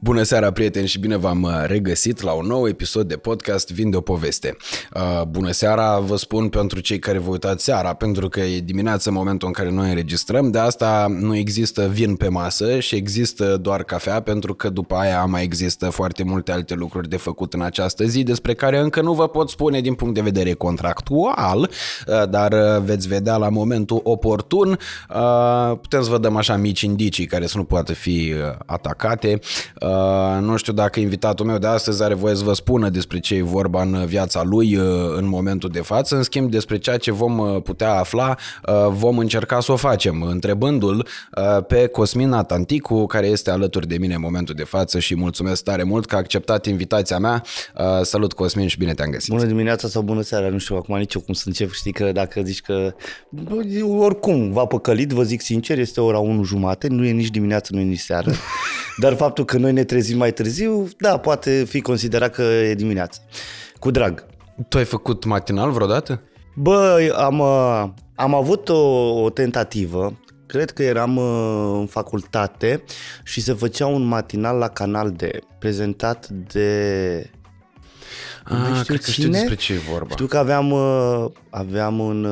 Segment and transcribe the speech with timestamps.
[0.00, 3.90] Bună seara, prieteni, și bine v-am uh, regăsit la un nou episod de podcast Vin
[3.90, 4.56] de o poveste.
[4.94, 9.10] Uh, bună seara, vă spun pentru cei care vă uitați seara, pentru că e dimineața
[9.10, 13.56] în momentul în care noi înregistrăm, de asta nu există vin pe masă și există
[13.56, 17.62] doar cafea, pentru că după aia mai există foarte multe alte lucruri de făcut în
[17.62, 21.60] această zi, despre care încă nu vă pot spune din punct de vedere contractual,
[22.06, 24.78] uh, dar veți vedea la momentul oportun.
[25.80, 28.34] Putem să vă dăm așa mici indicii care să nu poată fi
[28.66, 29.40] atacate.
[29.88, 33.34] Uh, nu știu dacă invitatul meu de astăzi are voie să vă spună despre ce
[33.34, 34.84] e vorba în viața lui uh,
[35.16, 36.16] în momentul de față.
[36.16, 38.36] În schimb, despre ceea ce vom uh, putea afla,
[38.90, 41.06] vom încerca să o facem, întrebându-l
[41.66, 45.82] pe Cosmin Atanticu, care este alături de mine în momentul de față și mulțumesc tare
[45.82, 47.42] mult că a acceptat invitația mea.
[48.02, 49.32] Salut Cosmin și bine te-am găsit.
[49.32, 52.12] Bună dimineața sau bună seara, nu știu acum nici eu cum să încep, știi că
[52.12, 52.94] dacă zici că
[53.82, 57.80] oricum v-a păcălit, vă zic sincer, este ora 1 jumate, nu e nici dimineață, nu
[57.80, 58.32] e nici seară,
[59.02, 63.20] dar faptul că noi ne trezim mai târziu, da, poate fi considerat că e dimineață.
[63.78, 64.26] Cu drag.
[64.68, 66.22] Tu ai făcut matinal vreodată?
[66.54, 72.82] Bă, am, uh, am avut o, o tentativă, cred că eram uh, în facultate
[73.24, 75.22] și se făcea un matinal la Canal D,
[75.58, 77.30] prezentat de
[78.44, 80.10] Ah, știu cred că știu despre ce e vorba.
[80.10, 82.24] Știu că aveam, uh, aveam un,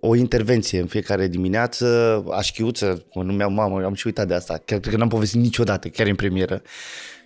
[0.00, 4.78] o intervenție în fiecare dimineață, așchiuță, mă numeam mamă, am și uitat de asta, chiar
[4.78, 6.62] cred că n-am povestit niciodată, chiar în premieră.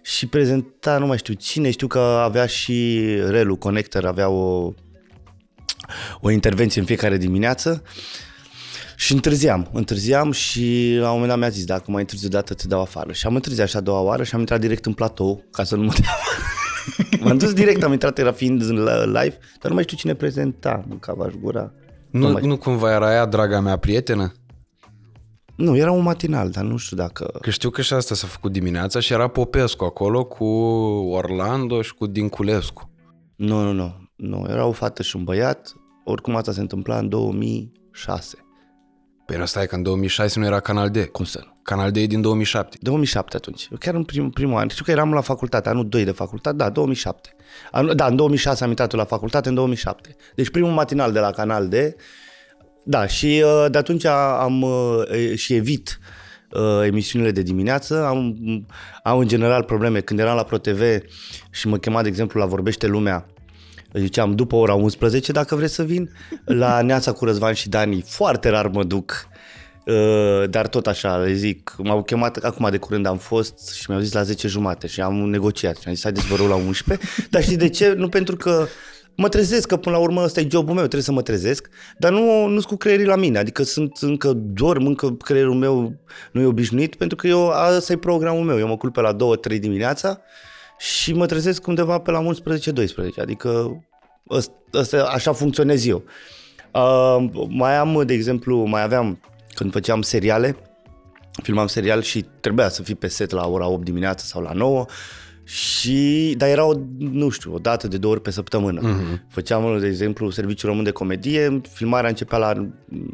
[0.02, 4.72] Și prezenta, nu mai știu cine, știu că avea și Relu Connector, avea o,
[6.20, 7.82] o intervenție în fiecare dimineață
[8.96, 12.54] și întârziam, întârziam și la un moment dat mi-a zis, dacă mai întârzi o dată
[12.54, 13.12] te dau afară.
[13.12, 15.76] Și am întârziat așa a doua oară și am intrat direct în platou ca să
[15.76, 16.16] nu mă dea
[17.20, 18.62] M-am dus direct, am intrat, era fiind
[19.04, 21.72] live, dar nu mai știu cine prezenta, mâncava gura.
[22.14, 24.32] Nu, nu, nu cumva era ea, draga mea prietenă?
[25.56, 27.38] Nu, era un matinal, dar nu știu dacă...
[27.40, 30.44] Că știu că și asta s-a făcut dimineața și era Popescu acolo cu
[31.10, 32.90] Orlando și cu Dinculescu.
[33.36, 34.08] Nu, nu, nu.
[34.16, 35.72] Nu, era o fată și un băiat.
[36.04, 38.38] Oricum asta se întâmpla în 2006.
[39.26, 41.04] Păi nu stai că în 2006 nu era Canal D.
[41.04, 41.53] Cum să nu?
[41.64, 42.76] Canal D e din 2007.
[42.80, 43.68] 2007 atunci.
[43.78, 44.68] Chiar în prim, primul an.
[44.68, 47.34] Știu că eram la facultate, anul 2 de facultate, da, 2007.
[47.70, 50.16] An, da, în 2006 am intrat la facultate, în 2007.
[50.34, 51.74] Deci primul matinal de la Canal D.
[52.84, 55.98] Da, și uh, de atunci am uh, și evit
[56.50, 58.04] uh, emisiunile de dimineață.
[58.04, 58.36] Am,
[59.02, 60.00] am în general probleme.
[60.00, 60.82] Când eram la ProTV
[61.50, 63.26] și mă chema, de exemplu, la Vorbește Lumea,
[63.92, 66.10] ziceam după ora 11 dacă vreți să vin.
[66.44, 69.33] La Neața cu Răzvan și Dani foarte rar mă duc, uh,
[70.50, 74.12] dar tot așa, le zic, m-au chemat acum de curând am fost și mi-au zis
[74.12, 77.42] la 10 jumate și am negociat și am zis haideți vă rog la 11, dar
[77.42, 77.92] știi de ce?
[77.92, 78.66] Nu pentru că
[79.16, 81.68] mă trezesc, că până la urmă ăsta e jobul meu, trebuie să mă trezesc,
[81.98, 85.94] dar nu nu cu creierii la mine, adică sunt încă dorm, încă creierul meu
[86.32, 89.16] nu e obișnuit, pentru că eu, ăsta e programul meu, eu mă culp pe la
[89.56, 90.20] 2-3 dimineața,
[90.78, 92.26] și mă trezesc undeva pe la 11-12,
[93.20, 93.82] adică
[94.72, 96.04] ăsta, așa funcționez eu.
[96.72, 99.20] Uh, mai am, de exemplu, mai aveam,
[99.54, 100.56] când făceam seriale,
[101.42, 104.86] filmam serial și trebuia să fii pe set la ora 8 dimineața sau la 9,
[105.44, 108.80] și, dar era, o, nu știu, o dată de două ori pe săptămână.
[108.80, 109.20] Uh-huh.
[109.28, 112.68] Făceam, de exemplu, Serviciul Român de Comedie, filmarea începea la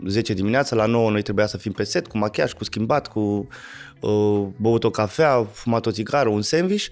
[0.06, 3.20] 10 dimineața, la 9 noi trebuia să fim pe set, cu machiaj, cu schimbat, cu
[3.20, 3.46] uh,
[4.56, 6.86] băut o cafea, fumat o țigară, un sandwich,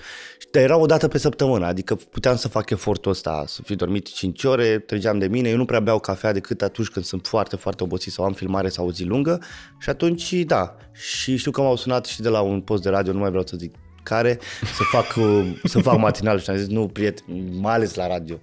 [0.50, 4.12] dar era o dată pe săptămână, adică puteam să fac efortul ăsta, să fi dormit
[4.12, 7.56] 5 ore, trăgeam de mine, eu nu prea beau cafea decât atunci când sunt foarte,
[7.56, 9.42] foarte obosit sau am filmare sau o zi lungă
[9.78, 13.12] și atunci, da, și știu că m-au sunat și de la un post de radio,
[13.12, 13.74] nu mai vreau să zic
[14.08, 14.38] care,
[14.76, 17.24] să fac, uh, să fac matinal și am zis, nu, prieten,
[17.60, 18.40] mai ales la radio.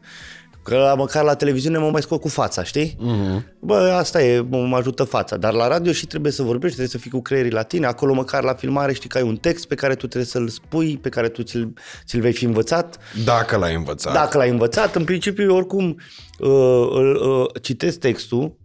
[0.66, 2.98] Că măcar la televiziune mă mai scot cu fața, știi?
[2.98, 3.44] Uh-huh.
[3.59, 5.38] Bă, asta e, mă ajută fața.
[5.38, 7.86] Dar la radio și trebuie să vorbești, trebuie să fii cu creierii la tine.
[7.86, 10.98] Acolo măcar la filmare știi că ai un text pe care tu trebuie să-l spui,
[10.98, 11.74] pe care tu ți-l,
[12.06, 12.98] ți-l vei fi învățat.
[13.24, 14.14] Dacă l-ai învățat.
[14.14, 14.96] Dacă l-ai învățat.
[14.96, 15.98] În principiu, oricum,
[16.40, 18.58] uh, uh, uh, citesc textul,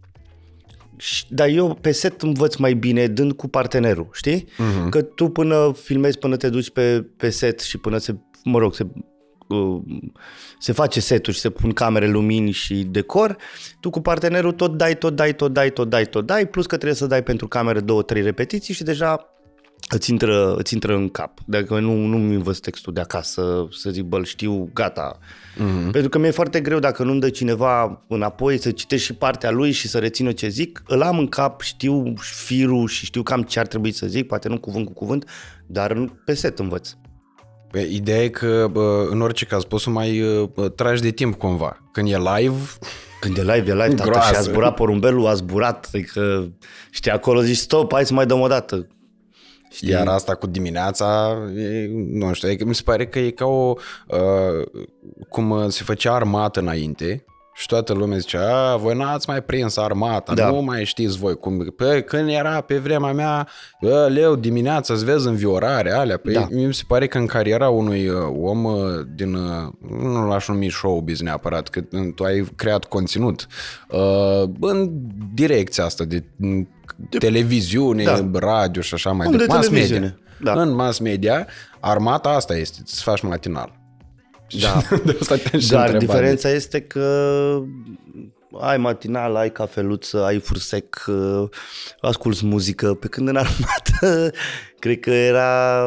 [1.29, 4.43] dar eu pe set învăț mai bine dând cu partenerul, știi?
[4.43, 4.89] Uh-huh.
[4.89, 8.73] Că tu până filmezi, până te duci pe, pe set și până se, mă rog,
[8.73, 9.01] se, uh,
[10.59, 13.37] se face setul și se pun camere, lumini și decor,
[13.79, 16.75] tu cu partenerul tot dai, tot dai, tot dai, tot dai, tot dai, plus că
[16.75, 19.31] trebuie să dai pentru camere două, trei repetiții și deja
[19.89, 21.39] îți intră, îți intră în cap.
[21.45, 25.19] Dacă nu, nu-mi învăț textul de acasă, să zic, bă, știu, gata.
[25.55, 25.91] Mm-hmm.
[25.91, 29.71] Pentru că mi-e foarte greu dacă nu-mi dă cineva înapoi să citești și partea lui
[29.71, 30.83] și să rețină ce zic.
[30.87, 32.13] Îl am în cap, știu
[32.45, 35.29] firul și știu cam ce ar trebui să zic, poate nu cuvânt cu cuvânt,
[35.65, 36.89] dar pe set învăț.
[37.89, 40.23] Ideea e că, bă, în orice caz, poți să mai
[40.53, 41.77] bă, tragi de timp cumva.
[41.91, 42.59] Când e live...
[43.19, 46.51] Când e live, e live, tată, și a zburat porumbelul, a zburat, adică
[46.89, 48.87] știi, acolo zici, stop, hai să mai dăm o dată
[49.71, 49.89] Știi?
[49.89, 53.73] Iar asta cu dimineața, e, nu știu, e, mi se pare că e ca o...
[54.07, 54.83] Uh,
[55.29, 57.25] cum se făcea armată înainte,
[57.61, 60.49] și toată lumea zicea, a, voi n-ați mai prins armata, da.
[60.49, 61.73] nu mai știți voi cum...
[61.77, 63.47] Pe, când era pe vremea mea,
[63.81, 66.17] bă, leu, dimineața îți vezi înviorare, alea.
[66.17, 66.47] Păi da.
[66.51, 68.75] mi se pare că în cariera unui uh, om uh,
[69.15, 69.67] din, uh,
[70.01, 71.81] nu l-aș numi showbiz neapărat, că
[72.15, 73.47] tu ai creat conținut,
[74.59, 74.89] în
[75.33, 76.23] direcția asta de,
[77.09, 78.29] de televiziune, da.
[78.33, 79.53] radio și așa mai departe.
[79.53, 80.17] Mass media.
[80.39, 80.61] Da.
[80.61, 81.47] În mass media,
[81.79, 83.80] armata asta este, să faci matinal.
[84.59, 84.81] Da.
[85.05, 85.35] de asta
[85.69, 87.59] Dar diferența este că
[88.59, 91.49] ai matinal, ai cafeluță, ai fursec, uh,
[92.01, 94.31] asculți muzică, pe când în armată
[94.79, 95.83] cred că era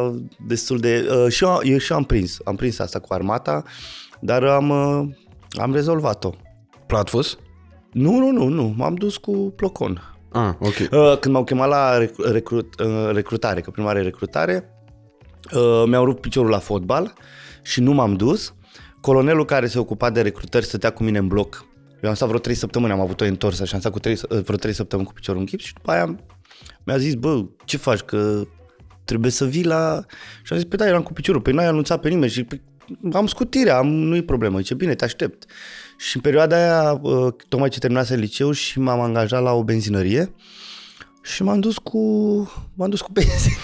[0.46, 1.08] destul de...
[1.11, 3.62] Uh, și eu, eu și am prins, am prins asta cu armata,
[4.20, 5.08] dar am, uh,
[5.61, 6.31] am rezolvat-o.
[6.87, 7.38] Platfus?
[7.93, 10.14] Nu, nu, nu, nu, m-am dus cu plocon.
[10.32, 10.75] Ah, ok.
[10.90, 11.99] Uh, când m-au chemat la
[12.32, 14.70] recrut, uh, recrutare, că prima recrutare,
[15.55, 17.14] uh, mi-au rupt piciorul la fotbal
[17.64, 18.55] și nu m-am dus.
[19.00, 21.66] Colonelul care se ocupa de recrutări stătea cu mine în bloc.
[22.02, 24.19] Eu am stat vreo 3 săptămâni, am avut o întorsă și am stat cu 3,
[24.28, 26.16] vreo 3 săptămâni cu piciorul în chip și după aia
[26.84, 28.46] mi-a zis, bă, ce faci, că
[29.05, 30.05] trebuie să vii la...
[30.43, 32.46] Și am zis, pe da, eram cu piciorul, pe păi n-ai anunțat pe nimeni și
[33.12, 35.50] am scutirea, am, nu-i problemă, zice, bine, te aștept.
[35.99, 40.34] Și în perioada aia, uh, tocmai ce terminase liceu și m-am angajat la o benzinărie
[41.22, 41.99] și m-am dus cu,
[42.75, 43.55] m-am dus cu benzină.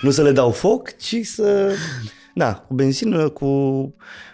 [0.00, 1.72] nu să le dau foc, ci să
[2.38, 3.48] da, cu benzină, cu,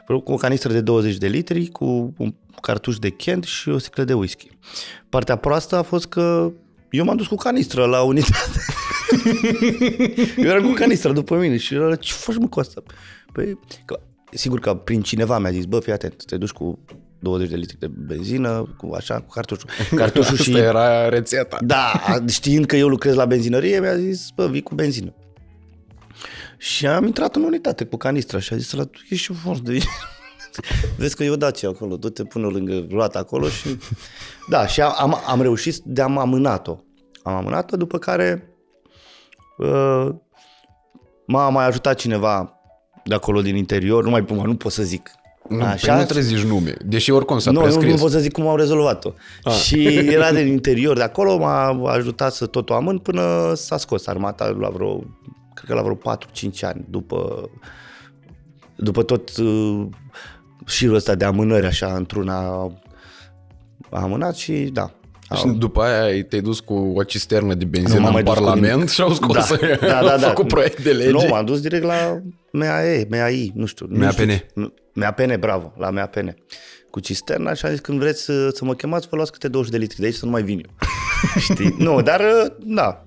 [0.07, 4.05] cu o canistră de 20 de litri, cu un cartuș de Kent și o sticlă
[4.05, 4.49] de whisky.
[5.09, 6.53] Partea proastă a fost că
[6.91, 8.61] eu m-am dus cu canistră la unitate.
[10.37, 12.83] eu eram cu canistră după mine și era, ce faci mă cu asta?
[13.33, 16.79] Păi, că, sigur că prin cineva mi-a zis, bă, fii atent, te duci cu
[17.19, 19.69] 20 de litri de benzină, cu așa, cu cartușul.
[19.95, 20.57] Cartușul Asta și...
[20.57, 21.59] era rețeta.
[21.61, 21.93] Da,
[22.27, 25.15] știind că eu lucrez la benzinărie, mi-a zis, bă, vii cu benzină.
[26.59, 29.79] Și am intrat în unitate cu canistra și a zis la ești și fost de
[30.99, 33.69] Vezi că eu daci acolo, du-te până lângă roata acolo și...
[34.51, 36.79] Da, și am, am reușit de am amânat-o.
[37.23, 38.55] Am amânat-o, după care
[39.59, 40.09] uh,
[41.27, 42.61] m-a mai ajutat cineva
[43.05, 45.11] de acolo din interior, nu mai nu pot să zic.
[45.49, 45.87] Nu, Așa?
[45.87, 47.87] Păi nu trebuie să zici nume, deși oricum s-a nu, prescris.
[47.87, 49.13] Nu, nu pot să zic cum au rezolvat-o.
[49.43, 49.51] A.
[49.51, 49.57] Ah.
[49.57, 54.07] Și era din interior de acolo, m-a ajutat să tot o amân până s-a scos
[54.07, 55.05] armata la vreo
[55.65, 57.51] cred că la vreo 4-5 ani după,
[58.77, 59.87] după tot uh,
[60.67, 62.39] șirul ăsta de amânări așa într-una
[63.91, 64.91] a amânat și da.
[65.37, 69.49] Și după aia te-ai dus cu o cisternă de benzină în Parlament și au scos
[69.49, 69.57] da,
[69.89, 71.11] da, da, da, făcut proiect de lege.
[71.11, 72.21] Nu, m-am dus direct la
[72.53, 73.87] MAE, MAI, nu știu.
[73.91, 74.31] MAPN.
[74.93, 76.37] MAPN, bravo, la MAPN.
[76.91, 79.73] Cu cisterna și am zis când vreți să, să mă chemați, vă luați câte 20
[79.73, 80.89] de litri de aici să nu mai vin eu.
[81.51, 81.75] Știi?
[81.79, 82.23] Nu, dar
[82.65, 83.05] da.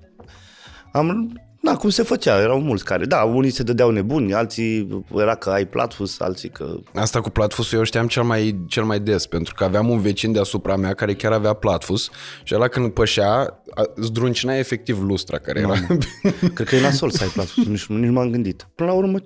[0.92, 1.32] Am
[1.68, 5.50] da, cum se făcea, erau mulți care, da, unii se dădeau nebuni, alții era că
[5.50, 6.76] ai platfus, alții că...
[6.94, 10.32] Asta cu platfusul eu știam cel mai, cel mai des, pentru că aveam un vecin
[10.32, 12.10] deasupra mea care chiar avea platfus
[12.42, 13.62] și ăla când pășea,
[13.96, 15.74] zdruncina efectiv lustra care era.
[16.54, 18.68] Cred că e nasol să ai platfus, nici, nici m-am gândit.
[18.74, 19.18] Până la urmă,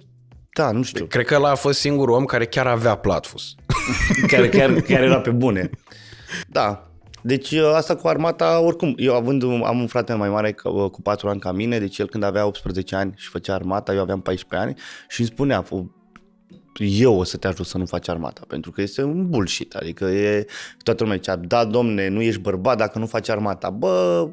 [0.55, 1.05] da, nu știu.
[1.05, 3.55] Cred că ăla a fost singurul om care chiar avea platfus.
[4.27, 5.71] care, chiar, chiar era pe bune.
[6.47, 6.92] Da,
[7.23, 11.03] deci uh, asta cu armata, oricum, eu având, am un frate mai mare uh, cu
[11.03, 14.21] 4 ani ca mine, deci el când avea 18 ani și făcea armata, eu aveam
[14.21, 15.65] 14 ani și îmi spunea,
[16.79, 20.05] eu o să te ajut să nu faci armata, pentru că este un bullshit, adică
[20.05, 20.47] e,
[20.83, 24.29] toată lumea zicea, da, domne, nu ești bărbat dacă nu faci armata, bă,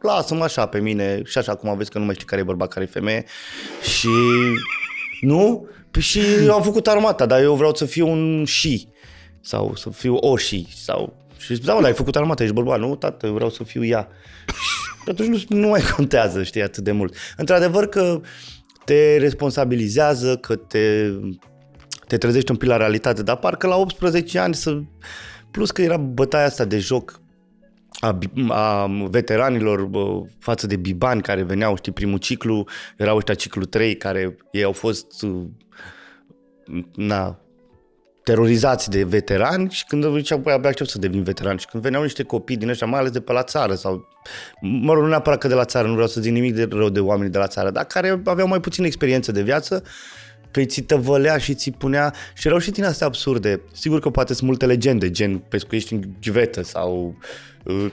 [0.00, 2.68] lasă-mă așa pe mine și așa cum aveți că nu mai știi care e bărbat,
[2.68, 3.24] care e femeie
[3.82, 4.08] și
[5.20, 5.68] nu?
[5.90, 8.88] Păi și eu am făcut armata, dar eu vreau să fiu un și
[9.40, 12.54] sau să fiu o și sau și zic, da, mă, dar ai făcut armată, ești
[12.54, 14.08] bărbat, nu, tată, vreau să fiu ea.
[15.02, 17.14] Și atunci nu, nu mai contează, știi, atât de mult.
[17.36, 18.20] Într-adevăr că
[18.84, 21.12] te responsabilizează, că te,
[22.06, 24.80] te trezești un pic la realitate, dar parcă la 18 ani să...
[25.50, 27.20] Plus că era bătaia asta de joc
[28.00, 28.18] a,
[28.48, 32.66] a veteranilor bă, față de bibani care veneau, știi, primul ciclu,
[32.96, 35.06] erau ăștia ciclu 3 care ei au fost
[36.94, 37.38] na,
[38.28, 41.56] terorizați de veterani și când ziceam, băi, abia aștept să devin veteran.
[41.56, 44.08] Și când veneau niște copii din ăștia, mai ales de pe la țară sau,
[44.60, 46.88] mă rog, nu neapărat că de la țară, nu vreau să zic nimic de rău
[46.88, 49.82] de oameni de la țară, dar care aveau mai puțină experiență de viață,
[50.50, 53.60] că ți tăvălea și ți punea și erau și din astea absurde.
[53.72, 57.16] Sigur că poate sunt multe legende, gen pescuiești în ghivetă sau
[57.64, 57.86] uh,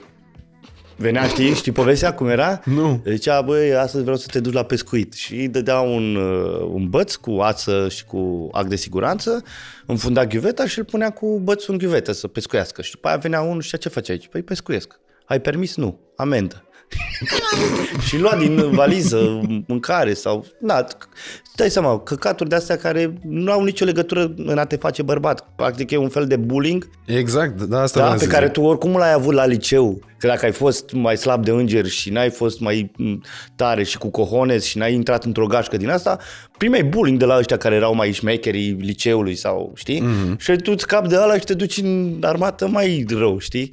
[0.96, 2.60] Venea, știi, știi povestea cum era?
[2.64, 3.02] Nu.
[3.06, 5.12] Zicea, băi, astăzi vreau să te duci la pescuit.
[5.12, 9.42] Și îi dădea un, uh, un băț cu ață și cu ac de siguranță,
[9.86, 12.82] înfunda ghiuveta și îl punea cu bățul în ghiuvetă să pescuiască.
[12.82, 14.28] Și după aia venea unul și ce face aici?
[14.28, 15.00] Păi pescuiesc.
[15.24, 15.76] Ai permis?
[15.76, 16.00] Nu.
[16.16, 16.65] Amendă.
[18.06, 20.46] și lua din valiză mâncare sau...
[20.60, 20.84] Da,
[21.56, 25.48] dai seama, căcaturi de astea care nu au nicio legătură în a te face bărbat.
[25.56, 26.88] Practic e un fel de bullying.
[27.06, 28.54] Exact, da, asta Da, vreau pe să care zic.
[28.54, 30.00] tu oricum l-ai avut la liceu.
[30.18, 33.22] Că dacă ai fost mai slab de înger și n-ai fost mai m,
[33.56, 36.18] tare și cu cojones și n-ai intrat într-o gașcă din asta,
[36.58, 40.02] primeai bullying de la ăștia care erau mai șmecherii liceului sau, știi?
[40.02, 40.36] Mm-hmm.
[40.38, 43.72] Și tu îți scapi de ăla și te duci în armată mai rău, știi?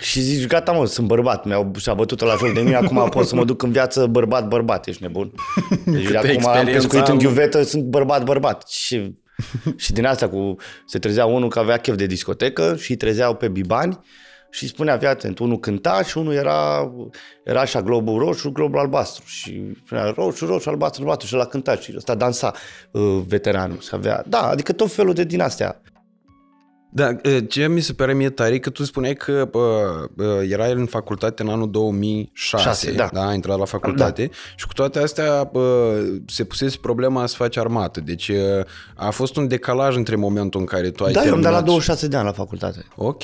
[0.00, 3.26] Și zici, gata mă, sunt bărbat, mi-au și-a bătut la joc de mine, acum pot
[3.26, 5.32] să mă duc în viață bărbat, bărbat, ești nebun.
[5.84, 7.12] Deci Câtă acum am experiență pescuit am.
[7.12, 8.68] în ghiuvetă, sunt bărbat, bărbat.
[8.68, 9.14] Și,
[9.76, 13.34] și din asta cu, se trezea unul că avea chef de discotecă și îi trezeau
[13.34, 13.98] pe bibani
[14.50, 16.92] și spunea, fii atent, unul cânta și unul era,
[17.44, 21.76] era așa globul roșu, globul albastru și spunea roșu, roșu, albastru, albastru și la cânta
[21.76, 22.52] și ăsta dansa
[22.90, 25.80] uh, veteranul și avea, da, adică tot felul de din astea.
[26.92, 27.14] Da,
[27.48, 31.42] ce mi se pare mie tare e că tu spuneai că uh, erai în facultate
[31.42, 33.08] în anul 2006, Șase, da.
[33.12, 34.32] da, ai intrat la facultate da.
[34.56, 35.62] și cu toate astea uh,
[36.26, 38.00] se pusese problema să faci armată.
[38.00, 38.36] Deci uh,
[38.94, 41.52] a fost un decalaj între momentul în care tu ai Da, eu am terminat.
[41.52, 42.84] dat la și- 26 de ani la facultate.
[42.96, 43.22] Ok.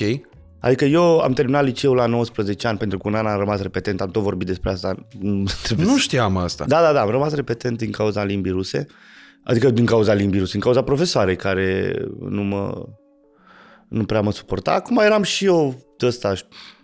[0.61, 4.00] Adică eu am terminat liceul la 19 ani pentru că un an am rămas repetent,
[4.00, 4.94] am tot vorbit despre asta.
[5.20, 6.64] Nu, trebuie Nu să- știam asta.
[6.68, 8.87] Da, da, da, am rămas repetent din cauza limbii ruse.
[9.44, 11.94] Adică din cauza limbii ruse, din cauza profesoarei care
[12.28, 12.85] nu mă
[13.88, 14.73] nu prea mă suporta.
[14.73, 16.35] Acum eram și eu de ăsta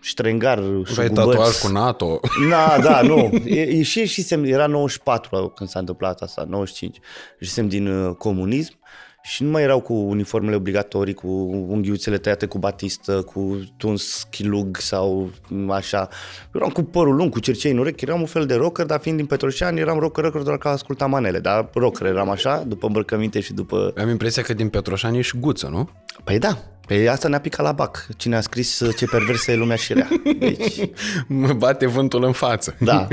[0.01, 1.15] ștrengar, Aveai șugubăț.
[1.15, 2.21] tatuaj cu NATO.
[2.51, 3.31] Da, da, nu.
[3.45, 6.99] E, e, și, și sem, era 94 când s-a întâmplat asta, 95.
[7.41, 8.75] Și sem din uh, comunism
[9.23, 11.29] și nu mai erau cu uniformele obligatorii, cu
[11.69, 16.09] unghiuțele tăiate cu batistă, cu tuns chilug sau m, așa.
[16.55, 19.17] Eram cu părul lung, cu cercei în urechi, eram un fel de rocker, dar fiind
[19.17, 23.41] din Petroșani, eram rocker, rocker doar că ascultam manele, dar rocker eram așa, după îmbrăcăminte
[23.41, 23.93] și după...
[23.97, 25.88] Am impresia că din Petroșani ești guță, nu?
[26.25, 28.07] Păi da, pe asta ne-a picat la bac.
[28.17, 30.09] Cine a scris uh, ce perversă e lumea și rea.
[30.38, 30.91] Deci,
[31.29, 32.76] Mă bate vântul în față.
[32.79, 33.09] Da.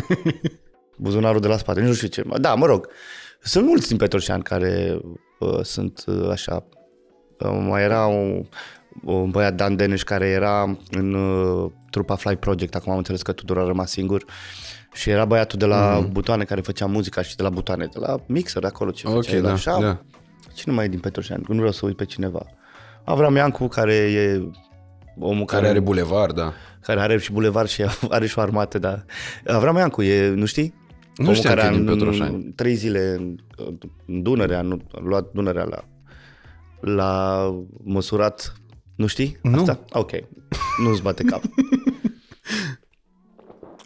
[0.97, 2.23] Buzunarul de la spate, nu știu ce.
[2.37, 2.87] Da, mă rog.
[3.41, 5.11] Sunt mulți din Petroșani care uh,
[5.61, 6.63] sunt uh, așa.
[7.39, 8.45] Uh, mai era un,
[9.03, 13.31] un băiat Dan Deneș care era în uh, trupa Fly Project, acum am înțeles că
[13.31, 14.25] Tudor a rămas singur.
[14.93, 16.09] Și era băiatul de la mm.
[16.11, 19.13] Butoane care făcea muzica și de la Butoane, de la Mixer, de acolo ce Ok,
[19.13, 19.79] făcea el da, așa.
[19.79, 20.01] da.
[20.53, 21.43] Cine mai e din Petroșani?
[21.47, 22.45] Nu vreau să uit pe cineva.
[23.03, 24.41] Avram Iancu, care e
[25.19, 26.53] omul Care are bulevard, da.
[26.81, 29.05] care are și bulevard și are și o armată, dar
[29.47, 30.73] Avram Iancu e, nu știi?
[31.19, 32.43] Nu Omul știam că e a din în- Petroșani.
[32.55, 33.35] Trei zile în,
[34.05, 35.85] în Dunărea, nu, a luat Dunărea la,
[36.93, 37.43] la
[37.83, 38.53] măsurat,
[38.95, 39.37] nu știi?
[39.41, 39.59] Nu.
[39.59, 39.79] Asta?
[39.91, 40.11] Ok,
[40.83, 41.41] nu-ți bate cap.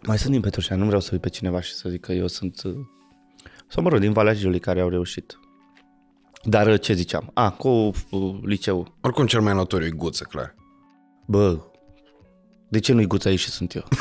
[0.08, 2.28] Mai sunt din Petroșani, nu vreau să uit pe cineva și să zic că eu
[2.28, 2.76] sunt, uh,
[3.68, 5.40] sau mă rog, din Valea Jiului care au reușit.
[6.44, 7.32] Dar uh, ce ziceam?
[7.34, 7.92] A, cu uh,
[8.42, 8.96] liceul.
[9.02, 10.56] Oricum cel mai notoriu e guță, clar.
[11.28, 11.60] Bă,
[12.70, 13.84] de ce nu-i guța aici și sunt eu?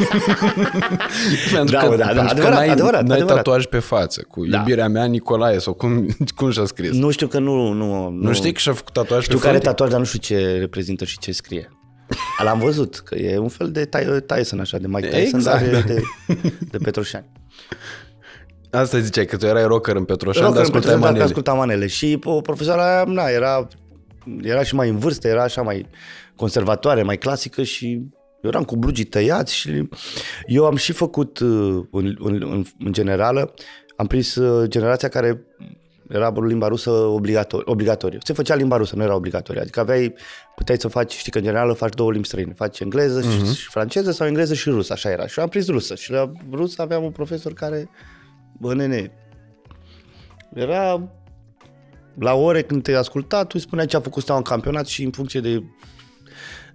[1.54, 3.36] Pentru Da, că, mă, da, da, pentru că adevărat, n-ai, adevărat, n-ai adevărat.
[3.36, 4.56] tatuaj pe față cu Da.
[4.58, 6.90] iubirea mea Nicolae sau cum, cum și-a scris.
[6.90, 7.72] Nu, Nu știu că nu...
[7.72, 9.68] Nu, nu, nu știi că și-a făcut tatuaj Știu pe că are frunte?
[9.70, 11.70] tatuaj, dar nu știu ce reprezintă și ce scrie.
[12.44, 15.68] L-am văzut, că e un fel de Ty- Tyson, așa, de Mike Tyson, Exact, dar
[15.68, 15.80] e da.
[15.80, 16.02] de,
[16.70, 17.26] de Petroșani.
[18.70, 21.24] Asta ziceai, că tu erai rocker în Petroșani, Rocker dar în ascultai Petroșani, dar manele.
[21.24, 21.86] ascultam manele.
[21.86, 23.68] Și o profesoara aia, na, era,
[24.42, 25.86] era și mai în vârstă, era așa mai
[26.36, 28.00] conservatoare, mai clasică și
[28.42, 29.88] eu eram cu blugii tăiați și
[30.46, 33.54] eu am și făcut uh, în, în, în, în generală,
[33.96, 35.44] am prins uh, generația care
[36.08, 38.18] era limba rusă obligator, obligatoriu.
[38.22, 39.60] Se făcea limba rusă, nu era obligatorie.
[39.60, 40.14] Adică aveai,
[40.56, 42.52] puteai să faci, știi că în general faci două limbi străine.
[42.52, 43.28] Faci engleză Mhm.
[43.28, 43.56] uh-huh.
[43.56, 45.26] și franceză sau engleză și rusă, așa era.
[45.26, 45.94] Și eu am prins rusă.
[45.94, 47.88] Și la rusă aveam un profesor care,
[48.58, 49.12] bă, nene,
[50.54, 51.10] era
[52.18, 55.04] la ore când te asculta, tu îi spuneai ce a făcut steaua în campionat și
[55.04, 55.62] în funcție de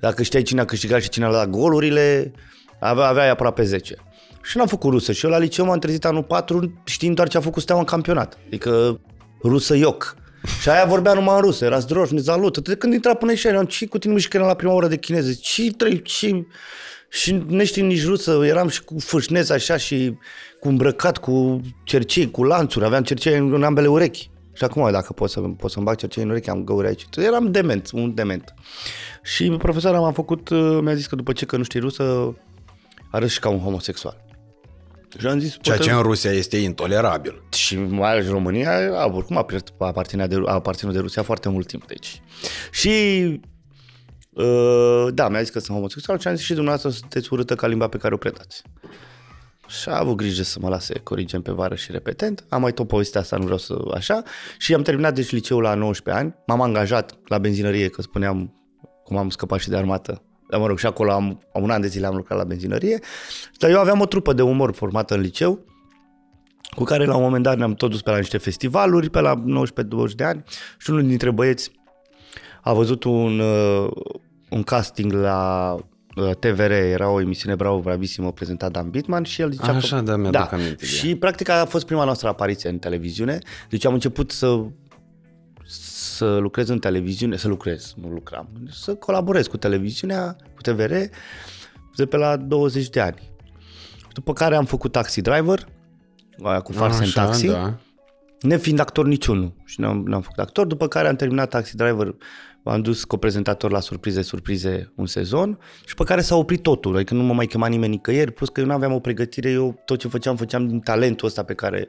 [0.05, 2.31] dacă știai cine a câștigat și cine a dat golurile,
[2.79, 3.95] avea, aveai aproape 10.
[4.43, 7.37] Și n-am făcut rusă și eu la liceu m-am trezit anul 4 știind doar ce
[7.37, 8.37] a făcut steaua în campionat.
[8.45, 8.99] Adică
[9.43, 10.15] rusă ioc.
[10.61, 12.61] Și aia vorbea numai în rusă, era zdroș, ne salută.
[12.61, 15.31] De când intra până și eram, și cu tine mișcă la prima oră de chineză,
[15.41, 16.45] și trei, și...
[17.09, 20.17] Și ne știm nici rusă, eram și cu fâșneț așa și
[20.59, 24.29] cu îmbrăcat, cu cercei, cu lanțuri, aveam cercei în, în ambele urechi.
[24.55, 27.05] Și acum, dacă pot, să, pot să-mi bag cercei în urechi, am găuri aici.
[27.17, 28.53] Eram dement, un dement.
[29.23, 32.35] Și profesoara m-a făcut, uh, mi-a zis că după ce că nu știi rusă,
[33.11, 34.23] arăți și ca un homosexual.
[35.19, 37.41] Și am zis, Ceea poate- ce în Rusia este intolerabil.
[37.51, 39.45] și mai ales România, a, oricum a,
[39.77, 41.87] a, aparținut de, a aparținut de Rusia foarte mult timp.
[41.87, 42.21] Deci.
[42.71, 42.89] Și
[44.29, 47.67] uh, da, mi-a zis că sunt homosexual și am zis și dumneavoastră sunteți urâtă ca
[47.67, 48.61] limba pe care o predați.
[49.67, 52.45] Și a avut grijă să mă lase corigem pe vară și repetent.
[52.49, 54.23] Am mai tot povestea asta, nu vreau să așa.
[54.57, 56.35] Și am terminat deci liceul la 19 ani.
[56.45, 58.53] M-am angajat la benzinărie, că spuneam
[59.03, 60.21] cum am scăpat și de armată.
[60.49, 62.99] Dar mă rog, și acolo am, am un an de zile am lucrat la benzinărie.
[63.57, 65.65] Dar eu aveam o trupă de umor formată în liceu,
[66.75, 69.43] cu care la un moment dat ne-am tot dus pe la niște festivaluri, pe la
[70.11, 70.43] 19-20 de ani
[70.77, 71.71] și unul dintre băieți
[72.61, 73.91] a văzut un, uh,
[74.49, 75.83] un casting la uh,
[76.39, 80.15] TVR, era o emisiune Bravo Bravisimo prezentat Dan Bitman și el zicea Așa, că, da,
[80.15, 80.49] mi-aduc da.
[80.51, 83.39] aminte de Și practic a fost prima noastră apariție în televiziune.
[83.69, 84.65] Deci am început să
[86.15, 90.93] să lucrez în televiziune, să lucrez, nu lucram, să colaborez cu televiziunea, cu TVR,
[91.95, 93.31] de pe la 20 de ani.
[94.13, 95.67] După care am făcut Taxi Driver,
[96.43, 97.77] aia cu Farse în Așa, Taxi, Da.
[98.41, 99.53] nefiind actor niciunul.
[99.65, 102.15] Și n-am, n-am făcut actor, după care am terminat Taxi Driver,
[102.71, 107.13] am dus coprezentator la surprize, surprize un sezon și pe care s-a oprit totul, adică
[107.13, 109.99] nu mă mai chema nimeni nicăieri, plus că eu nu aveam o pregătire, eu tot
[109.99, 111.87] ce făceam, făceam din talentul ăsta pe care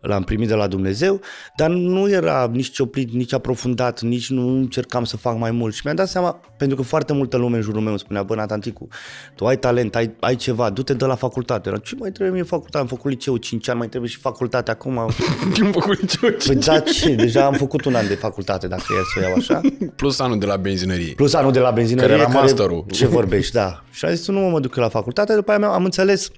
[0.00, 1.20] l-am primit de la Dumnezeu,
[1.56, 5.80] dar nu era nici cioplit, nici aprofundat, nici nu încercam să fac mai mult și
[5.84, 8.88] mi-am dat seama, pentru că foarte multă lume în jurul meu îmi spunea, bă, Natanticu,
[9.34, 11.68] tu ai talent, ai, ai ceva, du-te de la facultate.
[11.68, 12.78] Era, ce mai trebuie mie facultate?
[12.78, 14.98] Am făcut liceu 5 ani, mai trebuie și facultate acum.
[15.62, 17.14] Am făcut nicio Păi da, ce?
[17.14, 19.60] Deja am făcut un an de facultate, dacă e să o iau așa.
[19.96, 21.14] Plus anul de la benzinărie.
[21.14, 22.16] Plus anul de la benzinărie.
[22.16, 22.84] Care era masterul.
[22.90, 23.82] Ce vorbești, da.
[23.90, 26.30] Și am zis, nu mă duc eu la facultate, după aia am înțeles,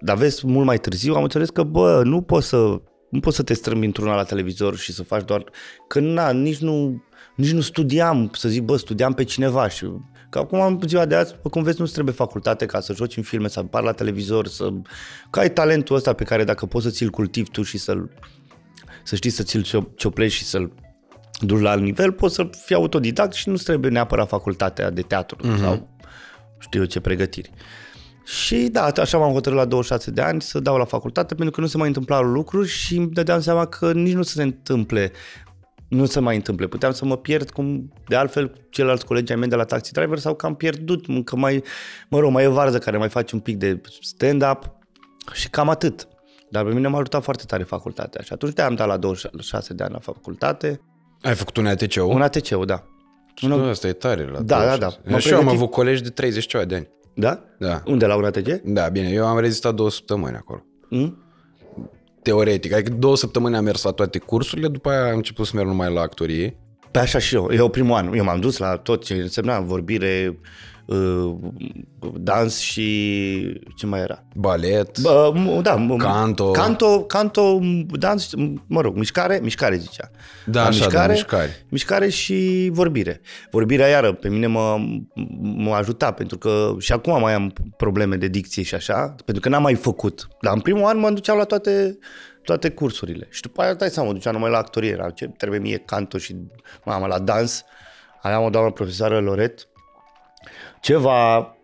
[0.00, 3.42] dar vezi, mult mai târziu, am înțeles că, bă, nu poți să, nu poți să
[3.42, 5.44] te strâmbi într-una la televizor și să faci doar,
[5.88, 7.04] că na, nici nu,
[7.36, 9.86] nici nu studiam, să zic, bă, studiam pe cineva și
[10.30, 13.22] Că acum, în ziua de azi, cum vezi, nu-ți trebuie facultate ca să joci în
[13.22, 14.72] filme, să apari la televizor, să...
[15.30, 18.10] că ai talentul ăsta pe care dacă poți să ți-l cultivi tu și să-l,
[19.04, 20.72] să știi să ți-l cio- cioplești și să-l
[21.40, 25.36] duci la alt nivel, poți să fii autodidact și nu-ți trebuie neapărat facultatea de teatru
[25.36, 25.60] uh-huh.
[25.60, 25.88] sau
[26.58, 27.50] știu eu ce pregătiri.
[28.24, 31.60] Și da, așa m-am hotărât la 26 de ani să dau la facultate pentru că
[31.60, 35.12] nu se mai întâmplau lucruri și îmi dădeam seama că nici nu se întâmple
[35.88, 36.66] nu se mai întâmple.
[36.66, 40.18] Puteam să mă pierd cum de altfel ceilalți colegi ai mei de la Taxi Driver
[40.18, 41.62] sau că am pierdut, că mai,
[42.08, 44.70] mă rog, mai e varză care mai face un pic de stand-up
[45.32, 46.08] și cam atât.
[46.50, 49.74] Dar pe mine m-a ajutat foarte tare facultatea și atunci de-aia am dat la 26
[49.74, 50.80] de ani la facultate.
[51.22, 52.08] Ai făcut un ATC-ul?
[52.08, 52.84] Un ATC-ul, da.
[53.42, 53.52] Un...
[53.52, 54.78] Asta e tare la Da, da, 26.
[55.04, 55.10] da.
[55.10, 56.88] M-am Și eu am pregătit- avut colegi de 30 ceva de ani.
[57.14, 57.44] Da?
[57.58, 57.82] Da.
[57.86, 58.60] Unde, la un ATC?
[58.64, 60.64] Da, bine, eu am rezistat două săptămâni acolo.
[60.90, 61.24] Mm?
[62.22, 65.68] Teoretic, adică două săptămâni am mers la toate cursurile, după aia am început să merg
[65.68, 66.56] numai la actorie.
[66.90, 67.50] Pe așa și eu.
[67.52, 68.14] Eu primul an.
[68.14, 70.38] Eu m-am dus la tot ce însemna vorbire, uh,
[72.20, 74.24] dans și ce mai era?
[74.34, 76.50] Balet, Bă, m- da, m- Canto.
[76.50, 77.58] Canto, canto,
[77.90, 78.30] dans,
[78.66, 80.10] mă rog, mișcare, mișcare zicea.
[80.46, 81.66] Da, așa, da, mișcare.
[81.68, 83.20] Mișcare și vorbire.
[83.50, 84.76] Vorbirea iară pe mine mă,
[85.40, 89.48] mă ajuta pentru că și acum mai am probleme de dicție și așa, pentru că
[89.48, 90.28] n-am mai făcut.
[90.40, 91.98] Dar în primul an mă duceam la toate
[92.42, 93.26] toate cursurile.
[93.30, 94.90] Și după aia, dai seama, mă duceam numai la actorie.
[94.90, 96.36] Era ce trebuie mie canto și
[96.84, 97.64] mama la dans.
[98.22, 99.68] Aveam o doamnă profesoară Loret.
[100.80, 101.54] Ceva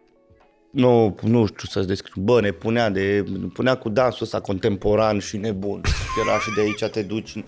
[0.71, 2.23] nu, nu știu să-ți descriu.
[2.23, 5.81] Bă, ne punea, de, ne punea cu dansul ăsta contemporan și nebun.
[6.27, 7.45] Era și de aici te duci și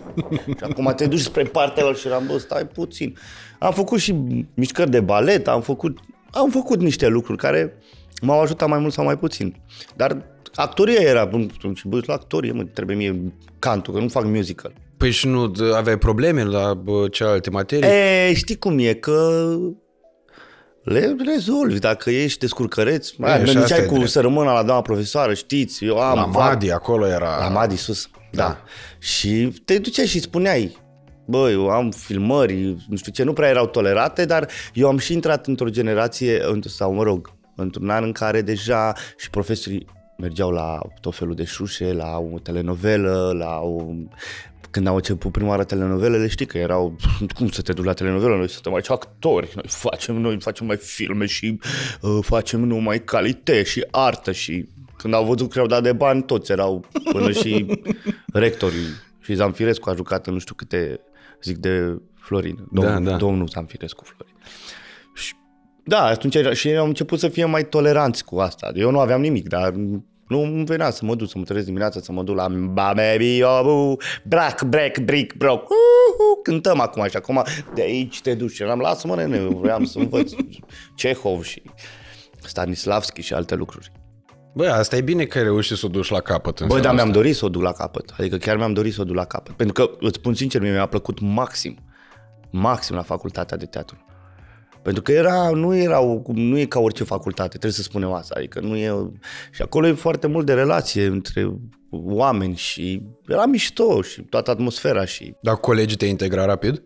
[0.61, 3.17] acum te duci spre partea lor și eram, bă, stai puțin.
[3.59, 4.15] Am făcut și
[4.55, 5.99] mișcări de balet, am făcut,
[6.31, 7.75] am făcut niște lucruri care
[8.23, 9.57] m-au ajutat mai mult sau mai puțin.
[9.97, 10.23] Dar
[10.55, 14.73] actoria era, bă, și bă, la actorie, mă, trebuie mie cantul, că nu fac musical.
[14.97, 17.89] Păi și nu d- aveai probleme la bă, celelalte materii?
[17.89, 19.47] E, știi cum e, că
[20.89, 21.79] le rezolvi.
[21.79, 24.11] Dacă ești descurcăreț, mai și mi asta e cu drept.
[24.11, 26.15] sărămâna la doamna profesoară, știți, eu am...
[26.17, 27.39] la va- Madi, acolo era...
[27.39, 28.43] La Madi sus, da.
[28.43, 28.49] Da.
[28.49, 28.59] da.
[28.99, 30.77] Și te duceai și spuneai,
[31.27, 35.13] bă, eu am filmări, nu știu ce, nu prea erau tolerate, dar eu am și
[35.13, 39.87] intrat într-o generație, înt- sau mă rog, într-un an în care deja și profesorii
[40.19, 43.85] mergeau la tot felul de șușe, la o telenovelă, la o...
[44.71, 46.97] Când au început prima oară telenovelele, știi că erau,
[47.37, 50.77] cum să te duci la telenovelă, noi suntem aici actori, noi facem, noi facem mai
[50.77, 51.59] filme și
[52.01, 56.23] uh, facem numai calitate și artă și când au văzut că au dat de bani,
[56.23, 57.67] toți erau, până și
[58.33, 58.87] rectorii.
[59.21, 61.01] Și Zamfirescu a jucat în nu știu câte,
[61.43, 63.17] zic de Florin, domnul, Da, da.
[63.17, 64.35] domnul Zamfirescu Florin.
[65.15, 65.35] Și,
[65.85, 68.73] da, atunci era, și am început să fie mai toleranți cu asta.
[68.75, 69.75] Eu nu aveam nimic, dar
[70.29, 72.93] nu îmi venea să mă duc, să mă trezesc dimineața, să mă duc la Ba
[72.95, 75.63] baby, oh, bu, brac, break, brick, broc.
[75.63, 77.43] Uh, uh, cântăm acum și acum
[77.75, 78.53] de aici te duci.
[78.53, 80.33] Și eram, lasă-mă, nene, eu vreau să învăț
[80.97, 81.63] Cehov și
[82.43, 83.93] Stanislavski și alte lucruri.
[84.55, 86.59] Bă, asta e bine că ai reușit să o duci la capăt.
[86.59, 87.21] în Bă, dar felul mi-am ăsta.
[87.21, 88.15] dorit să o duc la capăt.
[88.19, 89.55] Adică chiar mi-am dorit să o duc la capăt.
[89.55, 91.79] Pentru că, îți spun sincer, mie mi-a plăcut maxim.
[92.51, 94.05] Maxim la facultatea de teatru.
[94.83, 98.35] Pentru că era, nu, era o, nu e ca orice facultate, trebuie să spunem asta.
[98.37, 99.11] Adică nu e...
[99.51, 101.55] Și acolo e foarte mult de relație între
[101.91, 105.35] oameni și era mișto și toată atmosfera și...
[105.43, 106.83] Dar colegii te integra rapid?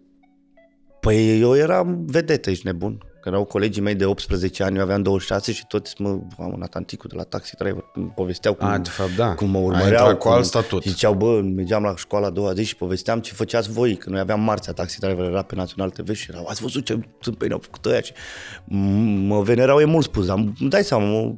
[1.00, 3.11] Păi eu eram vedetă, ești nebun.
[3.22, 6.08] Că erau colegii mei de 18 ani, eu aveam 26 și toți mă,
[6.38, 9.34] am un atanticul de la taxi driver, îmi povesteau cum, A, de fapt, da.
[9.34, 9.90] cum mă Ai urmăreau.
[9.90, 10.82] intrat cu cum, alt statut.
[10.82, 14.10] Și ziceau, bă, mergeam la școala a doua zi și povesteam ce făceați voi, că
[14.10, 17.52] noi aveam marțea, taxi driver era pe Național TV și erau, ați văzut ce tâmpeni
[17.52, 21.32] au făcut ăia și m- mă venerau, e mult spus, dar îmi dai seama, mă,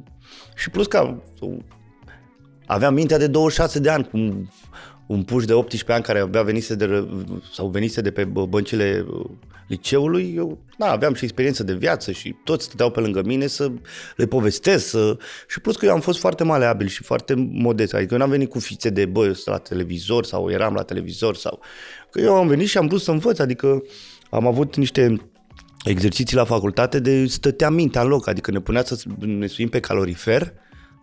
[0.55, 1.15] și plus că
[2.65, 4.49] aveam mintea de 26 de ani, cum
[5.07, 8.49] un puș de 18 ani care abia venise de, ră- sau venise de pe bă-
[8.49, 9.25] băncile uh,
[9.67, 13.71] liceului, eu da, aveam și experiență de viață și toți stăteau pe lângă mine să
[14.15, 15.17] le povestesc să...
[15.47, 18.49] și plus că eu am fost foarte maleabil și foarte modest, adică eu n-am venit
[18.49, 21.59] cu fițe de bă, eu sunt la televizor sau eram la televizor sau...
[22.09, 23.83] Că eu am venit și am vrut să învăț, adică
[24.29, 25.29] am avut niște
[25.85, 29.79] exerciții la facultate de stătea mintea în loc, adică ne punea să ne suim pe
[29.79, 30.53] calorifer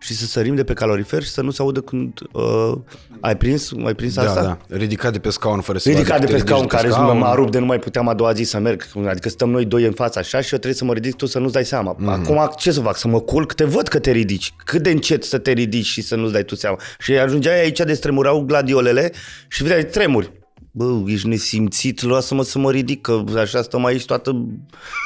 [0.03, 2.73] și să sărim de pe calorifer și să nu se audă când uh,
[3.19, 4.41] ai prins, ai prins Da, asta?
[4.41, 4.57] da.
[4.77, 6.89] Ridicat de pe scaun fără să Ridicat vadă de că pe te scaun ridici care
[6.89, 7.17] scaun.
[7.17, 8.85] m-a rupt de nu mai puteam a doua zi să merg.
[9.07, 11.39] Adică stăm noi doi în fața așa și eu trebuie să mă ridic tu să
[11.39, 11.95] nu-ți dai seama.
[11.99, 12.09] Mhm.
[12.09, 12.97] Acum ce să fac?
[12.97, 13.53] Să mă culc?
[13.53, 14.53] Te văd că te ridici.
[14.65, 16.77] Cât de încet să te ridici și să nu-ți dai tu seama.
[16.99, 19.11] Și ajungeai aici de stremurau gladiolele
[19.47, 20.31] și vedeai tremuri.
[20.75, 24.45] Bă, ești nesimțit, lasă-mă să mă ridic, că așa stăm aici toată,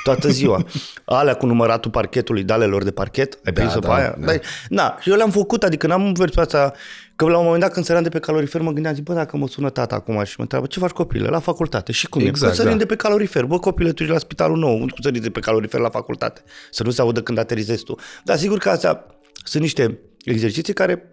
[0.04, 0.66] toată ziua.
[1.06, 4.16] Alea cu număratul parchetului, dalelor de parchet, ai Da, prins-o da, pe aia?
[4.20, 4.26] da.
[4.26, 4.34] Da.
[4.70, 6.74] Na, și eu le-am făcut, adică n-am învățat pe asta,
[7.16, 9.38] că la un moment dat când săream de pe calorifer mă gândeam, zic, bă, dacă
[9.38, 11.28] mă sună tata acum și mă întreabă, ce faci copile?
[11.28, 11.92] La facultate.
[11.92, 12.48] Și cum Exact, e?
[12.48, 12.78] Că sărim da.
[12.78, 13.46] de pe calorifer.
[13.46, 16.42] Bă, copile, tu ești la spitalul nou, unde cu sări de pe calorifer la facultate?
[16.72, 17.96] Să nu se audă când aterizezi tu.
[18.24, 19.06] Dar sigur că astea
[19.44, 21.12] sunt niște exerciții care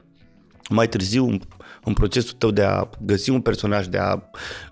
[0.70, 1.38] mai târziu
[1.84, 4.18] în- în procesul tău de a găsi un personaj, de a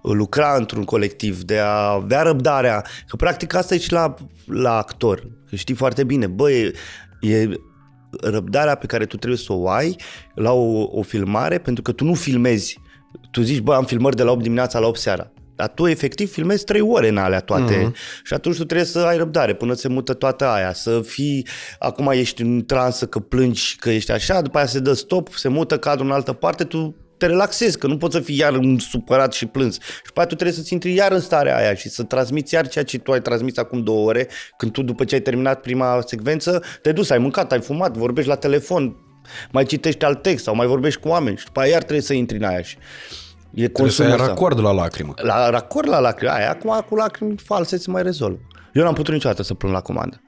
[0.03, 4.15] lucra într-un colectiv, de a avea răbdarea, că practic asta e și la,
[4.47, 6.73] la actor, că știi foarte bine, bă, e,
[7.21, 7.49] e
[8.21, 9.97] răbdarea pe care tu trebuie să o ai
[10.35, 12.81] la o, o filmare, pentru că tu nu filmezi,
[13.31, 16.33] tu zici, bă, am filmări de la 8 dimineața la 8 seara, dar tu efectiv
[16.33, 18.23] filmezi 3 ore în alea toate uh-huh.
[18.25, 21.47] și atunci tu trebuie să ai răbdare până se mută toată aia, să fii,
[21.79, 25.49] acum ești în transă că plângi că ești așa, după aia se dă stop, se
[25.49, 29.33] mută cadrul în altă parte, tu te relaxezi, că nu poți să fii iar supărat
[29.33, 29.75] și plâns.
[29.75, 32.69] Și după aia tu trebuie să-ți intri iar în starea aia și să transmiți iar
[32.69, 36.01] ceea ce tu ai transmis acum două ore, când tu după ce ai terminat prima
[36.07, 38.97] secvență, te duci, ai mâncat, ai fumat, vorbești la telefon,
[39.53, 42.13] mai citești alt text sau mai vorbești cu oameni și după aia iar trebuie să
[42.13, 42.77] intri în aia și
[43.55, 44.27] e Trebuie să ai consumul ăsta.
[44.27, 45.15] racord la lacrimă.
[45.17, 48.39] La racord la lacrimi, aia, acum cu lacrimi false se mai rezolvă.
[48.73, 50.23] Eu n-am putut niciodată să plâng la comandă.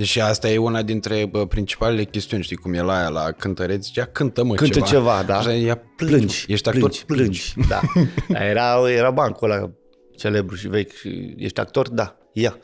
[0.00, 3.86] Deci asta e una dintre bă, principalele chestiuni, știi cum e la aia, la cântăreți,
[3.86, 4.86] zicea cântă mă Cântă ceva.
[4.86, 5.38] ceva, da.
[5.38, 7.68] Așa, ia plângi, Plângi, Ești actor, plângi, plângi.
[7.68, 7.80] Da.
[8.50, 9.70] Era, era bancul ăla
[10.16, 10.92] celebru și vechi.
[10.92, 11.88] și Ești actor?
[11.88, 12.16] Da.
[12.32, 12.58] Ia.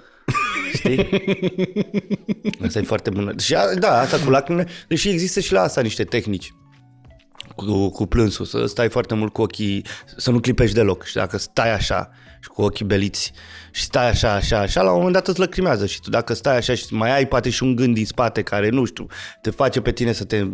[0.74, 1.08] Știi?
[2.66, 3.32] Asta e foarte bună.
[3.38, 6.52] Și a- da, asta cu lacrimile, deși există și la asta niște tehnici
[7.56, 9.84] cu, cu plânsul, să stai foarte mult cu ochii,
[10.16, 11.04] să nu clipești deloc.
[11.04, 13.32] Și dacă stai așa și cu ochii beliți
[13.70, 16.56] și stai așa, așa, așa, la un moment dat îți lăcrimează și tu dacă stai
[16.56, 19.06] așa și mai ai poate și un gând din spate care, nu știu,
[19.40, 20.46] te face pe tine să te,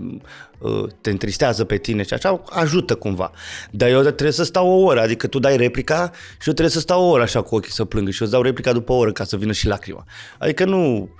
[0.58, 3.30] uh, te întristează pe tine și așa, ajută cumva.
[3.70, 6.80] Dar eu trebuie să stau o oră, adică tu dai replica și eu trebuie să
[6.80, 8.96] stau o oră așa cu ochii să plâng și eu îți dau replica după o
[8.96, 10.04] oră ca să vină și lacrima.
[10.38, 11.10] Adică nu,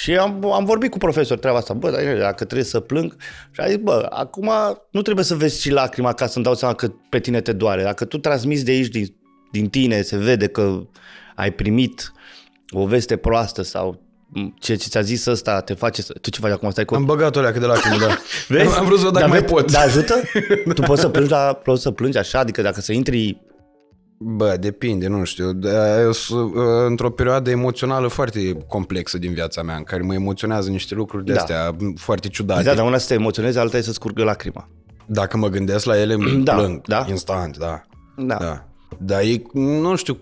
[0.00, 3.16] și am, am vorbit cu profesor treaba asta, bă, dar dacă trebuie să plâng,
[3.50, 4.50] și a zis, bă, acum
[4.90, 7.82] nu trebuie să vezi și lacrima ca să-mi dau seama că pe tine te doare.
[7.82, 9.14] Dacă tu transmiți de aici, din,
[9.52, 10.80] din tine, se vede că
[11.34, 12.12] ai primit
[12.70, 14.00] o veste proastă sau
[14.60, 16.12] ce ce ți-a zis ăsta te face să...
[16.20, 16.70] Tu ce faci acum?
[16.70, 18.16] Stai cu Am băgat o leacă de lacrimi, da.
[18.48, 18.66] Vezi?
[18.66, 19.72] Am, am vrut să văd dacă Dar mai vezi- pot.
[19.72, 20.14] Dar ajută?
[20.74, 22.38] Tu poți să plângi, la, poți să plângi așa?
[22.38, 23.40] Adică dacă să intri...
[24.24, 25.52] Bă, depinde, nu știu.
[25.52, 30.14] Da, eu sunt uh, într-o perioadă emoțională foarte complexă din viața mea, în care mă
[30.14, 31.40] emoționează niște lucruri de Da.
[31.40, 32.62] astea foarte ciudate.
[32.62, 34.68] Da, dar una să te emoționezi, alta e să scurgă lacrima.
[35.06, 37.06] Dacă mă gândesc la ele, Da, plâng da.
[37.08, 37.82] instant, da.
[38.16, 38.36] Da.
[38.40, 38.64] da.
[38.98, 40.18] Dar e, nu știu,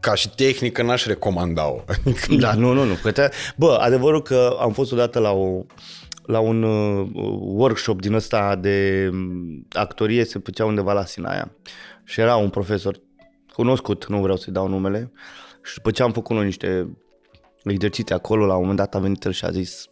[0.00, 1.80] ca și tehnică n-aș recomanda-o.
[1.86, 2.94] Adică, Da, nu, nu, nu.
[3.02, 3.28] Că te...
[3.56, 5.64] Bă, adevărul că am fost odată la o
[6.22, 7.08] la un uh,
[7.40, 11.50] workshop din ăsta de um, actorie, se făcea undeva la Sinaia.
[12.04, 13.00] Și era un profesor
[13.58, 15.12] cunoscut, nu vreau să-i dau numele,
[15.62, 16.96] și după ce am făcut noi niște
[17.64, 19.86] exerciții acolo, la un moment dat a venit el și a zis,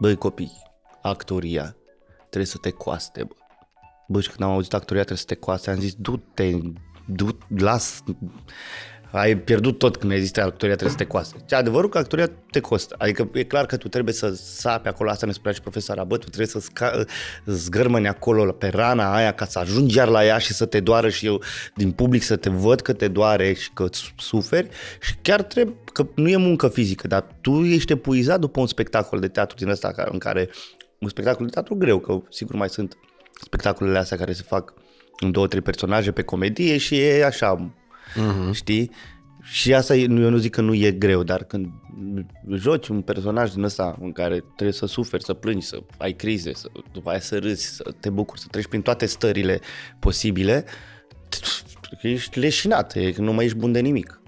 [0.00, 0.62] băi copii,
[1.02, 1.76] actoria
[2.20, 3.34] trebuie să te coaste, bă.
[4.08, 6.58] Bă, și când am auzit actoria trebuie să te coaste, am zis, du-te,
[7.06, 8.02] du las,
[9.12, 11.36] ai pierdut tot când ai zis că actoria trebuie să te coaste.
[11.46, 12.94] Ce adevărul că actoria te costă.
[12.98, 16.16] Adică e clar că tu trebuie să sapi acolo, asta ne spunea și profesoara, bă,
[16.16, 17.06] tu trebuie să sca-
[17.46, 21.08] zgărmăni acolo pe rana aia ca să ajungi iar la ea și să te doară
[21.08, 21.42] și eu
[21.74, 24.68] din public să te văd că te doare și că îți suferi
[25.00, 29.20] și chiar trebuie, că nu e muncă fizică, dar tu ești epuizat după un spectacol
[29.20, 30.48] de teatru din ăsta în care,
[30.98, 32.96] un spectacol de teatru greu, că sigur mai sunt
[33.40, 34.74] spectacolele astea care se fac
[35.20, 37.72] în două, trei personaje pe comedie și e așa,
[38.12, 38.52] uh-huh.
[38.52, 38.90] știi?
[39.42, 41.68] și asta e- nu- eu nu zic că nu e greu, dar când
[42.54, 46.52] joci un personaj din ăsta în care trebuie să suferi, să plângi, să ai crize,
[46.52, 49.60] să, după aia să râzi, să te bucuri, să treci prin toate stările
[49.98, 50.64] posibile,
[52.02, 54.21] ești leșinat, e, nu mai ești bun de nimic.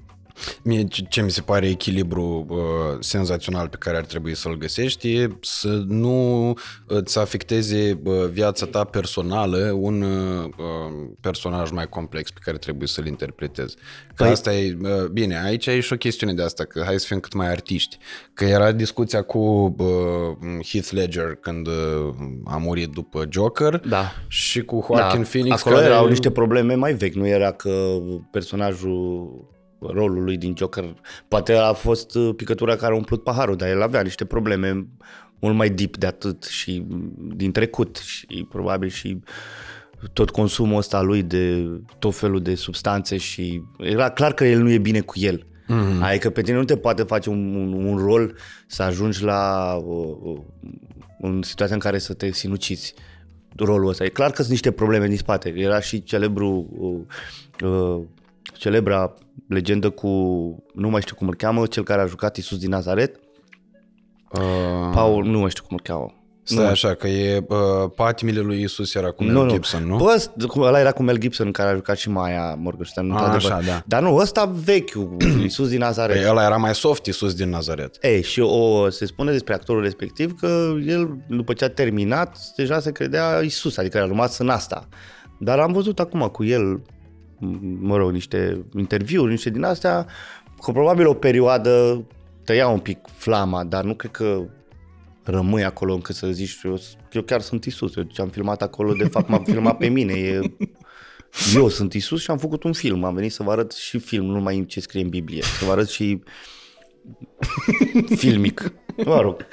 [0.63, 2.57] Mie ce- ce mi se pare echilibru uh,
[3.01, 6.53] senzațional pe care ar trebui să-l găsești e să nu
[6.87, 12.89] îți afecteze uh, viața ta personală un uh, uh, personaj mai complex pe care trebuie
[12.89, 13.77] să-l interpretezi.
[14.15, 16.99] Că Păi- asta e, uh, bine, aici e și o chestiune de asta, că hai
[17.01, 17.99] să fim cât mai artiști.
[18.35, 19.39] Că era discuția cu
[19.79, 24.13] uh, Heath Ledger când uh, a murit după Joker Da.
[24.29, 25.87] și cu Joaquin Phoenix Acolo care...
[25.89, 27.97] erau niște probleme mai vechi, nu era că
[28.31, 29.29] personajul
[29.93, 30.95] rolul lui din Joker,
[31.29, 34.87] poate a fost uh, picătura care a umplut paharul, dar el avea niște probleme
[35.39, 36.87] mult mai deep de atât și
[37.35, 39.21] din trecut și probabil și
[40.13, 41.67] tot consumul ăsta lui de
[41.99, 45.47] tot felul de substanțe și era clar că el nu e bine cu el.
[45.65, 46.01] Mm-hmm.
[46.01, 50.17] Adică pe tine nu te poate face un, un, un rol să ajungi la uh,
[50.23, 50.41] uh,
[51.21, 52.95] în situația în care să te sinuciți
[53.57, 54.05] rolul ăsta.
[54.05, 55.53] E clar că sunt niște probleme din spate.
[55.57, 58.03] Era și celebru, uh, uh,
[58.57, 59.15] celebra
[59.49, 60.09] legendă cu,
[60.75, 63.17] nu mai știu cum îl cheamă, cel care a jucat Isus din Nazaret.
[64.33, 64.41] Uh,
[64.93, 66.19] Paul, nu mai știu cum îl cheamă.
[66.47, 67.57] Stai așa, că e uh,
[67.97, 69.51] patimile lui Isus era cu Mel Nu, nu.
[69.51, 69.97] Gibson, nu?
[69.97, 73.11] Bă, ăsta- cum- ăla era cu Mel Gibson, care a jucat și Maia Morgenstern.
[73.11, 73.53] A, într-adevăr.
[73.53, 73.83] așa, da.
[73.87, 76.17] Dar nu, ăsta vechiul, Isus din Nazaret.
[76.17, 77.97] Păi ăla era mai soft Isus din Nazaret.
[78.05, 82.81] Ei, și o, se spune despre actorul respectiv că el, după ce a terminat, deja
[82.81, 84.89] se credea Isus, adică a rămas în asta.
[85.39, 86.94] Dar am văzut acum cu el, m-
[87.81, 90.07] mă rog, niște interviuri, niște din astea,
[90.63, 92.05] că probabil o perioadă
[92.45, 94.45] tăia un pic flama, dar nu cred că
[95.25, 96.81] rămâi acolo încât să zici, eu,
[97.13, 100.13] eu chiar sunt Isus, eu ce am filmat acolo, de fapt m-am filmat pe mine,
[100.13, 100.41] e,
[101.55, 104.25] eu sunt Isus și am făcut un film, am venit să vă arăt și film,
[104.25, 106.23] nu numai ce scrie în Biblie, să vă arăt și
[108.17, 108.73] filmic.
[109.05, 109.47] Mă rog.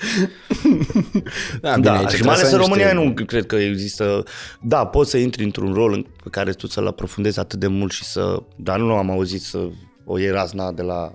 [1.61, 3.55] Da, Da, aici și trebuie mai ales să în ai România niște- nu cred că
[3.55, 4.23] există...
[4.61, 7.91] Da, poți să intri într-un rol în pe care tu să-l aprofundezi atât de mult
[7.91, 8.43] și să...
[8.55, 9.69] Dar nu am auzit să
[10.05, 11.13] o iei razna de la,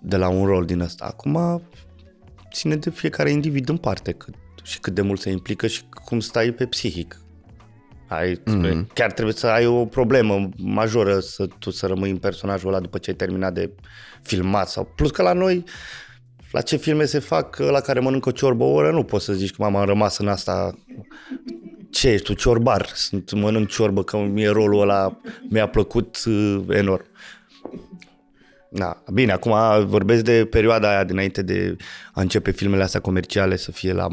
[0.00, 1.04] de la un rol din ăsta.
[1.04, 1.62] Acum
[2.52, 6.20] ține de fiecare individ în parte cât, și cât de mult se implică și cum
[6.20, 7.20] stai pe psihic.
[8.08, 8.86] Ai, mm-hmm.
[8.94, 12.98] Chiar trebuie să ai o problemă majoră să tu să rămâi în personajul ăla după
[12.98, 13.70] ce ai terminat de
[14.22, 14.68] filmat.
[14.68, 15.64] Sau, plus că la noi,
[16.56, 19.32] la ce filme se fac, la care mănâncă o ciorbă o oră, nu poți să
[19.32, 20.74] zici că mama am rămas în asta.
[21.90, 22.90] Ce ești tu, ciorbar?
[22.94, 27.04] Sunt, mănânc ciorbă că mie rolul ăla mi-a plăcut uh, enorm.
[28.70, 31.76] Da, bine, acum vorbesc de perioada aia dinainte de
[32.12, 34.06] a începe filmele astea comerciale să fie la,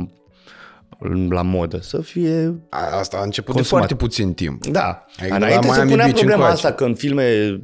[1.29, 3.81] la modă, să fie A- Asta a început Consumat.
[3.81, 4.65] de foarte puțin timp.
[4.65, 6.65] da, Adică de la înainte se Miami punea Beach problema încoace.
[6.67, 7.59] asta că în filme,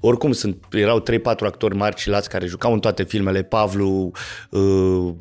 [0.00, 4.10] oricum sunt, erau 3-4 actori mari și lați care jucau în toate filmele, Pavlu,
[4.50, 5.14] uh,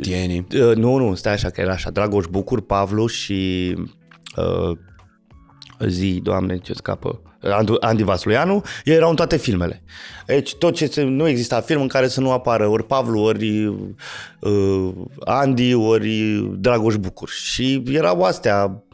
[0.00, 0.38] Tieni.
[0.38, 3.74] uh, nu, nu, stai așa că era așa, Dragoș Bucur, Pavlu și
[4.36, 4.76] uh,
[5.88, 7.33] zi, doamne, ce scapă, Andu-
[7.80, 9.82] Andy Vasluianu, ei erau în toate filmele.
[10.26, 13.66] Deci tot ce se, nu exista film în care să nu apară ori Pavlu, ori
[14.40, 14.92] uh,
[15.24, 17.28] Andy, ori Dragoș Bucur.
[17.28, 18.84] Și erau astea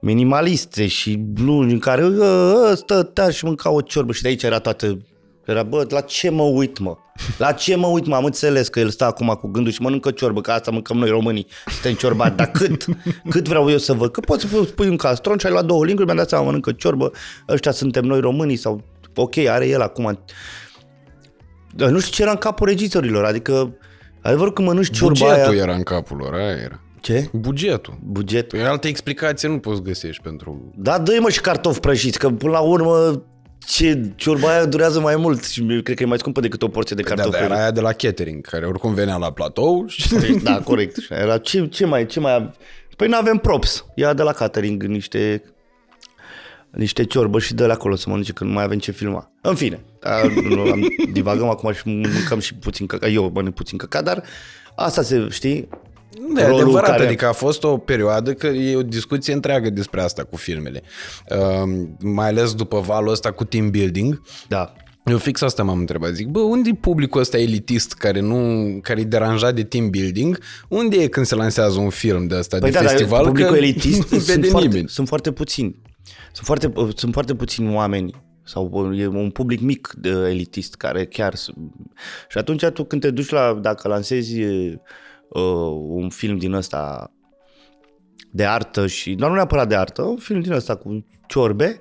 [0.00, 4.42] minimaliste și lungi în care "Ă, ăsta ta și mânca o ciorbă și de aici
[4.42, 4.98] era toată
[5.50, 6.96] era, bă, la ce mă uit, mă?
[7.38, 8.14] La ce mă uit, mă?
[8.14, 11.08] Am înțeles că el stă acum cu gândul și mănâncă ciorbă, că asta mâncăm noi
[11.08, 12.84] românii, suntem ciorbați, dar cât?
[13.28, 14.10] Cât vreau eu să văd?
[14.10, 16.72] Că poți să pui un castron și ai luat două linguri, mi-am dat seama, mănâncă
[16.72, 17.12] ciorbă,
[17.48, 18.84] ăștia suntem noi românii sau,
[19.14, 20.24] ok, are el acum.
[21.74, 23.76] Dar nu știu ce era în capul regizorilor, adică,
[24.22, 25.62] adevărul că mănânci ciorba Bugetul aia...
[25.62, 26.80] era în capul lor, aia era.
[27.00, 27.28] Ce?
[27.32, 27.98] Bugetul.
[28.02, 28.48] Buget.
[28.48, 30.72] Păi altă explicație nu poți găsești pentru...
[30.76, 33.22] Da, dă mă și cartofi prăjiți, că până la urmă
[33.66, 36.96] ce ciorba aia durează mai mult și cred că e mai scumpă decât o porție
[36.96, 37.62] de Da, cartofi dar era prăjiți.
[37.62, 40.08] aia de la catering, care oricum venea la platou și...
[40.42, 40.96] Da, corect.
[40.96, 42.52] Și Era ce, ce mai, ce mai...
[42.96, 43.84] Păi nu avem props.
[43.94, 45.42] Ia de la catering niște
[46.70, 49.30] niște ciorbă și dă le acolo să mănânce când nu mai avem ce filma.
[49.40, 50.80] În fine, a, nu, am,
[51.12, 53.10] divagăm acum și mâncăm și puțin căcat.
[53.12, 54.22] Eu mănânc puțin căcat, dar
[54.76, 55.68] asta se, știi,
[56.34, 59.70] Da, e rolul adevărat, care- adică a fost o perioadă că e o discuție întreagă
[59.70, 60.82] despre asta cu filmele.
[61.30, 64.22] Uh, mai ales după valul ăsta cu team building.
[64.48, 64.72] da,
[65.04, 66.10] Eu fix asta m-am întrebat.
[66.12, 70.38] Zic, bă, unde e publicul ăsta elitist care nu, care e deranjat de team building?
[70.68, 73.24] Unde e când se lansează un film de ăsta Păi de da, dar festival?
[73.26, 74.88] publicul că elitist nu sunt vede foarte, nimeni.
[74.88, 75.80] sunt foarte puțini.
[76.32, 81.34] Sunt foarte, sunt foarte puțini oameni sau e un public mic de elitist care chiar...
[81.34, 81.50] s-
[82.28, 84.40] Și atunci tu când te duci la, dacă lansezi
[85.28, 85.42] uh,
[85.88, 87.12] un film din ăsta
[88.30, 91.78] de artă și, dar nu neapărat de artă, un film din ăsta cu ciorbe,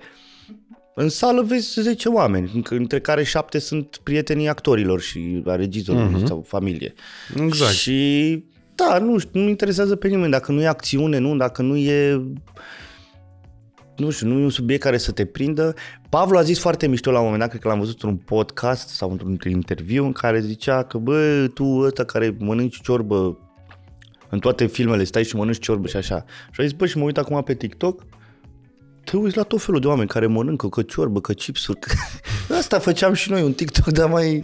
[0.95, 6.27] în sală vezi 10 oameni, între care 7 sunt prietenii actorilor și a regizorului uh-huh.
[6.27, 6.93] sau familie.
[7.36, 7.73] Exact.
[7.73, 8.43] Și
[8.75, 10.31] da, nu știu, nu interesează pe nimeni.
[10.31, 12.21] Dacă nu e acțiune, nu, dacă nu e
[13.97, 15.75] nu știu, nu e un subiect care să te prindă.
[16.10, 18.89] Pavlu a zis foarte mișto la un moment dat, cred că l-am văzut într-un podcast
[18.89, 23.38] sau într-un interviu în care zicea că, bă, tu ăsta care mănânci ciorbă
[24.29, 26.25] în toate filmele, stai și mănânci ciorbă și așa.
[26.51, 28.03] Și a zis, bă, și mă uit acum pe TikTok,
[29.03, 31.79] te uiți la tot felul de oameni care mănâncă că ciorbă, că chipsuri.
[31.79, 31.91] Că...
[32.60, 34.43] Asta făceam și noi, un TikTok, dar mai...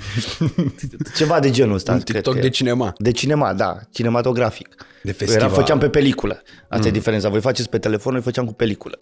[1.17, 1.93] Ceva de genul ăsta.
[1.93, 2.93] Un TikTok de cinema.
[2.97, 4.75] De cinema, da, cinematografic.
[5.03, 5.45] De festival.
[5.45, 6.41] Era, făceam pe peliculă.
[6.61, 6.85] Asta mm.
[6.85, 7.29] e diferența.
[7.29, 8.99] Voi faceți pe telefon, noi făceam cu peliculă.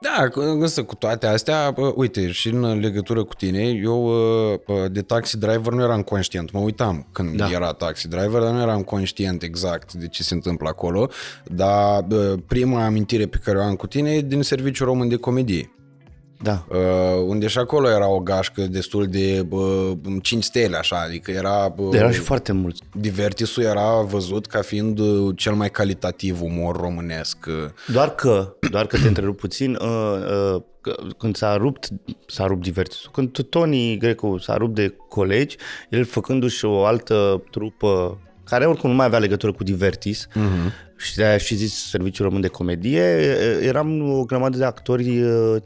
[0.00, 4.12] Da, însă cu toate astea, uite, și în legătură cu tine, eu
[4.90, 7.48] de taxi driver nu eram conștient, mă uitam când da.
[7.50, 11.10] era taxi driver, dar nu eram conștient exact de ce se întâmplă acolo,
[11.44, 12.06] dar
[12.46, 15.74] prima amintire pe care o am cu tine e din Serviciul Român de Comedie.
[16.44, 16.64] Da.
[16.68, 21.74] Uh, unde și acolo era o gașcă destul de uh, 5 stele, așa, adică era...
[21.76, 22.82] Uh, era și foarte mulți.
[22.92, 27.46] Divertisul era văzut ca fiind uh, cel mai calitativ umor românesc.
[27.86, 30.62] Doar că, doar că te întrerup puțin, uh, uh,
[31.18, 31.88] când s-a rupt,
[32.26, 35.56] s-a rupt divertisul, când Tony Greco s-a rupt de colegi,
[35.90, 40.96] el făcându-și o altă trupă care oricum nu mai avea legătură cu Divertis uh-huh.
[40.96, 43.02] și de-aia și zis Serviciul Român de Comedie,
[43.62, 45.22] eram o grămadă de actori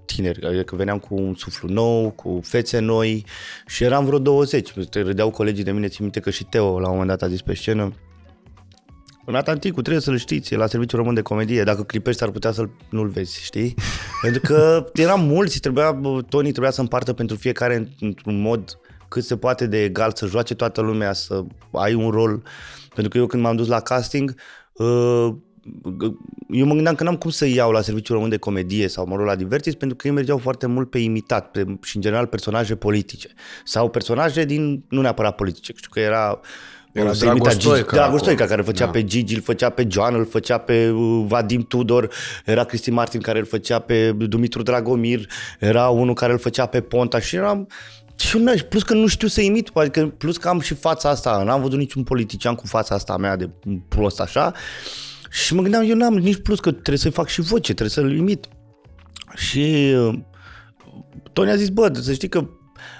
[0.06, 3.24] tineri, adică veneam cu un suflu nou, cu fețe noi
[3.66, 4.72] și eram vreo 20.
[4.92, 7.42] Râdeau colegii de mine, țin minte că și Teo la un moment dat a zis
[7.42, 7.92] pe scenă,
[9.30, 12.52] Nathan Ticu, trebuie să-l știți, e la Serviciul Român de Comedie, dacă clipești ar putea
[12.52, 13.74] să nu-l vezi, știi?
[14.22, 19.36] Pentru că eram mulți, trebuia, Tony trebuia să împartă pentru fiecare într-un mod cât se
[19.36, 22.42] poate de egal, să joace toată lumea, să ai un rol.
[22.94, 24.34] Pentru că eu când m-am dus la casting,
[24.72, 25.28] uh,
[26.50, 29.16] eu mă gândeam că n-am cum să iau la serviciul român de comedie sau mă
[29.16, 32.26] rog la divertis pentru că ei mergeau foarte mult pe imitat pe, și în general
[32.26, 33.28] personaje politice
[33.64, 36.40] sau personaje din, nu neapărat politice, știu că era
[36.92, 37.96] era Dragoș Stoica.
[37.96, 38.90] Dragoș Stoica, care făcea da.
[38.90, 42.10] pe Gigi, îl făcea pe Joan, îl făcea pe uh, Vadim Tudor,
[42.44, 45.26] era Cristi Martin care îl făcea pe Dumitru Dragomir,
[45.58, 47.68] era unul care îl făcea pe Ponta și eram
[48.18, 51.42] și nu, plus că nu știu să imit, adică plus că am și fața asta,
[51.42, 53.50] n-am văzut niciun politician cu fața asta mea de
[53.88, 54.52] prost așa.
[55.30, 58.16] Și mă gândeam, eu n-am nici plus că trebuie să-i fac și voce, trebuie să-l
[58.16, 58.48] imit.
[59.34, 60.18] Și uh,
[61.32, 62.48] Tony a zis, bă, să știi că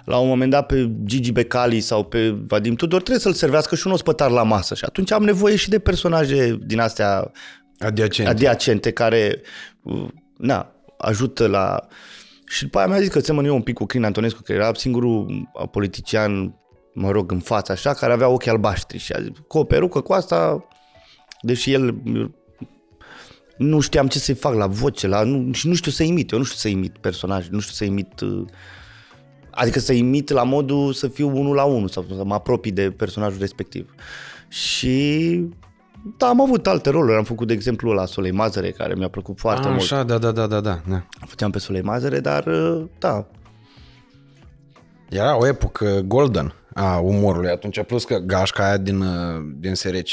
[0.05, 3.87] la un moment dat pe Gigi Becali sau pe Vadim Tudor trebuie să-l servească și
[3.87, 7.31] un ospătar la masă și atunci am nevoie și de personaje din astea
[7.79, 9.41] adiacente, adiacente care
[9.83, 11.87] uh, na, ajută la
[12.49, 14.75] și după aia mi-a zis că semăn eu un pic cu Crin Antonescu, că era
[14.75, 16.55] singurul politician,
[16.95, 20.01] mă rog, în față așa, care avea ochii albaștri și a zis, cu o perucă
[20.01, 20.69] cu asta,
[21.41, 21.95] deși el
[23.59, 26.39] nu știam ce să-i fac la voce, la, nu, și nu știu să imit, eu
[26.39, 28.45] nu știu să imit personaje, nu știu să imit, uh,
[29.51, 32.91] adică să imit la modul să fiu unul la unul sau să mă apropii de
[32.91, 33.95] personajul respectiv.
[34.49, 35.45] Și
[36.17, 37.17] da, am avut alte roluri.
[37.17, 39.81] Am făcut, de exemplu, la Solei Mazăre, care mi-a plăcut foarte A, mult.
[39.83, 40.81] Așa, da, da, da, da, da.
[41.27, 43.27] Făceam pe Solei Mazăre, dar uh, da.
[45.09, 50.13] Era o epocă golden a umorului atunci, plus că gașca aia din, uh, din SRC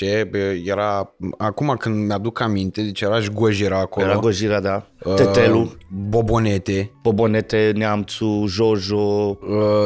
[0.63, 4.05] era, acum când mi-aduc aminte, deci era și Gojira acolo.
[4.05, 4.87] Era Gojira, da.
[5.03, 5.71] Uh, Tetelu.
[5.89, 6.91] Bobonete.
[7.01, 8.95] Bobonete, Neamțu, Jojo.
[8.97, 9.37] Uh,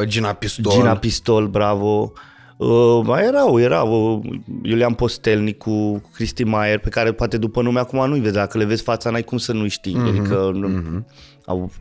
[0.05, 0.71] Gina Pistol.
[0.71, 2.11] Gina Pistol, bravo.
[2.59, 8.07] Uh, mai erau, erau uh, Iulian Postelnicu, Cristi Maier, pe care poate după nume acum
[8.07, 11.03] nu-i vezi, dacă le vezi fața n-ai cum să nu-i știi, mm-hmm, adică mm-hmm.
[11.45, 11.71] au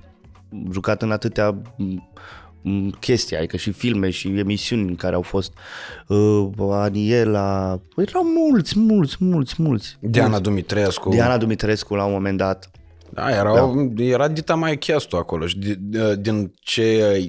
[0.72, 1.62] jucat în atâtea
[2.62, 5.52] mm, chestii, adică și filme și emisiuni în care au fost
[6.06, 9.96] uh, Aniela, erau mulți, mulți, mulți, mulți.
[10.00, 10.42] Diana mulți.
[10.42, 11.08] Dumitrescu.
[11.08, 12.70] Diana Dumitrescu la un moment dat.
[13.10, 14.02] Da, era, da.
[14.02, 15.58] era dita mai chestul acolo și
[16.18, 16.82] din ce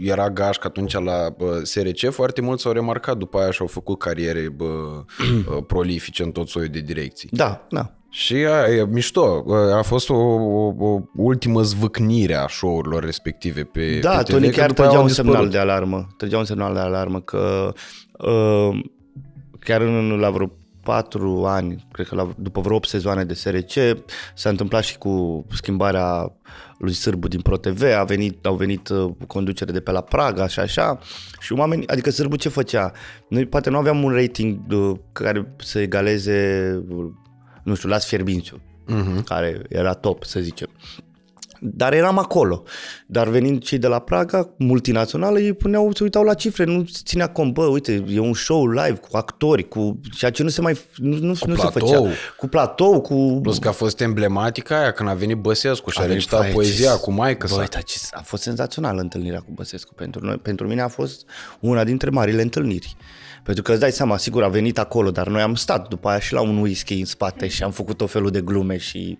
[0.03, 4.49] era gașcă atunci la SRC, foarte mulți s-au remarcat după aia și au făcut cariere
[4.49, 5.03] bă,
[5.67, 7.29] prolifice în tot soiul de direcții.
[7.31, 7.93] Da, da.
[8.11, 9.45] Și a, e mișto,
[9.77, 14.27] a fost o, o, o ultimă zvâcnire a show-urilor respective pe, da, pe TV.
[14.27, 17.73] Da, Tony chiar trăgea un semnal de alarmă, trăgea un semnal de alarmă că
[18.17, 18.79] uh,
[19.59, 20.51] chiar în, la vreo
[20.89, 23.71] patru ani, cred că la, după vreo 8 sezoane de SRC,
[24.35, 26.31] s-a întâmplat și cu schimbarea
[26.77, 30.59] lui Sârbu din ProTV, a venit, au venit uh, conducere de pe la Praga și
[30.59, 30.99] așa,
[31.39, 32.91] și oamenii, adică Sârbu ce făcea?
[33.27, 37.05] Noi poate nu aveam un rating uh, care să egaleze, uh,
[37.63, 39.23] nu știu, Las Fierbințiu, uh-huh.
[39.25, 40.69] care era top, să zicem.
[41.61, 42.63] Dar eram acolo.
[43.07, 46.99] Dar venind cei de la Praga, multinațională, ei puneau, se uitau la cifre, nu se
[47.03, 50.61] ținea cont, bă, uite, e un show live cu actori, cu ceea ce nu se
[50.61, 51.87] mai, nu, nu, Cu nu se platou.
[52.03, 52.13] făcea.
[52.37, 53.39] Cu platou, cu...
[53.41, 56.51] Plus că a fost emblematică aia când a venit Băsescu și a, venit, recitat vai,
[56.51, 57.69] poezia ce- cu maică Băi, sa.
[57.71, 60.35] dar ce, a fost senzațională întâlnirea cu Băsescu pentru noi.
[60.37, 61.25] Pentru mine a fost
[61.59, 62.95] una dintre marile întâlniri.
[63.49, 66.19] Pentru că îți dai seama, sigur, a venit acolo, dar noi am stat după aia
[66.19, 69.17] și la un whisky în spate și am făcut o felul de glume și...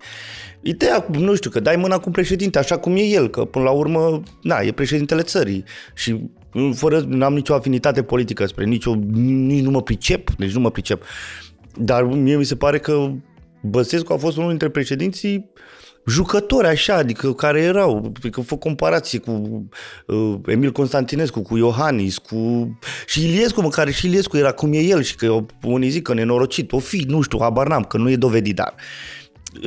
[0.62, 3.64] Ideea, nu știu, că dai mâna cu un președinte, așa cum e el, că până
[3.64, 5.64] la urmă, na, e președintele țării
[5.94, 6.30] și
[6.74, 11.04] fără, n-am nicio afinitate politică spre nicio, nici nu mă pricep, deci nu mă pricep.
[11.76, 13.12] Dar mie mi se pare că
[13.62, 15.52] Băsescu a fost unul dintre președinții
[16.10, 19.64] jucători așa, adică care erau, adică fă comparații cu
[20.06, 22.70] uh, Emil Constantinescu, cu Iohannis, cu
[23.06, 26.14] și Iliescu, mă, care și Iliescu era cum e el și că unii zic că
[26.14, 28.74] nenorocit, o fi, nu știu, habar n-am, că nu e dovedit, dar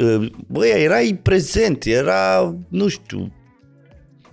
[0.03, 3.33] uh, băi, erai prezent, era, nu știu,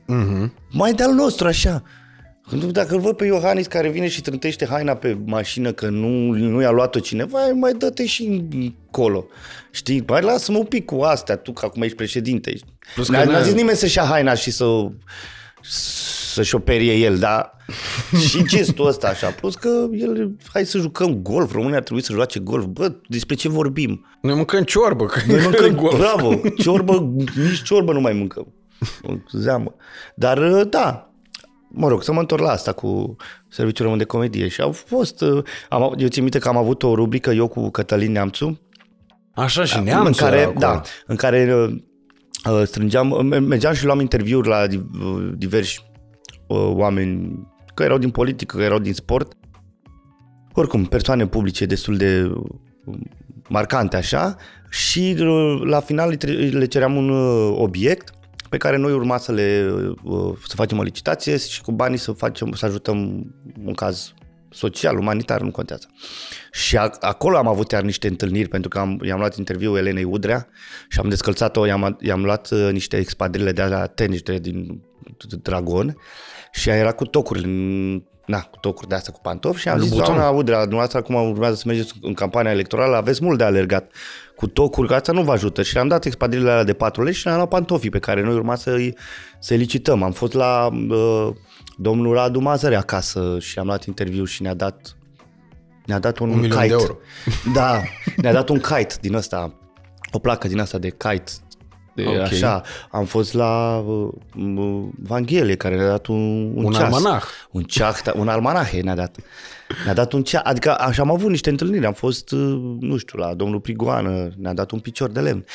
[0.05, 0.53] Mhm.
[0.71, 1.83] mai de-al nostru așa.
[2.71, 6.61] Dacă îl văd pe Iohannis care vine și trântește haina pe mașină că nu, nu
[6.61, 9.25] i-a luat-o cineva, mai dă-te și încolo.
[9.71, 10.03] Știi?
[10.07, 12.53] Mai lasă-mă un pic cu astea, tu că acum ești președinte.
[12.93, 14.65] Plus N-a, că n-a ne- zis nimeni să-și ia haina și să
[16.33, 17.55] să-și operie el, dar
[18.27, 19.29] și gestul ăsta așa.
[19.29, 22.65] Plus că el, hai să jucăm golf, România ar trebui să joace golf.
[22.65, 24.05] Bă, despre ce vorbim?
[24.21, 25.97] Noi mâncăm ciorbă, că Noi mâncăm, golf.
[25.97, 28.53] bravo, ciorbă, nici ciorbă nu mai mâncăm.
[29.03, 29.75] O Zeamă.
[30.15, 31.08] Dar uh, da,
[31.69, 33.15] mă rog, să mă întorc la asta cu
[33.49, 34.47] Serviciul Român de Comedie.
[34.47, 37.69] Și au fost, uh, am, eu țin minte că am avut o rubrică eu cu
[37.69, 38.59] Cătălin Neamțu,
[39.35, 40.59] Așa și în neamțul care, era acolo.
[40.59, 41.75] da, în care uh,
[42.51, 45.79] uh, strângeam, uh, mergeam și luam interviuri la di- uh, diversi
[46.47, 49.33] uh, oameni, că erau din politică, că erau din sport,
[50.53, 52.31] oricum, persoane publice destul de
[52.85, 52.97] uh,
[53.49, 54.35] marcante așa.
[54.69, 58.13] Și uh, la final le tre- le ceream un uh, obiect
[58.49, 59.73] pe care noi urma să le
[60.03, 63.25] uh, să facem o licitație și cu banii să facem să ajutăm
[63.65, 64.13] un caz
[64.51, 65.87] social, umanitar, nu contează.
[66.51, 70.03] Și a, acolo am avut iar niște întâlniri pentru că am, i-am luat interviul Elenei
[70.03, 70.47] Udrea
[70.89, 74.81] și am descălțat-o, i-am, i-am luat uh, niște expadrile de la tenis de, din
[75.41, 75.97] Dragon
[76.51, 79.79] și ea era cu tocuri, în- na, cu tocuri de astea cu pantofi și am
[79.79, 80.15] zis, Louboutin.
[80.15, 83.91] doamna Udrea, dumneavoastră acum urmează să mergeți în campania electorală, aveți mult de alergat
[84.39, 85.63] cu tocuri, că asta nu vă ajută.
[85.63, 88.33] Și am dat expadrilele alea de 4 lei și ne-am luat pantofii pe care noi
[88.33, 88.95] urma să-i,
[89.39, 90.03] să licităm.
[90.03, 91.29] Am fost la uh,
[91.77, 94.95] domnul Radu Mazăre acasă și am luat interviu și ne-a dat
[95.85, 96.67] ne-a dat un, Un milion kite.
[96.67, 96.97] de euro.
[97.59, 97.81] Da,
[98.15, 99.53] ne-a dat un kite din ăsta,
[100.11, 101.31] o placă din asta de kite.
[101.95, 102.19] De Ok.
[102.19, 102.61] Așa,
[102.91, 106.93] am fost la uh, uh, Vanghelie care ne-a dat un, un, Un ceas.
[106.93, 107.23] almanah.
[107.51, 109.15] Un ceas, un almanahe ne-a dat.
[109.85, 113.19] Ne-a dat un ceas, adică așa am avut niște întâlniri, am fost, uh, nu știu,
[113.19, 115.45] la domnul Prigoană, ne-a dat un picior de lemn.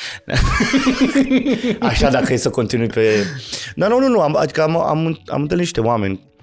[1.89, 3.23] Așa dacă e să continui pe...
[3.75, 6.33] Dar nu, nu, nu, am, adică am, am, am întâlnit niște oameni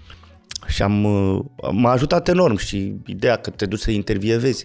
[0.66, 4.64] și am, uh, m-a ajutat enorm și ideea că te duci să intervievezi.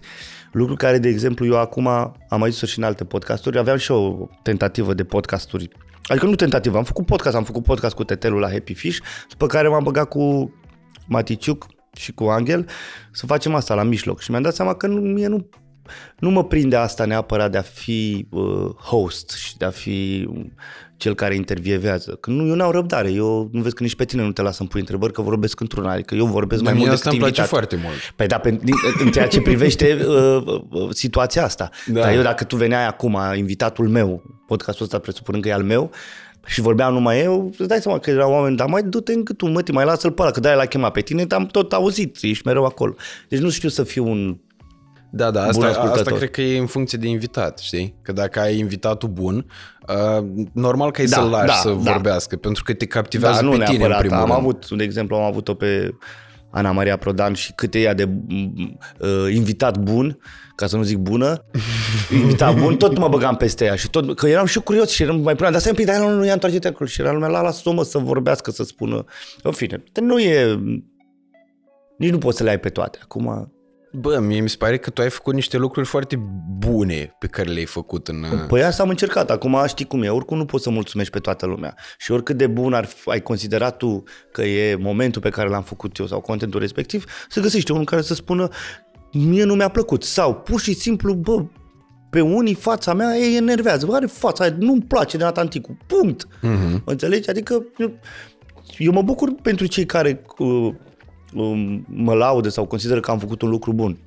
[0.51, 3.91] Lucru care, de exemplu, eu acum am mai zis și în alte podcasturi, aveam și
[3.91, 5.69] o tentativă de podcasturi.
[6.03, 8.97] Adică nu tentativă, am făcut podcast, am făcut podcast cu Tetelul la Happy Fish,
[9.29, 10.53] după care m-am băgat cu
[11.07, 11.65] Maticiuc
[11.97, 12.65] și cu Angel
[13.11, 15.49] să facem asta la mijloc și mi-am dat seama că nu, mie nu,
[16.19, 20.27] nu mă prinde asta neapărat de a fi uh, host și de a fi
[20.97, 22.11] cel care intervievează.
[22.11, 23.11] Că nu, eu n-au răbdare.
[23.11, 25.59] Eu nu vezi că nici pe tine nu te las să-mi pui întrebări, că vorbesc
[25.59, 25.91] într-una.
[25.91, 27.59] Adică eu vorbesc Dar mai mie mult asta decât îmi place invitat.
[27.59, 28.13] foarte mult.
[28.15, 28.73] Păi da, pe, din,
[29.03, 31.69] în ceea ce privește uh, uh, situația asta.
[31.85, 31.93] Da.
[31.93, 31.99] Da.
[31.99, 35.91] Dar eu dacă tu veneai acum, invitatul meu, podcastul ăsta presupunând că e al meu,
[36.47, 39.49] și vorbeam numai eu, îți dai seama că erau oameni, dar mai du-te în gâtul,
[39.49, 42.47] mătii, mai lasă-l pe ăla, că de-aia l-a chemat pe tine, te-am tot auzit, ești
[42.47, 42.95] mereu acolo.
[43.29, 44.37] Deci nu știu să fiu un...
[45.11, 45.97] Da, da, Bun asta, ascultător.
[45.99, 47.95] asta cred că e în funcție de invitat, știi?
[48.01, 49.45] Că dacă ai invitatul bun,
[49.87, 51.91] uh, normal că ai Da, să-l lași da, să da.
[51.91, 53.99] vorbească, pentru că te captivează Da, nu pe tine în neapărat.
[53.99, 54.39] primul Am rând.
[54.39, 55.95] avut, de exemplu, am avut-o pe
[56.51, 58.09] Ana Maria Prodan și cât e ea de
[58.99, 60.17] uh, invitat bun,
[60.57, 61.45] ca să nu zic bună,
[62.21, 65.03] invitat bun, tot mă băgam peste ea și tot, că eram și eu curios și
[65.03, 67.11] eram mai puneam, dar stai un pic, dar nu, nu ia întoarce acolo și era
[67.11, 69.05] lumea, la, lasă-o mă să vorbească, să spună,
[69.43, 70.59] în fine, dar nu e,
[71.97, 72.99] nici nu poți să le ai pe toate.
[73.01, 73.51] Acum,
[73.91, 76.15] Bă, mie mi se pare că tu ai făcut niște lucruri foarte
[76.57, 78.23] bune pe care le-ai făcut în...
[78.23, 79.29] uh, Păi asta am încercat.
[79.31, 80.09] Acum știi cum e.
[80.09, 81.75] Oricum nu poți să mulțumești pe toată lumea.
[81.97, 85.63] Și oricât de bun ar fi, ai considerat tu că e momentul pe care l-am
[85.63, 88.49] făcut eu sau contentul respectiv, să găsești unul care să spună
[89.25, 90.03] mie nu mi-a plăcut.
[90.03, 91.45] Sau pur și simplu, bă,
[92.09, 93.85] pe unii fața mea ei enervează.
[93.85, 95.77] Bă, are fața aia, nu-mi place de Natanticu.
[95.87, 96.27] Punct.
[96.41, 96.81] Mhm.
[96.85, 97.29] Înțelegi?
[97.29, 97.99] Adică eu,
[98.77, 100.73] eu mă bucur pentru cei care uh,
[101.33, 103.97] um, mă laudă sau consideră că am făcut un lucru bun.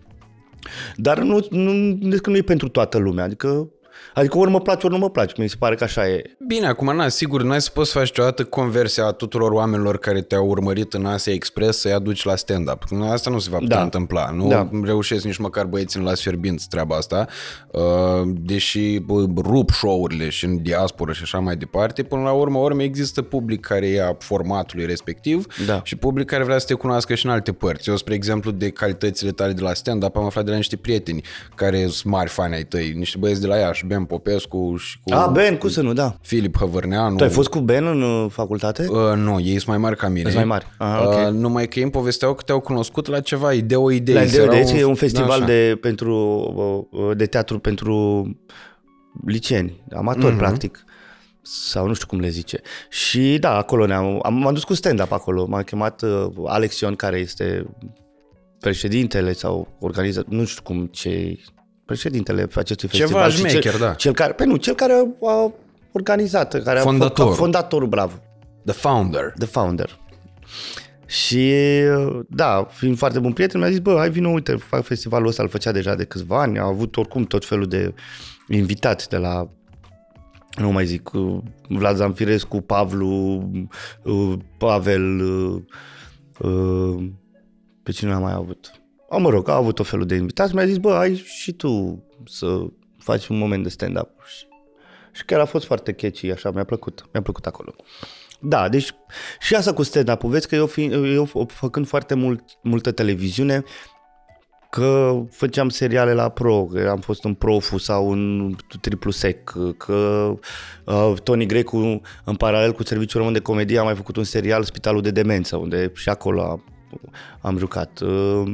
[0.97, 3.25] Dar nu, nu, deci că nu e pentru toată lumea.
[3.25, 3.69] Adică
[4.15, 5.35] Adică ori mă place, ori nu mă place.
[5.39, 6.23] Mi se pare că așa e.
[6.47, 10.21] Bine, acum, na, sigur, n-ai să poți să faci niciodată conversia a tuturor oamenilor care
[10.21, 12.83] te-au urmărit în Asia Express să-i aduci la stand-up.
[13.11, 13.83] Asta nu se va putea Da.
[13.83, 14.31] întâmpla.
[14.31, 14.69] Nu Da.
[14.83, 17.27] reușesc nici măcar băieții în las fierbinți treaba asta.
[17.73, 17.81] Uh,
[18.27, 22.83] Deși bă, rup show-urile și în diaspora și așa mai departe, până la urmă, urmă
[22.83, 25.81] există public care ia formatului respectiv Da.
[25.85, 27.89] și public care vrea să te cunoască și în alte părți.
[27.89, 31.23] Eu, spre exemplu, de calitățile tale de la stand-up am aflat de la niște prieteni
[31.55, 35.13] care sunt mari fani ai tăi, niște băieți de la Iași, Ben Popescu și cu
[35.15, 36.17] A, Ben, cum să nu, da.
[36.23, 37.17] Filip Hăvărneanu.
[37.17, 38.87] Tu ai fost cu Ben în uh, facultate?
[38.89, 40.23] Uh, nu, ei sunt mai mari ca mine.
[40.31, 40.67] Sunt mai mari.
[40.79, 41.13] Ah, ok.
[41.15, 44.15] uh, numai că ei îmi povesteau că te-au cunoscut la ceva idee, o idee.
[44.15, 45.45] La Erau- Ideo, deci e un festival Da, așa.
[45.45, 46.15] de, pentru,
[46.91, 48.25] uh, de teatru pentru
[49.27, 50.35] liceeni, amatori, Mhm.
[50.35, 50.39] mm-hmm.
[50.39, 50.85] practic.
[51.43, 52.61] Sau nu știu cum le zice.
[52.91, 55.47] Și da, acolo ne-am, am, m-am dus cu stand-up acolo.
[55.47, 57.67] M-a chemat uh, Alex Ion, care este
[58.61, 61.39] președintele sau organizat, nu știu cum, ce
[61.91, 63.31] președintele acestui Ceva festival.
[63.31, 63.95] și șmecher, cel, da.
[63.95, 65.53] Cel care, pe nu, cel care a
[65.93, 67.33] organizat, care Fondatorul.
[67.33, 68.13] a fondatorul, bravo.
[68.65, 69.33] The Founder.
[69.39, 69.99] The Founder.
[71.07, 71.53] Și
[72.29, 75.49] da, fiind foarte bun prieten, mi-a zis, bă, hai vină, uite, fac festivalul ăsta, îl
[75.49, 77.95] făcea deja de câțiva ani, a avut oricum tot felul de
[78.49, 79.49] invitați de la
[80.59, 81.39] nu mai zic, uh,
[81.69, 83.51] Vlad Zamfirescu, Pavlu,
[84.03, 85.63] uh, Pavel, uh,
[86.39, 87.05] uh,
[87.83, 88.80] pe cine am mai avut?
[89.13, 92.03] A, mă rog, a avut tot felul de invitați, mi-a zis, bă, hai și tu
[92.25, 92.67] să
[92.99, 94.11] faci un moment de stand-up.
[94.27, 94.47] Și,
[95.13, 97.75] și chiar a fost foarte catchy, așa, mi-a plăcut, mi-a plăcut acolo.
[98.41, 98.95] Da, deci
[99.41, 100.85] și asta cu stand-up vezi că eu, fi,
[101.15, 103.65] eu făcând foarte mult, multă televiziune,
[104.71, 110.33] că făceam seriale la Pro, că am fost în Profu sau în Triplu Sec, că
[110.85, 114.63] uh, Tony Grecu în paralel cu Serviciul Român de Comedie a mai făcut un serial
[114.63, 116.63] Spitalul de Demență, unde și acolo a,
[117.41, 118.01] am jucat.
[118.01, 118.53] Uh,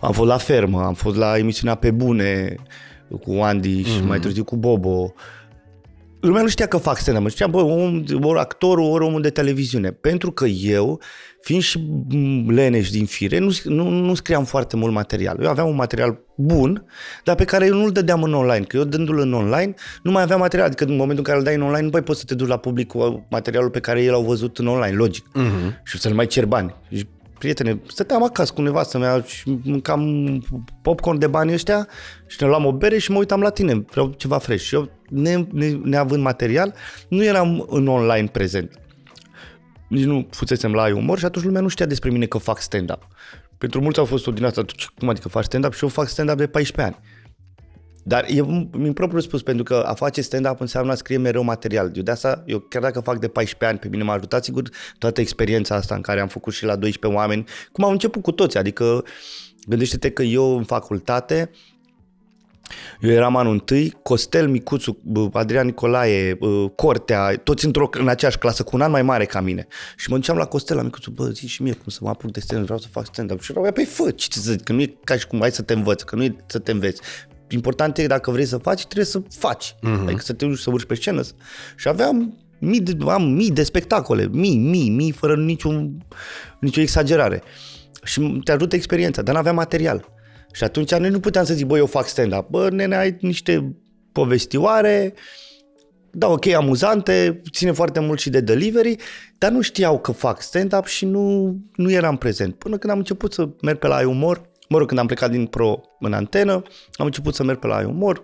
[0.00, 2.54] am fost la fermă, am fost la emisiunea Pe Bune
[3.20, 4.06] cu Andy și mm-hmm.
[4.06, 5.14] mai târziu cu Bobo.
[6.20, 9.90] Lumea nu știa că fac stand-up, știa, bă, om, ori actorul, ori omul de televiziune.
[9.90, 11.00] Pentru că eu,
[11.40, 11.88] fiind și
[12.46, 15.38] leneș din fire, nu, nu, nu scriam foarte mult material.
[15.42, 16.84] Eu aveam un material bun,
[17.24, 18.64] dar pe care eu nu-l dădeam în online.
[18.64, 20.66] Că eu dându-l în online, nu mai aveam material.
[20.66, 22.48] Adică în momentul în care îl dai în online, nu mai poți să te duci
[22.48, 25.24] la public cu materialul pe care el au văzut în online, logic.
[25.28, 25.82] Uh-huh.
[25.84, 26.74] Și să-l mai cer bani.
[27.40, 30.02] Și, prietene, stăteam acasă cu nevastă mea și mâncam
[30.82, 31.88] popcorn de bani ăștia
[32.26, 34.64] și ne luam o bere și mă uitam la tine, vreau ceva fresh.
[34.64, 36.74] Și eu, ne, ne, neavând material,
[37.08, 38.78] nu eram în online prezent.
[39.88, 43.06] Nici nu fusesem la umor și atunci lumea nu știa despre mine că fac stand-up.
[43.58, 45.72] Pentru mulți au fost o din asta, "Tu ce- cum adică faci stand-up?
[45.74, 47.04] Și eu fac stand-up de 14 ani.
[48.02, 48.42] Dar e
[48.72, 51.92] min propriu spus, pentru că a face stand-up înseamnă a scrie mereu material.
[51.94, 54.68] Eu de asta, eu chiar dacă fac de 14 ani, pe mine m-a ajutat sigur
[54.98, 58.32] toată experiența asta în care am făcut și la 12 oameni, cum am început cu
[58.32, 59.04] toți, adică
[59.66, 61.50] gândește-te că eu în facultate,
[63.00, 68.38] eu eram anul întâi, Costel Micuțu, bă, Adrian Nicolae, bă, Cortea, toți într-o, în aceeași
[68.38, 69.66] clasă, cu un an mai mare ca mine.
[69.96, 72.30] Și mă duceam la Costel, la Micuțu, bă, zi și mie cum să mă apuc
[72.30, 73.40] de stand vreau să fac stand-up.
[73.40, 75.62] Și erau, păi fă, ce să zic, că nu e ca și cum, hai să
[75.62, 77.00] te învăț, că nu e să te înveți.
[77.50, 79.74] Important e dacă vrei să faci, trebuie să faci.
[79.74, 80.02] Uh-huh.
[80.02, 81.22] Adică să te duci să urci pe scenă.
[81.76, 86.06] Și aveam mii de, am mii de spectacole, mii, mii, mii, fără niciun,
[86.60, 87.42] nicio exagerare.
[88.04, 90.08] Și te ajută experiența, dar n-aveam material.
[90.52, 92.48] Și atunci noi nu puteam să zic, bă, eu fac stand-up.
[92.48, 93.76] Bă, nene, ai niște
[94.12, 95.14] povestioare,
[96.12, 98.96] da, ok, amuzante, ține foarte mult și de delivery,
[99.38, 102.54] dar nu știau că fac stand-up și nu, nu eram prezent.
[102.54, 105.30] Până când am început să merg pe la Ai Umor, mă rog, când am plecat
[105.30, 106.52] din Pro în antenă,
[106.92, 108.22] am început să merg pe la Ai Umor.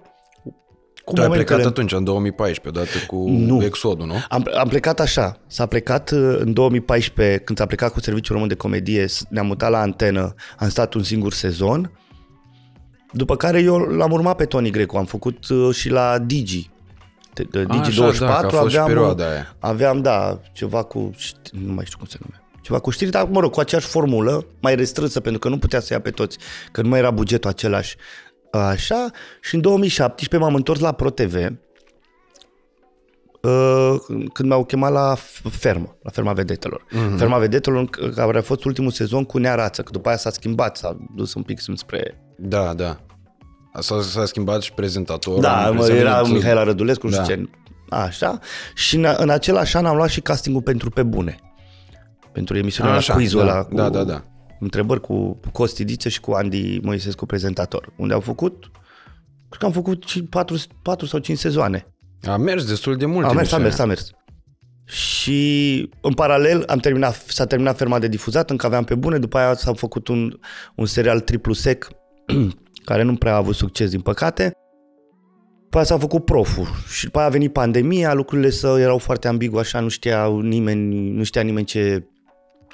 [1.04, 3.64] Cu Tu ai momentele- plecat atunci, în 2014, odată cu Nu.
[3.64, 4.14] Exodul, nu?
[4.28, 8.48] am, am plecat așa, s-a plecat uh, în 2014, când s-a plecat cu Serviciul Român
[8.48, 11.90] de Comedie, s- ne-am mutat la antenă, am stat un singur sezon,
[13.12, 16.70] după care eu l-am urmat pe Tony Grecu, am făcut uh, și la Digi,
[17.34, 19.56] de, de A, Digi așa, 24, da, că a fost și aveam, perioada uh, aia.
[19.58, 23.24] aveam, da, ceva cu, ști- nu mai știu cum se numea, ceva cu știri, dar
[23.30, 26.38] mă rog, cu aceeași formulă, mai restrânsă, pentru că nu putea să ia pe toți,
[26.72, 27.96] că nu mai era bugetul același.
[28.50, 29.10] Așa,
[29.40, 31.34] și în 2017 m-am întors la ProTV,
[33.42, 33.94] uh,
[34.32, 36.82] când m-au chemat la f- fermă, la ferma vedetelor.
[36.86, 37.16] Uh-huh.
[37.18, 40.30] Ferma vedetelor, c- care a fost ultimul sezon cu Nea Rață, că după aia s-a
[40.30, 42.20] schimbat, s-a dus un pic spre...
[42.38, 42.96] Da, da.
[43.78, 45.40] S-a, s-a schimbat și prezentatorul.
[45.40, 47.22] Da, am mă, impresia era venit- Mihaela Rădulescu, nu Da.
[47.22, 47.48] știu ce.
[47.88, 48.38] Așa.
[48.74, 51.38] Și în, în același an am luat și castingul pentru Pe Bune.
[52.36, 54.24] Pentru emisiunea Așa, la quiz-ul da, ăla cu da, da, da.
[54.60, 57.92] întrebări cu Costi Diță și cu Andy Moisescu prezentator.
[57.96, 58.70] Unde au făcut,
[59.48, 61.86] cred că am făcut și 4, 4 sau 5 sezoane.
[62.26, 63.26] A mers destul de mult.
[63.26, 63.66] A mers, a emisiunea.
[63.66, 64.10] mers, a mers.
[64.84, 69.38] Și în paralel am terminat, s-a terminat ferma de difuzat, încă aveam pe bune, după
[69.38, 70.38] aia s-a făcut un,
[70.74, 71.88] un serial triplu sec,
[72.88, 74.52] care nu prea a avut succes din păcate.
[75.62, 79.28] După aia s-a făcut proful și după aia a venit pandemia, lucrurile să erau foarte
[79.28, 82.06] ambigu, așa nu știa nimeni, nu știa nimeni ce,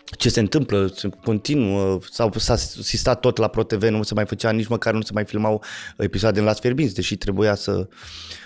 [0.05, 4.51] ce se întâmplă, se continuă, sau s-a sistat tot la ProTV, nu se mai făcea,
[4.51, 5.63] nici măcar nu se mai filmau
[5.97, 7.89] episoade în Las Fierbinți, deși trebuia să...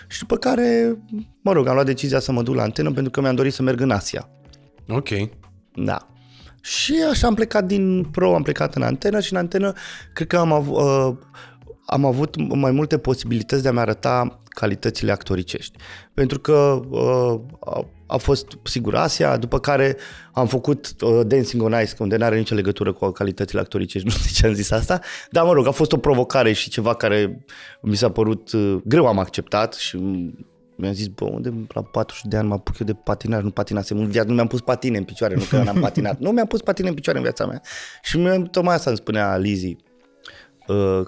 [0.09, 0.99] Și după care,
[1.41, 3.63] mă rog, am luat decizia să mă duc la antenă pentru că mi-am dorit să
[3.63, 4.29] merg în Asia.
[4.89, 5.09] Ok.
[5.75, 6.09] Da.
[6.61, 9.73] Și așa am plecat din pro, am plecat în antenă și în antenă
[10.13, 11.17] cred că am, av- uh,
[11.87, 15.77] am avut mai multe posibilități de a-mi arăta calitățile actoricești.
[16.15, 19.97] Pentru că uh, a, a fost, sigur, Asia, după care
[20.33, 24.13] am făcut uh, Dancing on Ice, unde nu are nicio legătură cu calitățile actoricești, nu
[24.13, 26.95] știu de ce am zis asta, dar mă rog, a fost o provocare și ceva
[26.95, 27.45] care
[27.81, 29.97] mi s-a părut uh, greu am acceptat și
[30.77, 33.99] mi-am zis, bă, unde la 40 de ani mă apuc eu de patinaj, nu patinasem
[33.99, 36.19] în viață, nu mi-am pus patine în picioare, nu că n-am patinat.
[36.19, 37.63] Nu mi-am pus patine în picioare în viața mea.
[38.03, 39.86] Și mi tocmai asta îmi spunea Lizzy, uh,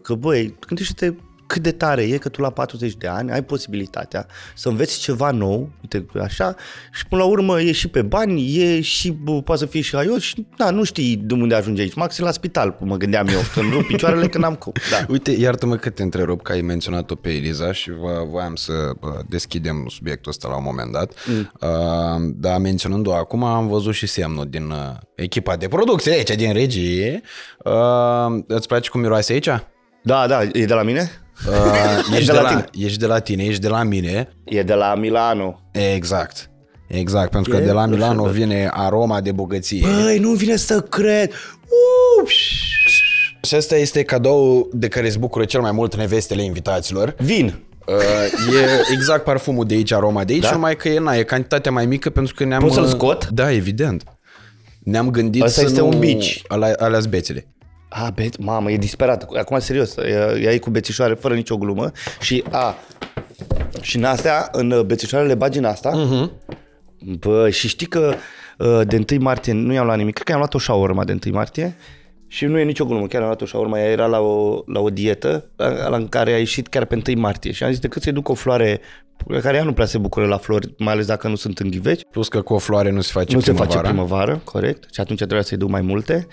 [0.03, 1.15] că băi, gândește-te
[1.49, 5.31] cât de tare e că tu la 40 de ani ai posibilitatea să înveți ceva
[5.31, 6.55] nou, uite, așa,
[6.93, 9.97] și până la urmă e și pe bani, e și, bă, poate să fie și
[9.97, 11.95] haios și da, nu știi de unde ajunge aici.
[11.95, 14.73] Maxim la spital, mă gândeam eu, când rup picioarele când am cum.
[14.91, 15.07] Da.
[15.09, 19.21] Uite, iartă-mă că te întrerup că ai menționat-o pe Eliza și vă, voiam să bă,
[19.29, 21.13] deschidem subiectul ăsta la un moment dat.
[21.27, 21.53] Mm.
[21.61, 24.77] Uh, dar menționând-o acum, am văzut și semnul din uh,
[25.15, 27.21] echipa de producție aici, din regie.
[27.65, 29.49] Uh, îți place cum miroase aici?
[30.03, 31.11] Da, da, e de la mine?
[31.47, 32.65] Uh, ești, de la, tine.
[32.87, 34.29] ești de la tine, ești de la mine.
[34.45, 35.61] E de la Milano.
[35.73, 36.51] Exact.
[36.87, 39.87] Exact, pentru că de la Milano vine aroma de bogăție.
[40.03, 41.33] Băi, nu vine să cred!
[42.23, 42.31] Uf!
[43.43, 47.15] Și asta este cadou de care se bucură cel mai mult nevestele invitaților.
[47.19, 47.59] Vin!
[47.87, 47.95] Uh,
[48.55, 50.53] e exact parfumul de aici, aroma de aici, da?
[50.53, 52.61] numai că e, na, e cantitatea mai mică pentru că ne-am...
[52.61, 53.29] Poți să-l scot?
[53.29, 54.03] Da, evident.
[54.79, 55.89] Ne-am gândit Asta să este nu...
[55.89, 56.43] un bici.
[56.49, 57.47] Alea, alea bețele.
[57.89, 59.23] A, bet, mamă, e disperat.
[59.39, 62.75] Acum, serios, ea e cu bețișoare fără nicio glumă și a,
[63.81, 65.91] și în astea, în bețișoare le bagi în asta.
[65.91, 66.57] Uh-huh.
[67.19, 68.15] Bă, și știi că
[68.59, 70.15] uh, de 1 martie nu i-am luat nimic.
[70.15, 71.77] Cred că am luat o șaurma de 1 martie
[72.27, 73.07] și nu e nicio glumă.
[73.07, 73.79] Chiar am luat o șaurma.
[73.79, 77.21] Ea era la o, la o dietă la, în care a ieșit chiar pe 1
[77.21, 78.81] martie și am zis decât să-i duc o floare
[79.41, 82.03] care ea nu prea se bucură la flori, mai ales dacă nu sunt în ghiveci.
[82.11, 83.71] Plus că cu o floare nu se face nu primăvara.
[83.71, 84.87] se face primăvară, corect.
[84.93, 86.27] Și atunci trebuia să-i duc mai multe.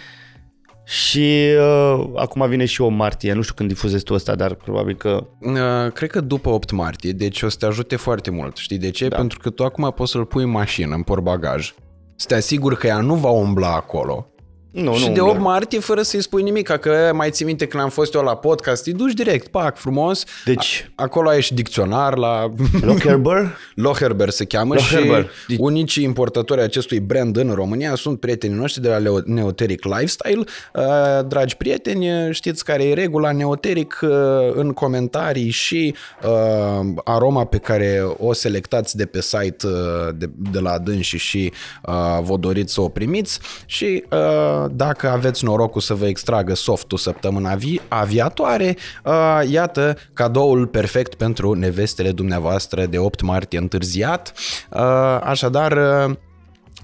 [0.85, 4.95] Și uh, acum vine și o martie, nu știu când difuzezi tu ăsta, dar probabil
[4.95, 5.27] că...
[5.39, 8.57] Uh, cred că după 8 martie, deci o să te ajute foarte mult.
[8.57, 9.07] Știi de ce?
[9.07, 9.15] Da.
[9.15, 11.73] Pentru că tu acum poți să-l pui în mașină, în portbagaj.
[12.15, 14.29] Să te asiguri că ea nu va umbla acolo.
[14.75, 15.33] Nu, și nu de umblă.
[15.35, 18.35] 8 martie, fără să-i spui nimic, că mai ții minte când am fost eu la
[18.35, 20.23] podcast, îi duci direct, pac, frumos.
[20.45, 22.51] Deci- A- acolo ai și dicționar la...
[22.81, 23.57] Locherber?
[23.75, 25.29] Loherber se cheamă Locherber.
[25.49, 30.43] și unicii importatori acestui brand în România sunt prietenii noștri de la Leo- Neoteric Lifestyle.
[30.73, 34.09] Uh, Dragi prieteni, știți care e regula Neoteric uh,
[34.53, 39.73] în comentarii și uh, aroma pe care o selectați de pe site uh,
[40.15, 41.51] de, de la dânsi și
[41.87, 46.97] uh, vă doriți să o primiți și uh, dacă aveți norocul să vă extragă softul
[46.97, 54.33] săptămâna vi- aviatoare, uh, iată cadoul perfect pentru nevestele dumneavoastră de 8 martie întârziat.
[54.71, 54.79] Uh,
[55.23, 56.15] așadar, uh,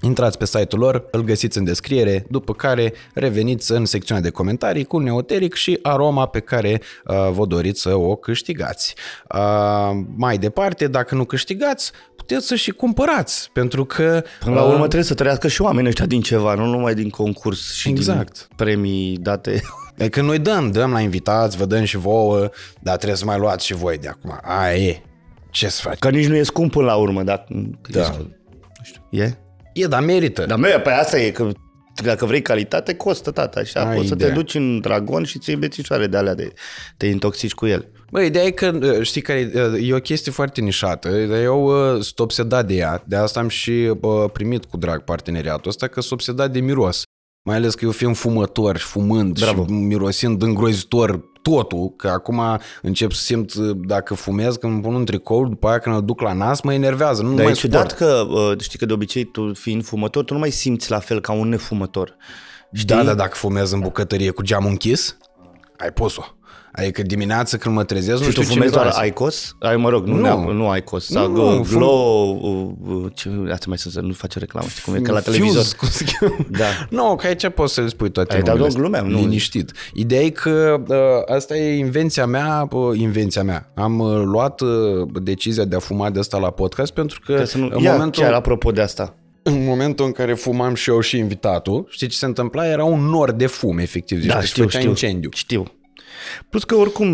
[0.01, 4.83] Intrați pe site-ul lor, îl găsiți în descriere, după care reveniți în secțiunea de comentarii
[4.83, 8.95] cu Neoteric și aroma pe care uh, vă doriți să o câștigați.
[9.35, 14.23] Uh, mai departe, dacă nu câștigați, puteți să și cumpărați, pentru că...
[14.39, 17.73] Până la urmă trebuie să trăiască și oamenii ăștia din ceva, nu numai din concurs
[17.73, 18.47] și Exact.
[18.47, 19.61] din premii date.
[19.97, 22.49] E că noi dăm, dăm la invitați, vă dăm și vouă,
[22.79, 24.39] dar trebuie să mai luați și voi de acum.
[24.41, 25.01] Aia e.
[25.49, 25.99] Ce să faci?
[25.99, 27.45] Că nici nu e scump până la urmă, dar...
[27.89, 28.09] Da.
[28.09, 29.07] Nu știu.
[29.09, 29.37] E?
[29.73, 30.45] E, dar merită.
[30.45, 31.49] Dar mea, pe asta e, că
[32.03, 33.59] dacă vrei calitate, costă, tata.
[33.59, 34.29] Așa, Ai poți să ideea.
[34.29, 36.53] te duci în dragon și ți-i bețișoare de alea, de,
[36.97, 37.91] te intoxici cu el.
[38.11, 39.51] Băi, ideea e că, știi care,
[39.81, 43.47] e o chestie foarte nișată, dar eu uh, sunt obsedat de ea, de asta am
[43.47, 47.03] și uh, primit cu drag parteneriatul ăsta, că sunt obsedat de miros.
[47.43, 49.65] Mai ales că eu fiind fumător și fumând Bravo.
[49.65, 52.41] și mirosind îngrozitor totul, că acum
[52.81, 56.05] încep să simt uh, dacă fumez, când îmi pun un tricou, după aia când îl
[56.05, 57.97] duc la nas, mă enervează, nu Dar mai e ciudat suport.
[57.97, 61.21] că, uh, știi că de obicei tu fiind fumător, tu nu mai simți la fel
[61.21, 62.15] ca un nefumător.
[62.73, 62.95] Știi?
[62.95, 65.17] Da, dar dacă fumez în bucătărie cu geamul închis,
[65.77, 66.23] ai pus-o.
[66.73, 69.07] Adică dimineața când mă trezesc, nu Și tu știu ce fumezi doar miroase.
[69.07, 69.55] Icos?
[69.59, 70.43] Ai, mă rog, nu, Nu.
[70.43, 71.05] nu, nu Icos.
[71.05, 72.39] Sau Nu, nu, nu, fum- Glow,
[72.87, 75.61] uh, uh, ce, asta mai să nu face reclamă, știi cum e, ca la televizor.
[75.63, 76.35] Fuse, cum se cheamă.
[76.49, 76.65] Da.
[76.89, 79.19] Nu, că aici poți să le spui toate Ai, dar numele doar glumeam, astea.
[79.19, 79.71] nu- Liniștit.
[79.93, 83.71] Ideea e că uh, asta e invenția mea, uh, invenția mea.
[83.75, 84.69] Am uh, luat uh,
[85.21, 87.69] decizia de a fuma de asta la podcast pentru că, Ca să nu...
[87.73, 89.15] în, Ia, momentul, chiar apropo de asta.
[89.43, 92.67] în momentul în care fumam și eu și invitatul, știi ce se întâmpla?
[92.67, 94.19] Era un nor de fum, efectiv.
[94.19, 94.89] Deci Da, se știu, făcea știu.
[94.89, 95.29] incendiu.
[95.33, 95.65] Știu.
[96.49, 97.07] Plus că oricum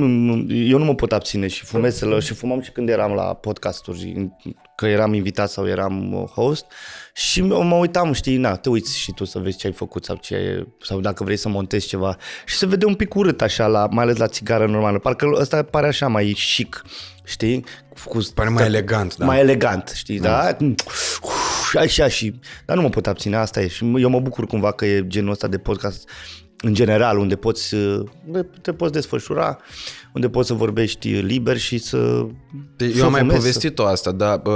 [0.50, 4.32] eu nu mă pot abține și fumez să și fumam și când eram la podcasturi,
[4.76, 6.66] că eram invitat sau eram uh, host
[7.14, 10.16] și mă uitam, știi, na, te uiți și tu să vezi ce ai făcut sau
[10.16, 13.88] ce sau dacă vrei să montezi ceva și se vede un pic urât așa, la,
[13.92, 15.00] mai ales la țigară normală.
[15.00, 16.82] Parcă ăsta pare așa mai chic,
[17.24, 17.66] știi?
[18.06, 19.26] Cu, pare mai elegant, da.
[19.26, 20.56] Mai elegant, știi, da?
[20.60, 20.66] da?
[21.22, 22.40] Uf, așa și...
[22.66, 23.68] Dar nu mă pot abține, asta e.
[23.68, 26.10] Și eu mă bucur cumva că e genul ăsta de podcast
[26.62, 27.76] în general, unde poți,
[28.26, 29.58] unde te poți desfășura,
[30.14, 31.98] unde poți să vorbești liber și să
[32.78, 34.54] Eu să am mai povestit-o asta, dar uh,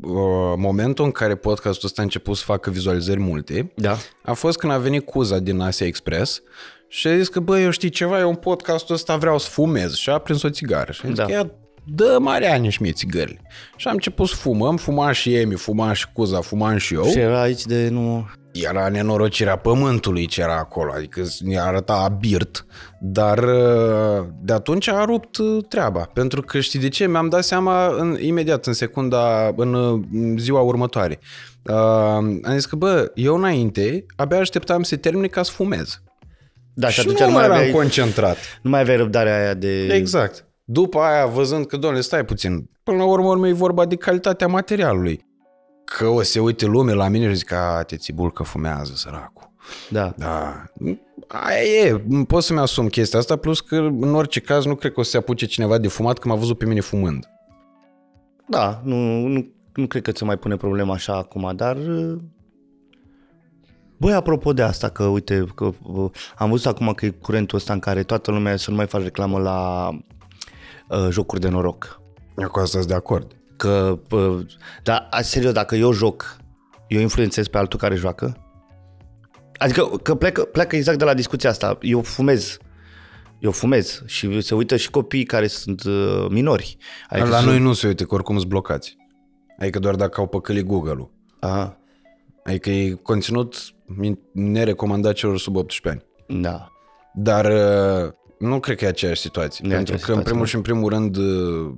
[0.00, 3.96] uh, momentul în care podcastul ăsta a început să facă vizualizări multe da.
[4.22, 6.42] a fost când a venit Cuza din Asia Express
[6.88, 9.94] și a zis că, bă, eu știi ceva, eu în podcastul ăsta vreau să fumez
[9.94, 11.24] și a prins o țigară și a zis da.
[11.24, 11.50] că ia
[11.88, 13.40] dă Mariane și mie țigările.
[13.76, 17.04] Și am început să fumăm, fuma și Emi, fuma și Cuza, fumam și eu.
[17.04, 18.26] Și era aici de nu
[18.62, 22.66] era nenorocirea pământului ce era acolo, adică ne arăta abirt,
[23.00, 27.06] dar uh, de atunci a rupt uh, treaba, pentru că știi de ce?
[27.06, 30.00] Mi-am dat seama în, imediat, în secunda, în uh,
[30.36, 31.18] ziua următoare.
[31.62, 31.74] Uh,
[32.42, 36.00] am zis că, bă, eu înainte abia așteptam să termine ca să fumez.
[36.74, 38.36] Da, și, și atunci nu nu mai eram aveai, concentrat.
[38.62, 39.86] Nu mai aveai răbdarea aia de...
[39.86, 40.46] Exact.
[40.64, 44.46] După aia, văzând că, doamne, stai puțin, până la urmă, urmă e vorba de calitatea
[44.46, 45.24] materialului
[45.86, 49.50] că o se uite lume la mine și zic, a, te țibul că fumează săracul.
[49.90, 50.14] Da.
[50.16, 50.64] Da.
[51.26, 55.00] Aia e, pot să-mi asum chestia asta, plus că în orice caz nu cred că
[55.00, 57.28] o să se apuce cineva de fumat că m-a văzut pe mine fumând.
[58.48, 61.76] Da, nu, nu, nu cred că ți mai pune problema așa acum, dar
[63.96, 65.70] Băi, apropo de asta, că uite, că,
[66.36, 69.02] am văzut acum că e curentul ăsta în care toată lumea să nu mai faci
[69.02, 69.88] reclamă la
[70.88, 72.00] uh, jocuri de noroc.
[72.38, 73.35] Eu cu asta de acord.
[73.56, 73.98] Că,
[74.82, 76.36] dar, serios, dacă eu joc,
[76.88, 78.36] eu influențez pe altul care joacă?
[79.58, 81.78] Adică că plecă, pleacă exact de la discuția asta.
[81.80, 82.58] Eu fumez.
[83.38, 86.76] Eu fumez și se uită și copiii care sunt uh, minori.
[87.08, 87.50] Adică la sunt...
[87.50, 88.96] noi nu se uite, că oricum sunt blocați.
[89.58, 91.10] Adică doar dacă au păcălit Google-ul.
[91.40, 91.78] Aha.
[92.44, 93.56] Adică e conținut
[94.32, 96.40] nerecomandat celor sub 18 ani.
[96.42, 96.68] Da.
[97.14, 99.68] Dar uh, nu cred că e aceeași situație.
[99.68, 100.46] pentru că, situație, în primul nu?
[100.46, 101.72] și în primul rând, uh,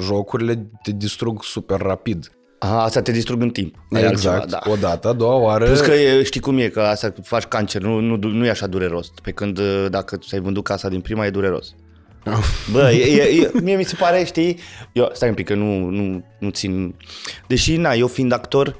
[0.00, 2.32] jocurile te distrug super rapid.
[2.58, 3.74] Aha, asta te distrug în timp.
[3.90, 4.70] Exact, altceva, da.
[4.70, 5.64] o dată, a doua oară...
[5.64, 8.66] Plus că e, știi cum e, că asta faci cancer, nu, nu, nu e așa
[8.66, 9.12] dureros.
[9.22, 11.74] Pe când uh, dacă ți-ai vândut casa din prima, e dureros.
[12.72, 14.58] Bă, e, e, e, mie mi se pare, știi,
[14.92, 16.94] eu, stai un pic că nu, nu, nu țin...
[17.46, 18.76] Deși, na, eu fiind actor,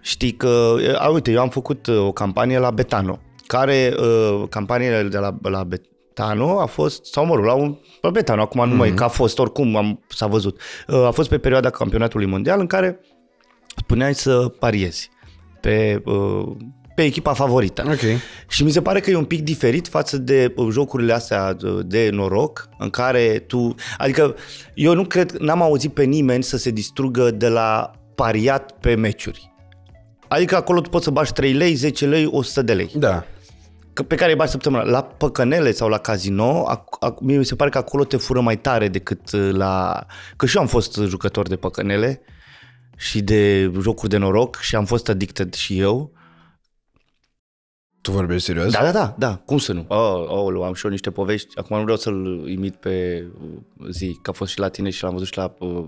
[0.00, 5.18] știi că, a, uite, eu am făcut o campanie la Betano, care, uh, campaniile de
[5.18, 5.82] la, la Bet,
[6.20, 8.76] Betano a fost, sau mă rog, la un pe Betano, acum nu mm-hmm.
[8.76, 8.96] mai, mhm.
[8.96, 10.60] că a fost, oricum am, s-a văzut.
[10.88, 13.00] Uh, a fost pe perioada campionatului mondial în care
[13.76, 15.10] spuneai să pariezi
[15.60, 16.48] pe, uh,
[16.94, 17.82] pe echipa favorită.
[17.84, 18.16] Okay.
[18.48, 22.10] Și mi se pare că e un pic diferit față de uh, jocurile astea de
[22.12, 23.74] noroc, în care tu...
[23.98, 24.34] Adică
[24.74, 29.52] eu nu cred, n-am auzit pe nimeni să se distrugă de la pariat pe meciuri.
[30.28, 32.90] Adică acolo tu poți să bași 3 lei, 10 lei, 100 de lei.
[32.94, 33.24] Da
[34.06, 34.82] pe care îi bagi săptămâna.
[34.82, 36.66] La păcănele sau la casino,
[37.20, 40.06] mie mi se pare că acolo te fură mai tare decât uh, la...
[40.36, 42.22] Că și eu am fost jucător de păcănele
[42.96, 46.12] și de jocuri de noroc și am fost addicted și eu.
[48.00, 48.72] Tu vorbești serios?
[48.72, 49.84] Da, da, da, da, cum să nu?
[49.88, 51.58] Oh, oh, am și eu niște povești.
[51.58, 55.02] Acum nu vreau să-l imit pe uh, zi, că a fost și la tine și
[55.02, 55.84] l-am văzut și la uh,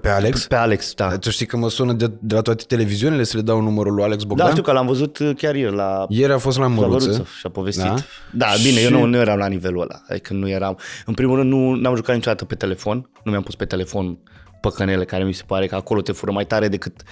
[0.00, 0.46] pe Alex?
[0.46, 1.18] Pe Alex, da.
[1.18, 4.04] Tu știi că mă sună de, de la toate televiziunile să le dau numărul lui
[4.04, 4.46] Alex Bogdan?
[4.46, 6.06] Da, știu că l-am văzut uh, chiar ieri la...
[6.08, 7.10] Ieri a fost la Măruță.
[7.10, 7.84] La și a povestit.
[7.84, 7.96] Da,
[8.32, 8.84] da bine, și...
[8.84, 10.02] eu nu, nu eram la nivelul ăla.
[10.08, 10.78] Adică nu eram...
[11.06, 13.10] În primul rând, nu am jucat niciodată pe telefon.
[13.24, 14.18] Nu mi-am pus pe telefon
[14.60, 17.02] păcănele, care mi se pare că acolo te fură mai tare decât...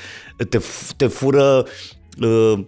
[0.48, 0.58] Te,
[0.96, 1.64] te fură...
[2.20, 2.64] Uh,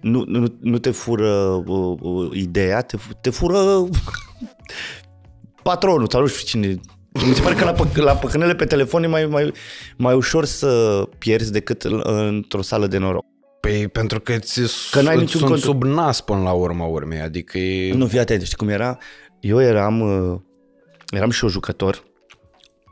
[0.00, 3.58] nu, nu, nu te fură uh, uh, ideea, te, te fură
[5.62, 6.80] patronul sau nu știu cine
[7.28, 9.52] mi se pare că la, pă- la păcănele pe telefon e mai, mai,
[9.96, 13.24] mai ușor să pierzi decât într-o sală de noroc.
[13.60, 14.60] Păi pentru că ți
[14.90, 15.62] că n-ai niciun sunt cont...
[15.62, 17.94] sub nas până la urmă urmei, adică e...
[17.94, 18.98] Nu, fii atent, știi cum era?
[19.40, 20.40] Eu eram, uh,
[21.10, 22.02] eram și eu jucător,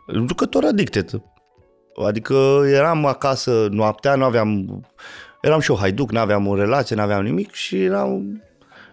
[0.06, 1.22] un jucător addicted.
[2.06, 4.80] Adică eram acasă noaptea, nu aveam,
[5.40, 8.42] eram și eu haiduc, nu aveam o relație, nu aveam nimic și eram,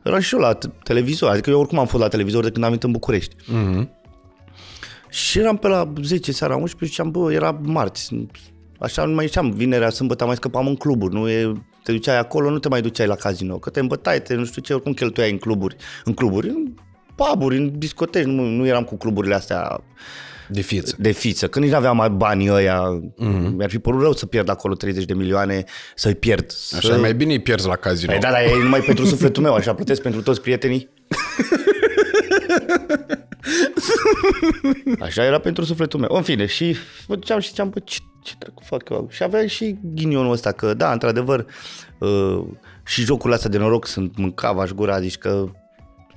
[0.03, 1.30] eram și eu la televizor.
[1.30, 3.36] Adică eu oricum am fost la televizor de când am venit în București.
[3.36, 3.96] Mm-hmm.
[5.18, 8.28] Și eram pe la 10 seara, 11 și ziceam, bă, era marți.
[8.80, 11.53] Așa nu mai ziceam, vinerea, sâmbătă mai scăpam în cluburi, nu e,
[11.84, 14.61] te duceai acolo, nu te mai duceai la casino, că te îmbătai, te nu știu
[14.61, 16.74] ce, oricum cheltuiai în cluburi, în cluburi, în
[17.15, 19.84] puburi, în discoteci, nu, nu eram cu cluburile astea
[20.49, 20.95] de fiță.
[20.99, 21.47] De fiță.
[21.47, 23.51] Când nici nu aveam mai banii ăia, mm-hmm.
[23.55, 25.63] mi-ar fi părut rău să pierd acolo 30 de milioane,
[25.95, 26.45] să-i pierd.
[26.76, 26.93] Așa să...
[26.93, 28.11] e mai bine îi pierzi la casino.
[28.11, 30.89] Păi da, dar e numai pentru sufletul meu, așa plătesc pentru toți prietenii.
[34.99, 36.15] Așa era pentru sufletul meu.
[36.15, 36.75] În fine, și
[37.07, 39.07] mă duceam și ziceam, bă, ce, ce dracu fac eu?
[39.11, 41.45] Și avea și ghinionul ăsta că, da, într-adevăr,
[41.99, 42.43] uh,
[42.85, 45.49] și jocurile astea de noroc sunt mâncava și gura, zici că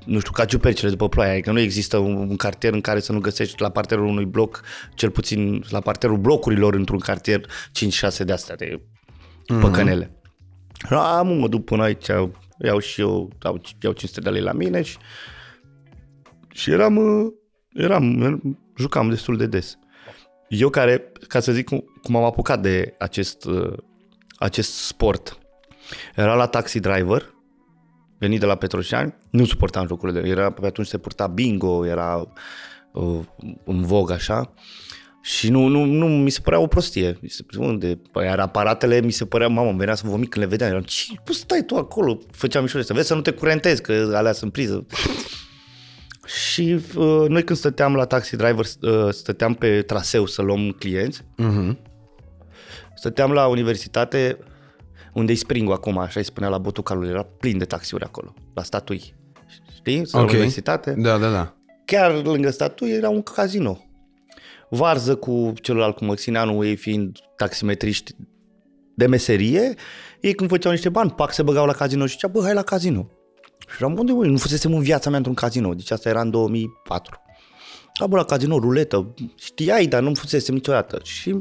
[0.04, 3.12] nu știu, ca ciupercile după ploaie, adică nu există un, un cartier în care să
[3.12, 4.62] nu găsești la parterul unui bloc,
[4.94, 7.46] cel puțin la parterul blocurilor într-un cartier, 5-6
[8.24, 9.60] de astea de mm-hmm.
[9.60, 10.14] păcănele.
[10.90, 12.06] Am, mă duc până aici,
[12.64, 14.96] iau și eu, iau, iau 500 de lei la mine și,
[16.52, 17.32] și eram, uh,
[17.72, 18.40] eram,
[18.76, 19.78] jucam destul de des.
[20.48, 23.72] Eu care, ca să zic cum, cum am apucat de acest, uh,
[24.38, 25.38] acest sport,
[26.14, 27.34] era la taxi driver,
[28.18, 32.32] venit de la Petroșani, nu suportam jocurile de era pe atunci se purta bingo, era
[32.92, 33.20] uh,
[33.64, 34.54] în vog așa
[35.22, 37.18] și nu, nu, nu mi se părea o prostie.
[37.20, 38.00] Mi se, unde?
[38.12, 40.70] Păi, iar aparatele mi se părea, mamă, îmi venea să vomit când le vedeam.
[40.70, 42.18] Eram, ce, cum stai tu acolo?
[42.30, 44.86] Făceam mișoare să vezi să nu te curentezi, că alea sunt priză.
[46.34, 51.22] Și uh, noi când stăteam la taxi driver, uh, stăteam pe traseu să luăm clienți.
[51.22, 51.76] Uh-huh.
[52.94, 54.38] Stăteam la universitate,
[55.12, 58.62] unde-i springul acum, așa îi spunea la botul calului, era plin de taxiuri acolo, la
[58.62, 59.14] statui.
[59.74, 60.06] Știi?
[60.06, 60.32] Sau okay.
[60.32, 60.94] la universitate.
[60.98, 61.54] Da, da, da.
[61.84, 63.84] Chiar lângă statui era un casino.
[64.68, 68.14] Varză cu celălalt, cu Măxineanu, ei fiind taximetriști
[68.94, 69.74] de meserie,
[70.20, 72.62] ei când făceau niște bani, pac, se băgau la casino și zicea, bă, hai la
[72.62, 73.10] casino.
[73.70, 76.30] Și eram, unde, bă, nu fusesem în viața mea într-un casino, deci asta era în
[76.30, 77.22] 2004.
[77.98, 81.00] Da, bă, la casino, ruletă, știai, dar nu fusesem niciodată.
[81.02, 81.38] Și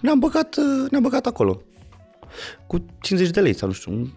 [0.00, 0.56] ne-am băgat,
[0.90, 1.62] ne-am băgat acolo
[2.66, 4.08] cu 50 de lei sau nu știu, un,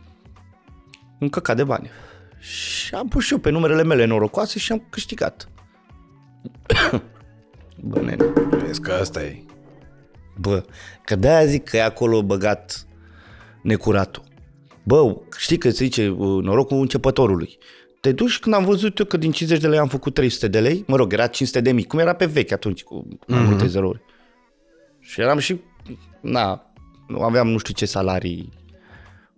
[1.19, 1.89] un căcat de bani.
[2.39, 5.49] Și am pus și eu pe numerele mele norocoase și am câștigat.
[7.89, 8.25] Bă, nene.
[8.49, 9.43] Vezi că asta e.
[10.37, 10.65] Bă,
[11.05, 12.85] că de-aia zic că e acolo băgat
[13.63, 14.23] necuratul.
[14.83, 17.57] Bă, știi că se zice uh, norocul începătorului.
[17.99, 20.59] Te duci când am văzut eu că din 50 de lei am făcut 300 de
[20.59, 23.45] lei, mă rog, era 500 de mii, cum era pe vechi atunci cu mm-hmm.
[23.45, 24.01] multe zerouri.
[24.99, 25.59] Și eram și,
[26.21, 26.73] na,
[27.07, 28.49] nu aveam nu știu ce salarii.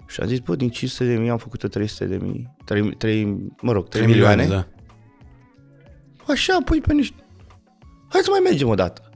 [0.07, 3.51] Și a zis, bă, din 500 de mii am făcut 300 de mii, 3, 3
[3.61, 4.41] mă rog, 3, 3 milioane.
[4.41, 4.67] milioane.
[6.25, 6.33] Da.
[6.33, 7.15] Așa, pui pe niște...
[8.09, 9.12] Hai să mai mergem o dată.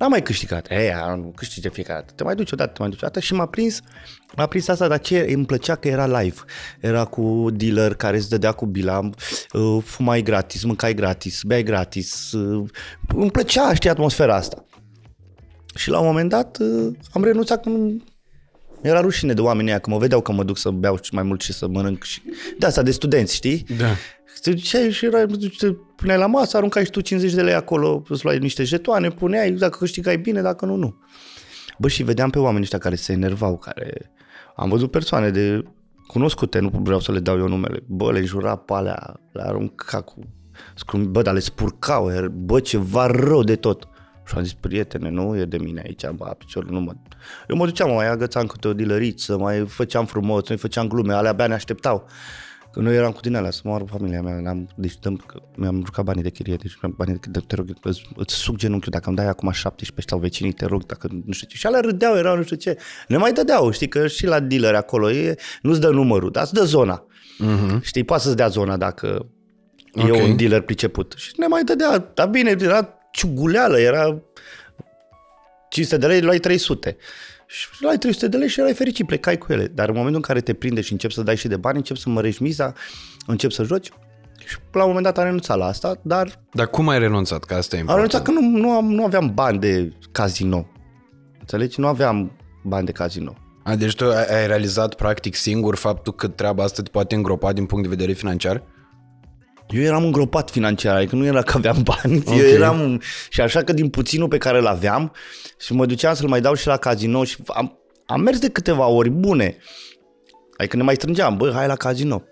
[0.00, 0.70] N-am mai câștigat.
[0.70, 2.12] Ei, nu câștige fiecare dată.
[2.16, 3.80] Te mai duci o dată, te mai duci o dată și m-a prins,
[4.36, 6.40] m-a prins asta, dar ce îmi plăcea că era live.
[6.80, 9.10] Era cu dealer care îți dădea cu bila,
[9.52, 12.32] uh, fumai gratis, mâncai gratis, beai gratis.
[12.32, 12.68] Uh,
[13.14, 14.64] îmi plăcea, știi, atmosfera asta.
[15.74, 18.02] Și la un moment dat uh, am renunțat când
[18.82, 21.40] era rușine de oamenii aia, că mă vedeau că mă duc să beau mai mult
[21.40, 22.02] și să mănânc.
[22.02, 22.22] Și...
[22.58, 23.66] De asta, de studenți, știi?
[23.78, 23.94] Da.
[24.40, 25.26] Te duceai și erai,
[25.58, 29.08] te puneai la masă, aruncai și tu 50 de lei acolo, îți luai niște jetoane,
[29.08, 30.94] puneai, dacă câștigai bine, dacă nu, nu.
[31.78, 34.10] Bă, și vedeam pe oamenii ăștia care se enervau, care...
[34.56, 35.64] Am văzut persoane de
[36.06, 37.82] cunoscute, nu vreau să le dau eu numele.
[37.86, 40.20] Bă, le înjura pe alea, le arunca cu...
[40.98, 43.88] Bă, dar le spurcau, bă, ceva rău de tot.
[44.30, 46.92] Și am zis, prietene, nu e de mine aici, bă, piciorul, nu mă...
[47.48, 51.30] Eu mă duceam, mai agățam câte o dilăriță, mai făceam frumos, mai făceam glume, alea
[51.30, 52.06] abia ne așteptau.
[52.72, 55.24] Că noi eram cu tine alea, să moară familia mea, am deci dăm,
[55.54, 59.08] mi-am jucat banii de chirie, deci banii de, te rog, îți, îți suc genunchiul, dacă
[59.08, 61.56] îmi dai acum 17 sau vecinii, te rog, dacă nu știu ce.
[61.56, 62.78] Și alea râdeau, erau nu știu ce.
[63.08, 66.54] Ne mai dădeau, știi, că și la dealer acolo, e, nu-ți dă numărul, dar îți
[66.54, 67.06] dă zona.
[67.06, 67.80] Uh-huh.
[67.80, 69.26] Știi, poate să-ți dea zona dacă
[69.92, 70.18] okay.
[70.18, 71.14] e un dealer priceput.
[71.16, 74.22] Și ne mai dădea, dar bine, era ciuguleală, era
[75.68, 76.96] 500 de lei, luai 300.
[77.46, 79.66] Și luai 300 de lei și erai fericit, plecai cu ele.
[79.66, 82.00] Dar în momentul în care te prinde și începi să dai și de bani, începi
[82.00, 82.72] să mărești miza,
[83.26, 83.90] începi să joci,
[84.46, 86.40] și la un moment dat am renunțat la asta, dar...
[86.52, 87.44] Dar cum ai renunțat?
[87.44, 87.88] Că asta e important.
[87.88, 90.66] Am renunțat că nu, nu, am, nu aveam bani de casino.
[91.38, 91.80] Înțelegi?
[91.80, 92.32] Nu aveam
[92.64, 93.34] bani de casino.
[93.62, 97.66] A, deci tu ai realizat practic singur faptul că treaba asta te poate îngropa din
[97.66, 98.62] punct de vedere financiar?
[99.70, 102.38] Eu eram îngropat financiar, adică nu era că aveam bani, okay.
[102.38, 103.00] eu eram...
[103.28, 105.12] Și așa că din puținul pe care îl aveam
[105.60, 108.86] și mă duceam să-l mai dau și la casino și am, am mers de câteva
[108.86, 109.56] ori bune.
[110.56, 112.22] Adică ne mai strângeam, bă, hai la casino.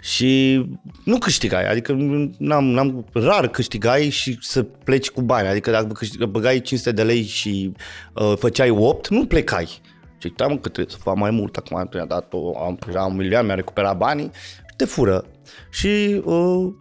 [0.00, 0.62] Și
[1.04, 1.92] nu câștigai, adică
[2.38, 5.48] n-am, n-am, rar câștigai și să pleci cu bani.
[5.48, 7.72] Adică dacă câștigai, băgai 500 de lei și
[8.14, 9.80] uh, făceai 8, nu plecai.
[10.18, 13.46] Și că trebuie să fac mai mult, acum am dat o, am, am un milion,
[13.46, 14.30] mi-a recuperat banii
[14.76, 15.24] te fură.
[15.70, 16.72] Și uh,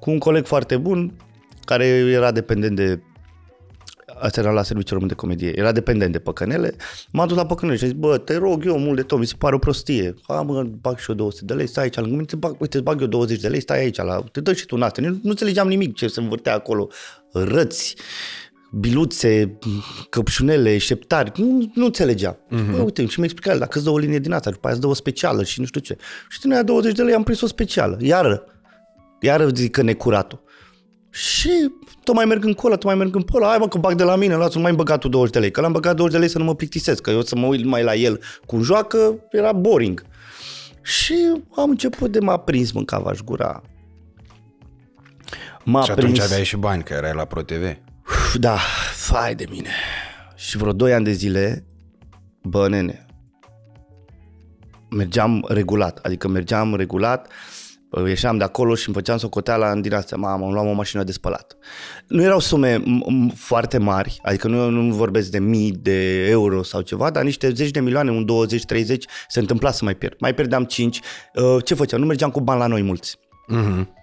[0.00, 1.12] cu un coleg foarte bun,
[1.64, 3.00] care era dependent de
[4.22, 5.58] Asta era la serviciul român de comedie.
[5.58, 6.76] Era dependent de păcănele.
[7.10, 9.26] M-am dus la păcănele și a zis, bă, te rog eu mult de tot, mi
[9.26, 10.14] se pare o prostie.
[10.26, 12.76] A, mă, bag și eu 200 de lei, stai aici lângă mine, te bag, uite,
[12.76, 15.02] îți bag eu 20 de lei, stai aici, la, te dă și tu în astea.
[15.02, 16.88] Nu, nu înțelegeam nimic ce se învârtea acolo.
[17.32, 17.96] Răți,
[18.72, 19.58] biluțe,
[20.10, 22.36] căpșunele, șeptari, nu, nu înțelegea.
[22.36, 22.70] Uh-huh.
[22.70, 24.84] Bă, uite, și mi-a explicat, dacă îți dă o linie din asta, după aia îți
[24.84, 25.96] dă o specială și nu știu ce.
[26.28, 28.44] Și din aia 20 de lei am prins o specială, iară.
[29.20, 30.42] iară zic că necuratul.
[31.10, 31.50] Și
[32.04, 34.02] tot mai merg în cola, tot mai merg în pola, hai mă că bag de
[34.02, 36.32] la mine, lasă mai băgat tu 20 de lei, că l-am băgat 20 de lei
[36.32, 39.52] să nu mă plictisesc, că eu să mă uit mai la el cum joacă, era
[39.52, 40.04] boring.
[40.82, 41.14] Și
[41.56, 43.62] am început de m-a prins mâncava gura.
[45.64, 47.76] M-a Și atunci prins, aveai și bani, că erai la ProTV.
[48.38, 48.58] Da,
[48.94, 49.70] fai de mine.
[50.36, 51.66] Și vreo 2 ani de zile,
[52.42, 53.06] bă, nene,
[54.90, 57.32] mergeam regulat, adică mergeam regulat,
[58.06, 61.12] ieșeam de acolo și îmi făceam socoteala din astea, mamă, îmi luam o mașină de
[61.12, 61.56] spălat.
[62.08, 66.62] Nu erau sume m- m- foarte mari, adică nu, nu vorbesc de mii de euro
[66.62, 70.14] sau ceva, dar niște zeci de milioane, un 20-30, se întâmpla să mai pierd.
[70.20, 71.00] Mai pierdeam 5.
[71.64, 72.00] Ce făceam?
[72.00, 73.18] Nu mergeam cu bani la noi mulți.
[73.46, 73.94] Mhm.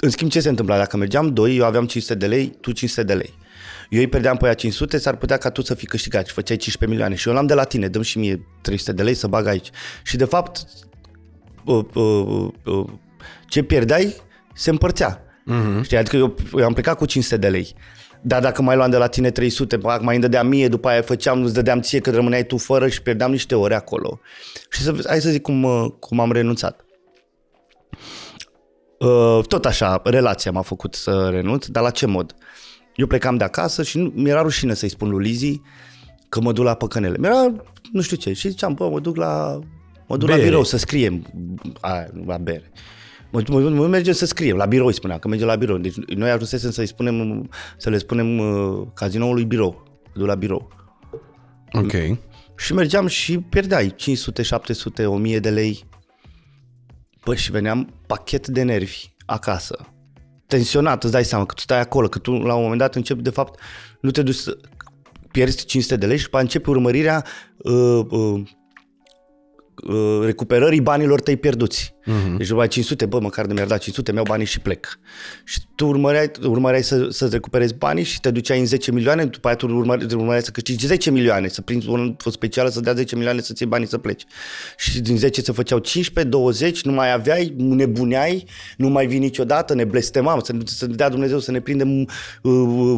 [0.00, 0.76] În schimb, ce se întâmpla?
[0.76, 3.34] Dacă mergeam doi, eu aveam 500 de lei, tu 500 de lei.
[3.90, 6.56] Eu îi pierdeam pe aia 500, s-ar putea ca tu să fii câștigat și făceai
[6.56, 7.14] 15 milioane.
[7.14, 9.70] Și eu l-am de la tine, dăm și mie 300 de lei să bag aici.
[10.02, 10.64] Și de fapt,
[11.64, 12.86] uh, uh, uh,
[13.48, 14.14] ce pierdeai
[14.54, 15.20] se împărțea.
[15.20, 15.82] Uh-huh.
[15.82, 15.96] Știi?
[15.96, 17.74] Adică eu, eu am plecat cu 500 de lei.
[18.20, 21.42] Dar dacă mai luam de la tine 300, mai îmi dădea mie, după aia făceam,
[21.42, 24.20] îți dădeam ție că rămâneai tu fără și pierdeam niște ore acolo.
[24.70, 26.84] Și să, hai să zic cum, uh, cum am renunțat.
[28.98, 32.34] Uh, tot așa, relația m-a făcut să renunț, dar la ce mod?
[32.96, 35.60] Eu plecam de acasă și nu, mi-era rușine să-i spun lui Lizi
[36.28, 37.18] că mă duc la păcănele.
[37.18, 37.52] Mi-era,
[37.92, 39.58] nu știu ce, și ziceam, bă, mă duc la,
[40.06, 40.40] mă duc Bere.
[40.40, 41.26] la birou să scriem,
[41.80, 42.72] a, la bere.
[43.30, 45.78] Mă, mă, mă mergem să scriem, la birou îi spuneam, că mergem la birou.
[45.78, 50.70] Deci noi ajunsesem să-i spunem, să le spunem uh, cazinoului birou, mă duc la birou.
[51.72, 51.92] Ok.
[52.56, 55.84] Și mergeam și pierdeai 500, 700, 1000 de lei.
[57.24, 59.95] Bă, și veneam pachet de nervi acasă.
[60.46, 63.22] Tensionat, îți dai seama că tu stai acolo, că tu la un moment dat începi,
[63.22, 63.60] de fapt,
[64.00, 64.58] nu te duci să
[65.30, 67.24] pierzi 500 de lei și după aceea începi urmărirea
[67.56, 68.42] uh, uh,
[69.84, 71.95] uh, recuperării banilor tăi pierduți.
[72.06, 72.36] Uh-huh.
[72.36, 74.98] Deci după aia 500, bă, măcar de mi-ar da 500, mi-au banii și plec.
[75.44, 79.46] Și tu urmăreai, urmăreai să, să recuperezi banii și te duceai în 10 milioane, după
[79.46, 82.92] aia tu urmăreai, urmăreai să câștigi 10 milioane, să prinzi un o specială să dea
[82.92, 84.24] 10 milioane să-ți iei banii să pleci.
[84.76, 88.44] Și din 10 se făceau 15, 20, nu mai aveai, nebuneai,
[88.76, 92.08] nu mai vii niciodată, ne blestemam, să, să dea Dumnezeu să ne prindem uh,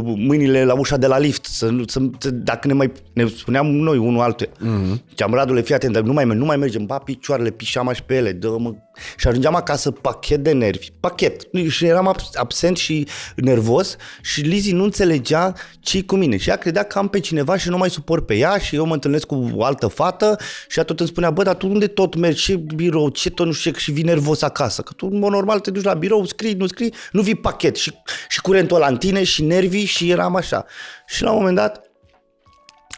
[0.04, 3.66] mâinile la ușa de la lift, să, nu- să, să dacă ne mai, ne spuneam
[3.66, 4.48] noi unul altuia.
[4.48, 5.14] Mm-hmm.
[5.14, 8.02] Ceam Radule, fii atent, dar nu mai, merg, nu mai mergem, ba picioarele, pișama și
[8.02, 8.74] pe ele, dă mă.
[9.16, 11.42] Și ajungeam acasă pachet de nervi, pachet.
[11.68, 16.36] Și eram abs- absent și nervos și Lizi nu înțelegea ce cu mine.
[16.36, 18.86] Și ea credea că am pe cineva și nu mai suport pe ea și eu
[18.86, 20.36] mă întâlnesc cu o altă fată
[20.68, 23.46] și ea tot îmi spunea, bă, dar tu unde tot mergi, ce birou, ce tot
[23.46, 24.82] nu știu ce, și vii nervos acasă.
[24.82, 27.76] Că tu, în mod normal, te duci la birou, scrii, nu scrii, nu vii pachet
[27.76, 27.92] și,
[28.28, 30.64] și curentul ăla în tine și nervii și eram așa.
[31.06, 31.82] Și la un moment dat,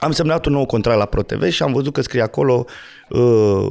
[0.01, 2.65] am semnat un nou contract la ProTV și am văzut că scrie acolo,
[3.09, 3.69] uh,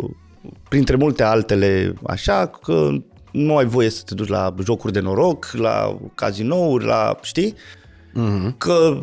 [0.70, 2.90] printre multe altele, așa, că
[3.32, 7.54] nu ai voie să te duci la jocuri de noroc, la cazinouri, la, știi?
[8.14, 8.58] Mm-hmm.
[8.58, 9.02] Că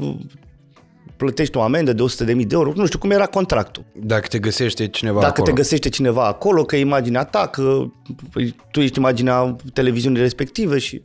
[1.16, 3.84] plătești o amendă de 100.000 de euro, nu știu cum era contractul.
[3.94, 5.46] Dacă te găsește cineva Dacă acolo.
[5.46, 7.84] te găsește cineva acolo, că e imaginea ta, că
[8.32, 11.02] păi, tu ești imaginea televiziunii respective și...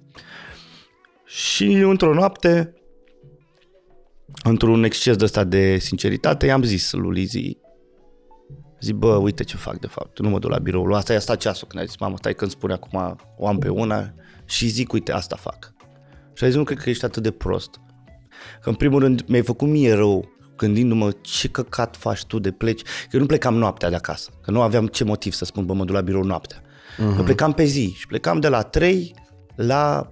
[1.25, 2.73] Și într-o noapte,
[4.43, 7.57] într-un exces de ăsta de sinceritate, i-am zis lui Lizi,
[8.81, 10.93] zic, bă, uite ce fac de fapt, nu mă duc la birou.
[10.93, 13.69] Asta i-a stat ceasul când a zis, mamă, stai când spune acum o am pe
[13.69, 14.13] una
[14.45, 15.73] și zic, uite, asta fac.
[16.33, 17.79] Și a zis, nu cred că ești atât de prost.
[18.61, 22.81] Că în primul rând mi-ai făcut mie rău gândindu-mă ce căcat faci tu de pleci.
[22.81, 25.73] Că eu nu plecam noaptea de acasă, că nu aveam ce motiv să spun, bă,
[25.73, 26.61] mă duc la birou noaptea.
[26.61, 27.15] Uh-huh.
[27.15, 29.15] Că plecam pe zi și plecam de la 3
[29.55, 30.11] la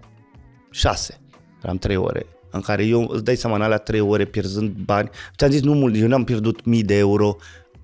[0.71, 1.21] 6.
[1.61, 5.09] Am 3 ore în care eu îți dai seama în alea 3 ore pierzând bani.
[5.37, 7.35] Ți-am zis nu mult, eu n-am pierdut mii de euro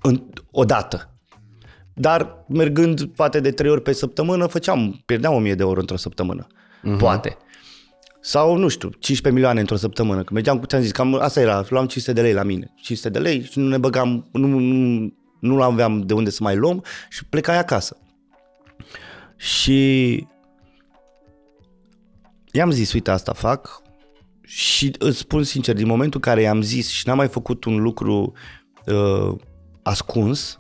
[0.06, 1.10] în, odată.
[1.94, 6.48] Dar mergând poate de 3 ori pe săptămână, făceam, pierdeam 1000 de euro într-o săptămână.
[6.48, 6.98] Uh-huh.
[6.98, 7.38] Poate.
[8.22, 10.24] Sau, nu știu, 15 milioane într-o săptămână.
[10.24, 12.74] Că mergeam, cu ți-am zis, cam asta era, luam 500 de lei la mine.
[12.76, 16.56] 500 de lei și nu ne băgam, nu, nu, nu aveam de unde să mai
[16.56, 17.98] luăm și plecai acasă.
[19.36, 20.28] Și
[22.52, 23.82] i-am zis, uite, asta fac
[24.42, 27.82] și îți spun sincer, din momentul în care i-am zis și n-am mai făcut un
[27.82, 28.34] lucru
[28.86, 29.36] uh,
[29.86, 30.60] ascuns,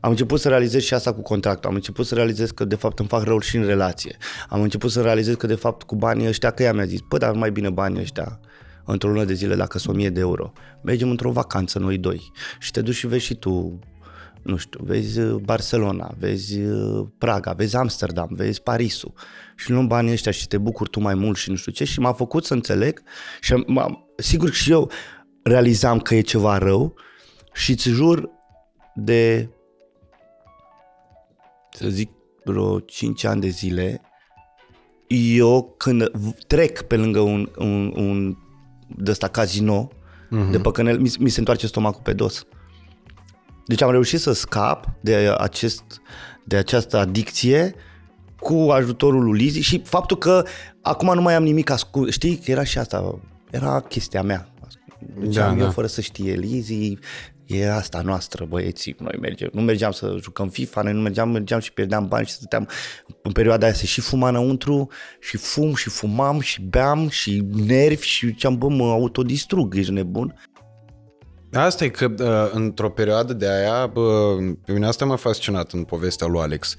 [0.00, 1.68] am început să realizez și asta cu contractul.
[1.70, 4.16] Am început să realizez că de fapt îmi fac rău și în relație.
[4.48, 7.18] Am început să realizez că de fapt cu banii ăștia, că ea mi-a zis, bă,
[7.18, 8.40] dar mai bine banii ăștia
[8.84, 10.52] într-o lună de zile dacă sunt 1000 de euro.
[10.82, 13.78] Mergem într-o vacanță noi doi și te duci și vezi și tu
[14.42, 19.12] nu știu, vezi uh, Barcelona, vezi uh, Praga, vezi Amsterdam, vezi Parisul
[19.56, 22.00] și luăm banii ăștia și te bucuri tu mai mult și nu știu ce și
[22.00, 23.02] m-a făcut să înțeleg
[23.40, 24.90] și m-am, sigur și eu
[25.42, 26.94] realizam că e ceva rău
[27.52, 28.30] și îți jur
[29.04, 29.48] de
[31.70, 32.10] să zic
[32.44, 34.00] vreo 5 ani de zile
[35.16, 36.10] eu când
[36.46, 38.36] trec pe lângă un, un, un
[38.96, 40.50] de ăsta casino, uh-huh.
[40.50, 42.46] de păcănel, mi, mi se întoarce stomacul pe dos.
[43.66, 45.82] Deci am reușit să scap de, acest,
[46.44, 47.74] de această adicție
[48.40, 50.44] cu ajutorul lui Lizzy și faptul că
[50.82, 52.10] acum nu mai am nimic ascuns.
[52.10, 53.18] Știi, că era și asta,
[53.50, 54.48] era chestia mea.
[55.18, 55.70] Deci da, eu da.
[55.70, 56.98] fără să știe Lizzy,
[57.50, 61.60] e asta noastră, băieții, noi mergem, nu mergeam să jucăm FIFA, noi nu mergeam, mergeam
[61.60, 62.68] și pierdeam bani și stăteam
[63.22, 64.88] în perioada aia se și fuma înăuntru
[65.20, 70.34] și fum și fumam și beam și nervi și ziceam, bă, mă autodistrug, ești nebun.
[71.52, 75.84] Asta e că uh, într-o perioadă de aia, bă, pe mine asta m-a fascinat în
[75.84, 76.76] povestea lui Alex.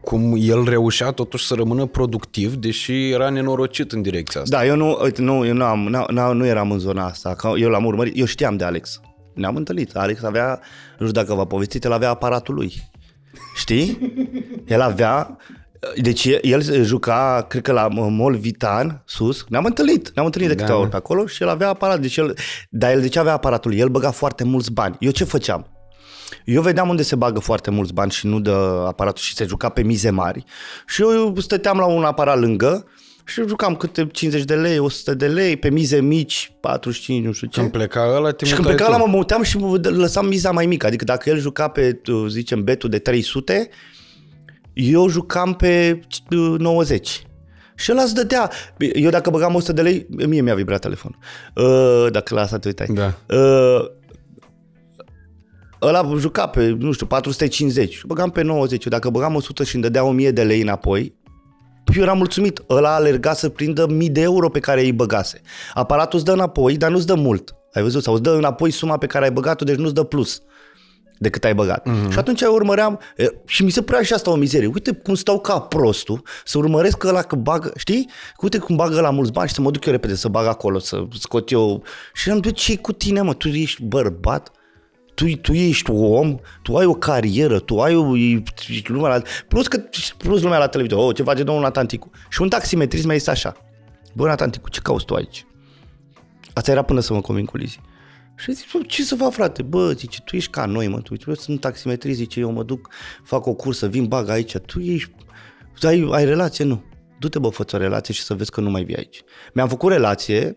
[0.00, 4.56] Cum el reușea totuși să rămână productiv, deși era nenorocit în direcția asta.
[4.56, 7.52] Da, eu nu, uite, nu, eu nu, am, nu, nu eram în zona asta, că
[7.56, 9.00] eu l-am urmărit, eu știam de Alex.
[9.40, 9.96] Ne-am întâlnit.
[9.96, 10.60] Alex avea,
[10.98, 12.90] nu știu dacă v-a povestit, el avea aparatul lui.
[13.56, 14.12] Știi?
[14.66, 15.36] El avea,
[16.02, 20.76] deci el juca, cred că la Mol Vitan, sus, ne-am întâlnit, ne-am întâlnit de câteva
[20.76, 20.80] da.
[20.80, 22.36] ori pe acolo și el avea aparat, deci el,
[22.70, 23.74] dar el de ce avea aparatul?
[23.74, 24.96] El băga foarte mulți bani.
[25.00, 25.66] Eu ce făceam?
[26.44, 28.50] Eu vedeam unde se bagă foarte mulți bani și nu de
[28.86, 30.44] aparatul și se juca pe mize mari
[30.86, 32.86] și eu stăteam la un aparat lângă
[33.30, 37.46] și jucam câte 50 de lei, 100 de lei, pe mize mici, 45, nu știu
[37.46, 37.60] ce.
[37.60, 40.66] Când pleca ăla, te Și când pleca ăla mă muteam și mă lăsam miza mai
[40.66, 40.86] mică.
[40.86, 43.68] Adică dacă el juca pe, zicem, betul de 300,
[44.72, 46.00] eu jucam pe
[46.58, 47.22] 90.
[47.74, 48.50] Și ăla îți dădea.
[48.76, 51.18] Eu dacă băgam 100 de lei, mie mi-a vibrat telefon.
[51.54, 52.86] Uh, dacă la asta te uitai.
[52.86, 53.14] Da.
[53.36, 53.90] Uh,
[55.82, 58.02] ăla juca pe, nu știu, 450.
[58.06, 58.84] Băgam pe 90.
[58.84, 61.18] Eu dacă băgam 100 și îmi dădea 1000 de lei înapoi,
[61.96, 62.62] eu eram mulțumit.
[62.68, 65.40] Ăla alerga să prindă mii de euro pe care îi băgase.
[65.74, 67.54] Aparatul îți dă înapoi, dar nu-ți dă mult.
[67.72, 68.02] Ai văzut?
[68.02, 70.42] Sau îți dă înapoi suma pe care ai băgat-o, deci nu-ți dă plus
[71.18, 71.88] decât ai băgat.
[71.88, 72.10] Mm-hmm.
[72.10, 73.00] Și atunci eu urmăream
[73.46, 74.70] și mi se părea și asta o mizerie.
[74.74, 78.10] Uite cum stau ca prostul să urmăresc că ăla că bagă, știi?
[78.40, 80.78] Uite cum bagă la mulți bani și să mă duc eu repede să bag acolo,
[80.78, 81.82] să scot eu.
[82.14, 83.34] Și am zis, ce cu tine, mă?
[83.34, 84.50] Tu ești bărbat?
[85.20, 89.66] Tu, tu ești om, tu ai o carieră, tu ai o, ești lumea la, plus,
[89.66, 89.82] că,
[90.16, 92.10] plus lumea la televizor, oh, ce face domnul Natanticu.
[92.28, 93.56] Și un taximetrist mi-a zis așa,
[94.14, 95.46] bă, Natanticu, ce cauți tu aici?
[96.52, 97.80] Asta era până să mă convin cu Lizzie.
[98.36, 99.62] Și zic, ce să fac, frate?
[99.62, 102.88] Bă, zice, tu ești ca noi, mă, tu, tu sunt taximetrist, zice, eu mă duc,
[103.24, 105.12] fac o cursă, vin, bag aici, tu ești,
[105.82, 106.64] ai, ai relație?
[106.64, 106.82] Nu.
[107.18, 109.22] Du-te, bă, fă o relație și să vezi că nu mai vii aici.
[109.54, 110.56] Mi-am făcut relație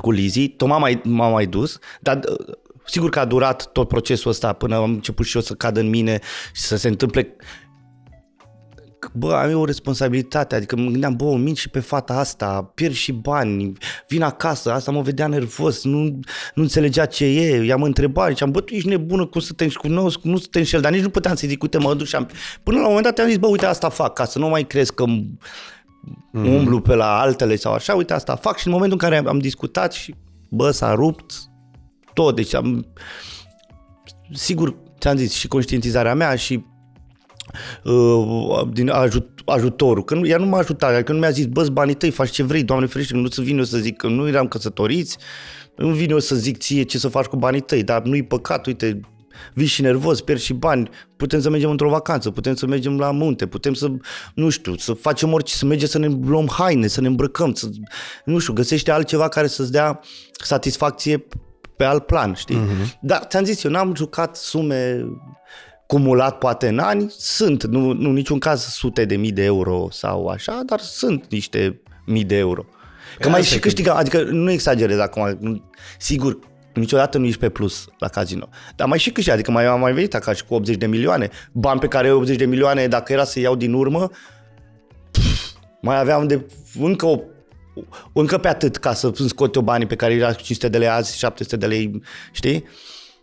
[0.00, 2.20] cu Lizzie, tot m-a mai, m-a mai dus, dar
[2.86, 5.88] Sigur că a durat tot procesul ăsta până am început și eu să cad în
[5.88, 6.20] mine
[6.52, 7.36] și să se întâmple.
[9.12, 12.94] Bă, am eu o responsabilitate, adică mă gândeam, bă, mint și pe fata asta, pierd
[12.94, 13.72] și bani,
[14.08, 16.02] vin acasă, asta mă vedea nervos, nu,
[16.54, 19.88] nu înțelegea ce e, i-am întrebat, ziceam, bă, tu ești nebună, cum să te cu
[19.88, 22.16] nu, nu să te înșel, dar nici nu puteam să zic, uite, mă duc și
[22.16, 22.28] am...
[22.62, 24.66] Până la un moment dat am zis, bă, uite, asta fac, ca să nu mai
[24.66, 25.38] crezi că mm.
[26.32, 28.58] umblu pe la altele sau așa, uite, asta fac.
[28.58, 30.14] Și în momentul în care am, am discutat și,
[30.48, 31.32] bă, s-a rupt,
[32.16, 32.36] tot.
[32.36, 32.86] Deci am,
[34.32, 36.64] sigur, ți-am zis, și conștientizarea mea și
[37.84, 40.04] uh, din ajut, ajutorul.
[40.04, 42.42] Că nu, ea nu m-a ajutat, adică nu mi-a zis, bă, banii tăi, faci ce
[42.42, 45.18] vrei, Doamne ferește, nu să vin eu să zic că nu eram căsătoriți,
[45.76, 48.66] nu vin eu să zic ție ce să faci cu banii tăi, dar nu-i păcat,
[48.66, 49.00] uite,
[49.54, 53.10] vii și nervos, pierzi și bani, putem să mergem într-o vacanță, putem să mergem la
[53.10, 53.90] munte, putem să,
[54.34, 57.68] nu știu, să facem orice, să mergem să ne luăm haine, să ne îmbrăcăm, să,
[58.24, 60.00] nu știu, găsește altceva care să-ți dea
[60.32, 61.26] satisfacție
[61.76, 62.56] pe alt plan, știi?
[62.56, 62.98] Uh-huh.
[63.00, 65.06] Dar ți-am zis, eu n-am jucat sume
[65.86, 70.26] cumulat poate în ani, sunt, nu, nu niciun caz sute de mii de euro sau
[70.26, 72.62] așa, dar sunt niște mii de euro.
[72.62, 73.96] Că păi mai și câștigă, că...
[73.96, 75.38] adică nu exagerez acum,
[75.98, 76.38] sigur,
[76.74, 78.48] niciodată nu ești pe plus la casino.
[78.76, 81.80] Dar mai și câștigă, adică mai am mai venit acasă cu 80 de milioane, bani
[81.80, 84.10] pe care 80 de milioane, dacă era să iau din urmă,
[85.10, 85.50] pf,
[85.80, 86.46] mai aveam de
[86.80, 87.20] încă o
[88.12, 91.18] încă pe atât ca să scot eu banii pe care era 500 de lei azi,
[91.18, 92.64] 700 de lei, știi?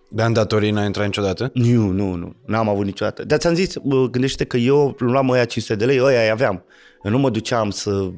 [0.09, 1.51] Dar în datorii n-ai intrat niciodată?
[1.53, 3.25] Nu, nu, nu, n-am avut niciodată.
[3.25, 3.73] Dar ți-am zis,
[4.11, 6.65] gândește că eu luam ăia 500 de lei, ăia îi aveam.
[7.03, 8.09] Eu nu mă duceam să...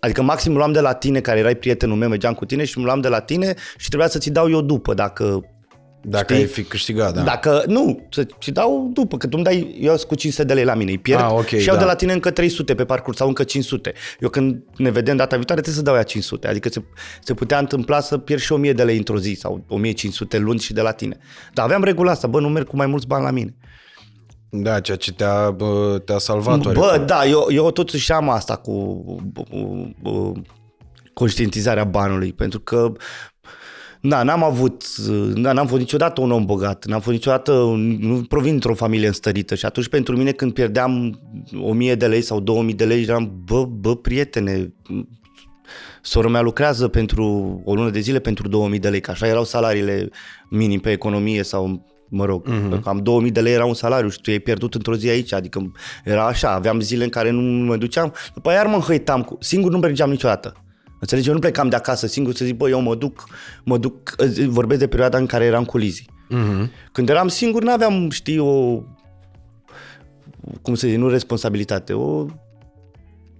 [0.00, 2.86] Adică maxim luam de la tine, care erai prietenul meu, mergeam cu tine și îmi
[2.86, 5.44] luam de la tine și trebuia să ți dau eu după, dacă
[6.06, 6.44] dacă știi?
[6.44, 7.22] ai fi câștigat, da.
[7.22, 10.74] Dacă, nu, să-ți dau după, că tu îmi dai, eu cu 500 de lei la
[10.74, 11.82] mine, îi pierd ah, okay, și iau da.
[11.82, 13.92] de la tine încă 300 pe parcurs sau încă 500.
[14.20, 16.82] Eu când ne vedem data viitoare trebuie să dau ea 500, adică se,
[17.22, 20.72] se putea întâmpla să pierd și 1000 de lei într-o zi sau 1500 luni și
[20.72, 21.18] de la tine.
[21.52, 23.56] Dar aveam regula asta, bă, nu merg cu mai mulți bani la mine.
[24.50, 26.58] Da, ceea ce te-a, bă, te-a salvat.
[26.58, 27.06] Bă, oricum.
[27.06, 29.42] da, eu, eu totuși am asta cu bă,
[30.02, 30.32] bă,
[31.12, 32.92] conștientizarea banului, pentru că
[34.06, 34.96] Da, n-am avut,
[35.34, 37.52] da, n-am fost niciodată un om bogat, n-am fost niciodată,
[37.98, 41.20] nu provin dintr-o familie înstărită și atunci pentru mine când pierdeam
[41.62, 44.74] 1000 de lei sau 2000 de lei, eram, bă, bă, prietene,
[46.02, 47.24] sora mea lucrează pentru
[47.64, 50.08] o lună de zile pentru 2000 de lei, că așa erau salariile
[50.50, 52.80] minim pe economie sau mă rog, uh-huh.
[52.82, 55.72] cam 2000 de lei era un salariu și tu ai pierdut într-o zi aici, adică
[56.04, 59.36] era așa, aveam zile în care nu mă duceam, după aia iar mă înhăitam, cu,
[59.40, 60.64] singur nu mergeam niciodată.
[61.00, 61.28] Înțelegi?
[61.28, 63.24] Eu nu plecam de acasă singur să zic, bă, eu mă duc,
[63.64, 64.14] mă duc,
[64.46, 66.06] vorbesc de perioada în care eram cu Lizzy.
[66.30, 66.68] Uh-huh.
[66.92, 68.82] Când eram singur, nu aveam, știi, o,
[70.62, 72.26] cum să zic, nu responsabilitate, o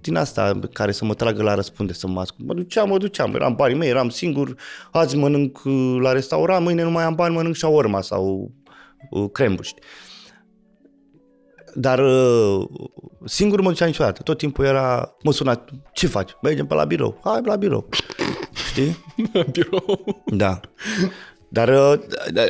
[0.05, 2.47] din asta care să mă tragă la răspunde, să mă ascult.
[2.47, 4.55] Mă duceam, mă duceam, eram banii mei, eram singur,
[4.91, 8.51] azi mănânc uh, la restaurant, mâine nu mai am bani, mănânc urma sau
[9.09, 9.81] uh, crembuști.
[11.75, 12.65] Dar uh,
[13.25, 14.21] singur mă duceam niciodată.
[14.21, 16.31] Tot timpul era, mă suna, ce faci?
[16.41, 17.19] Mergem pe la birou.
[17.23, 17.89] Hai la birou.
[18.69, 18.97] Știi?
[19.33, 20.23] La birou.
[20.25, 20.59] Da.
[21.49, 21.99] Dar uh,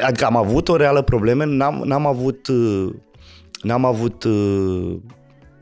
[0.05, 2.47] adică am avut o reală problemă, n-am, n-am avut
[3.61, 4.25] n-am avut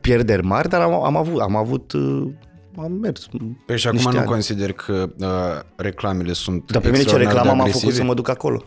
[0.00, 1.92] pierderi mari, dar am, am avut, am avut
[2.76, 3.28] am mers.
[3.66, 4.26] Păi și acum nu ani.
[4.26, 5.26] consider că uh,
[5.76, 8.62] reclamele sunt Dar pe mine ce reclamă m-a făcut să mă duc acolo?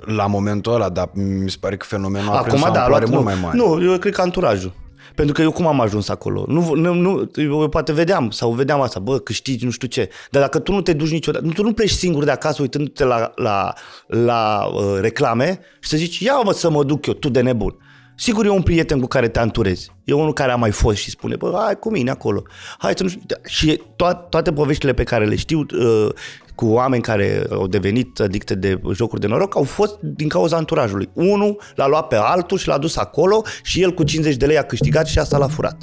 [0.00, 3.24] La momentul ăla, dar mi se pare că fenomenul Acum, a prins da, luat, mult
[3.24, 3.56] mai mare.
[3.56, 4.72] Nu, eu cred că anturajul.
[5.14, 6.44] Pentru că eu cum am ajuns acolo?
[6.48, 10.08] Nu, nu, nu, eu poate vedeam sau vedeam asta, bă, câștigi nu știu ce.
[10.30, 13.32] Dar dacă tu nu te duci niciodată, tu nu pleci singur de acasă uitându-te la,
[13.34, 13.72] la,
[14.06, 17.76] la uh, reclame și să zici, ia mă să mă duc eu, tu de nebun.
[18.16, 19.90] Sigur e un prieten cu care te anturezi.
[20.04, 22.42] E unul care a mai fost și spune, bă, hai cu mine acolo.
[22.78, 23.20] Hai să nu știu.
[23.46, 26.08] Și to- toate poveștile pe care le știu uh,
[26.54, 31.08] cu oameni care au devenit adicte de jocuri de noroc au fost din cauza anturajului.
[31.12, 34.58] Unul l-a luat pe altul și l-a dus acolo și el cu 50 de lei
[34.58, 35.76] a câștigat și asta l-a furat.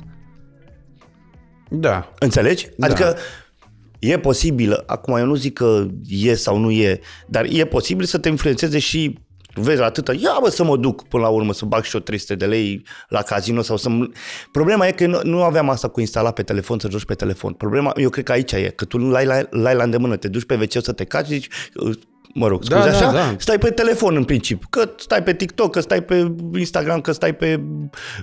[1.70, 2.12] Da.
[2.20, 2.68] Înțelegi?
[2.78, 2.86] Da.
[2.86, 3.16] Adică
[4.00, 8.18] e posibil, acum eu nu zic că e sau nu e, dar e posibil să
[8.18, 9.20] te influențeze și
[9.54, 12.36] vezi atâta, ia bă să mă duc până la urmă să bag și eu 300
[12.36, 13.90] de lei la casino sau să
[14.52, 17.54] Problema e că nu, nu aveam asta cu instalat pe telefon, să joci pe telefon.
[17.54, 20.46] Problema, eu cred că aici e, că tu nu l-ai, l-ai la îndemână, te duci
[20.46, 21.50] pe wc să te caci și zici,
[22.34, 23.36] mă rog, scuze da, așa, da, da.
[23.38, 27.36] stai pe telefon în principiu, că stai pe TikTok, că stai pe Instagram, că stai
[27.36, 27.62] pe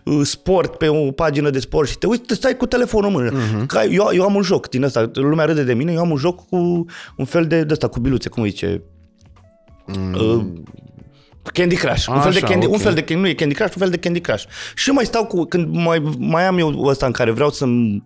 [0.05, 3.30] uh, sport, pe o pagină de sport și te uiți, stai cu telefonul în mână.
[3.30, 3.66] Uh-huh.
[3.66, 6.16] Că eu, eu am un joc din ăsta, lumea râde de mine, eu am un
[6.16, 6.84] joc cu
[7.16, 8.82] un fel de, de ăsta, cu biluțe, cum zice,
[9.86, 10.14] mm.
[10.14, 10.44] uh,
[11.43, 12.06] Candy Crush.
[12.09, 12.69] un, fel de candy, okay.
[12.70, 14.44] un fel de nu e Candy Crush, un fel de Candy Crush.
[14.74, 18.02] Și mai stau cu, când mai, mai am eu ăsta în care vreau să-mi,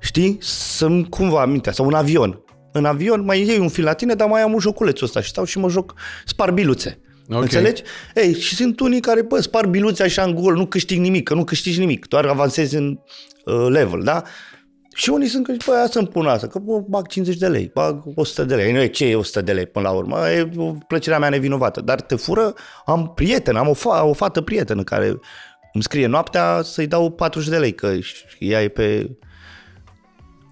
[0.00, 2.40] știi, să-mi cumva amintea, sau un avion.
[2.72, 5.28] În avion mai iei un fil la tine, dar mai am un joculețul ăsta și
[5.28, 5.94] stau și mă joc,
[6.24, 7.00] spar biluțe.
[7.28, 7.42] Okay.
[7.42, 7.82] Înțelegi?
[8.14, 11.34] Ei, și sunt unii care, bă, spar biluțe așa în gol, nu câștig nimic, că
[11.34, 12.98] nu câștigi nimic, doar avansezi în
[13.44, 14.22] uh, level, da?
[14.96, 17.70] Și unii sunt că, bă, ia să-mi pun asta, că bă, bag 50 de lei,
[17.74, 18.72] bag 100 de lei.
[18.72, 20.48] Nu e ce e 100 de lei până la urmă, e
[20.86, 21.80] plăcerea mea nevinovată.
[21.80, 22.54] Dar te fură,
[22.84, 25.06] am prieten, am o, fa- o fată prietenă care
[25.72, 27.92] îmi scrie noaptea să-i dau 40 de lei, că
[28.38, 29.16] ea e pe...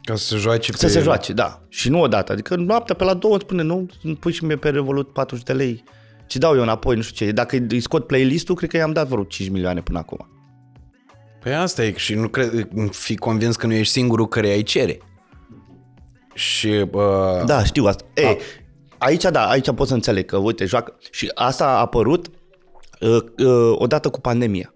[0.03, 0.93] Ca să se joace Să pe...
[0.93, 1.63] se joace, da.
[1.69, 2.33] Și nu odată.
[2.33, 3.87] Adică noaptea pe la două îmi spune, nu,
[4.21, 5.85] pui și mie pe Revolut 40 de lei,
[6.27, 7.33] ci dau eu înapoi, nu știu ce.
[7.33, 10.34] Dacă îi scot playlist-ul, cred că i-am dat vreo 5 milioane până acum.
[11.45, 14.99] Păi asta e și nu cred, fi convins că nu ești singurul care ai cere.
[16.35, 16.69] Și...
[16.93, 17.45] Uh...
[17.45, 18.05] Da, știu asta.
[18.15, 18.23] Da.
[18.23, 18.39] Ei,
[18.99, 20.99] aici da, aici pot să înțeleg că, uite, joacă.
[21.11, 22.31] Și asta a apărut
[23.01, 24.75] uh, uh, odată cu pandemia.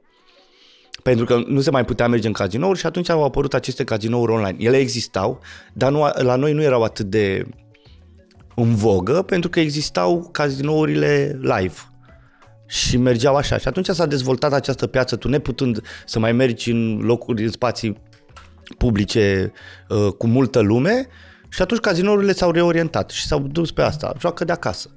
[1.02, 4.32] Pentru că nu se mai putea merge în cazinouri și atunci au apărut aceste cazinouri
[4.32, 4.56] online.
[4.58, 5.40] Ele existau,
[5.72, 7.46] dar nu, la noi nu erau atât de
[8.54, 11.87] în vogă pentru că existau cazinourile live
[12.68, 13.58] și mergeau așa.
[13.58, 18.00] Și atunci s-a dezvoltat această piață, tu neputând să mai mergi în locuri, în spații
[18.78, 19.52] publice
[19.88, 21.08] uh, cu multă lume
[21.48, 24.90] și atunci cazinourile s-au reorientat și s-au dus pe asta, joacă de acasă.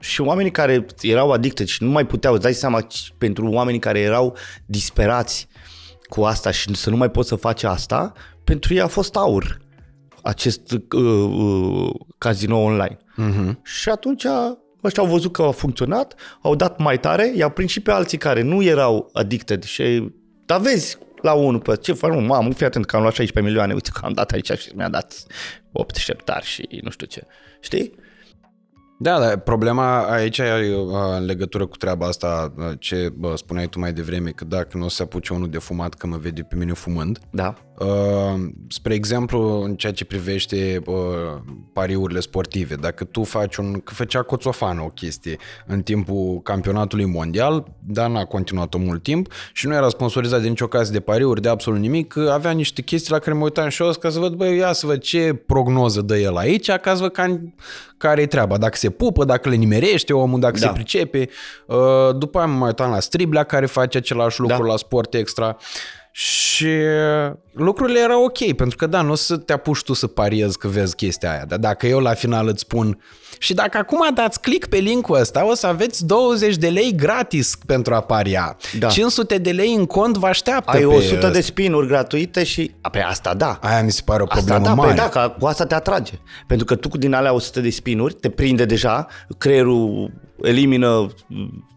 [0.00, 2.86] Și oamenii care erau adicte și nu mai puteau, îți dai seama,
[3.18, 4.36] pentru oamenii care erau
[4.66, 5.48] disperați
[6.08, 8.12] cu asta și să nu mai pot să face asta,
[8.44, 9.60] pentru ei a fost aur
[10.22, 12.96] acest uh, uh, casino online.
[12.96, 13.62] Uh-huh.
[13.62, 14.26] Și atunci
[14.84, 18.18] Ăștia au văzut că a funcționat, au dat mai tare, i-au prins și pe alții
[18.18, 20.12] care nu erau addicted și
[20.46, 23.52] dar vezi la unul, pe ce fac, nu, mamă, fii atent că am luat 16
[23.52, 25.14] milioane, uite că am dat aici și mi-a dat
[25.72, 27.26] 8 șeptari și nu știu ce.
[27.60, 27.94] Știi?
[28.98, 30.74] Da, dar problema aici e
[31.16, 34.88] în legătură cu treaba asta, ce bă, spuneai tu mai devreme, că dacă nu o
[34.88, 37.54] să apuce unul de fumat că mă vede pe mine fumând, da.
[37.80, 40.94] Uh, spre exemplu, în ceea ce privește uh,
[41.72, 43.80] pariurile sportive, dacă tu faci un...
[43.84, 45.36] Că făcea Coțofană o chestie
[45.66, 50.66] în timpul campionatului mondial, dar n-a continuat-o mult timp și nu era sponsorizat de nicio
[50.66, 53.92] casă de pariuri, de absolut nimic, avea niște chestii la care mă uitam și eu
[53.92, 57.12] ca să văd, băi, ia să văd ce prognoză dă el aici, ca să văd
[57.96, 60.66] care e treaba, dacă se pupă, dacă le nimerește omul, dacă da.
[60.66, 61.28] se pricepe.
[61.66, 61.76] Uh,
[62.18, 64.68] după aia mă mai uitam la Striblea care face același lucru da.
[64.68, 65.56] la Sport Extra.
[66.12, 66.68] Și
[67.52, 70.68] lucrurile erau ok, pentru că da, nu o să te apuci tu să pariezi că
[70.68, 72.98] vezi chestia aia, dar dacă eu la final îți spun
[73.42, 77.58] și dacă acum dați click pe linkul ăsta, o să aveți 20 de lei gratis
[77.66, 78.56] pentru a paria.
[78.78, 78.88] Da.
[78.88, 81.30] 500 de lei în cont vă așteaptă Ai pe 100 ăsta.
[81.30, 82.70] de spinuri gratuite și...
[82.80, 83.58] A, pe asta da.
[83.62, 84.88] Aia mi se pare o problemă asta, da, mare.
[84.88, 86.12] Păi da, că cu asta te atrage.
[86.46, 89.06] Pentru că tu cu din alea 100 de spinuri te prinde deja,
[89.38, 90.12] creierul
[90.42, 91.06] elimină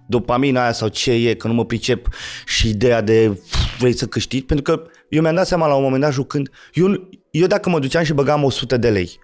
[0.08, 2.08] dopamina aia sau ce e, că nu mă pricep
[2.46, 3.42] și ideea de
[3.80, 7.10] vrei să câștigi, pentru că eu mi-am dat seama la un moment dat jucând, eu,
[7.32, 9.20] eu dacă mă duceam și băgam 100 de lei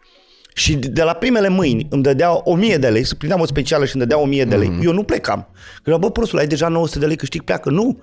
[0.54, 3.96] și de la primele mâini îmi dădea 1000 de lei, să prindeam o specială și
[3.96, 4.84] îmi dădea 1000 de lei, mm-hmm.
[4.84, 5.48] eu nu plecam.
[5.84, 7.70] Că bă, prostul, ai deja 900 de lei, câștig, pleacă.
[7.70, 8.02] Nu!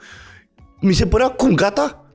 [0.80, 2.05] Mi se părea, cum, gata?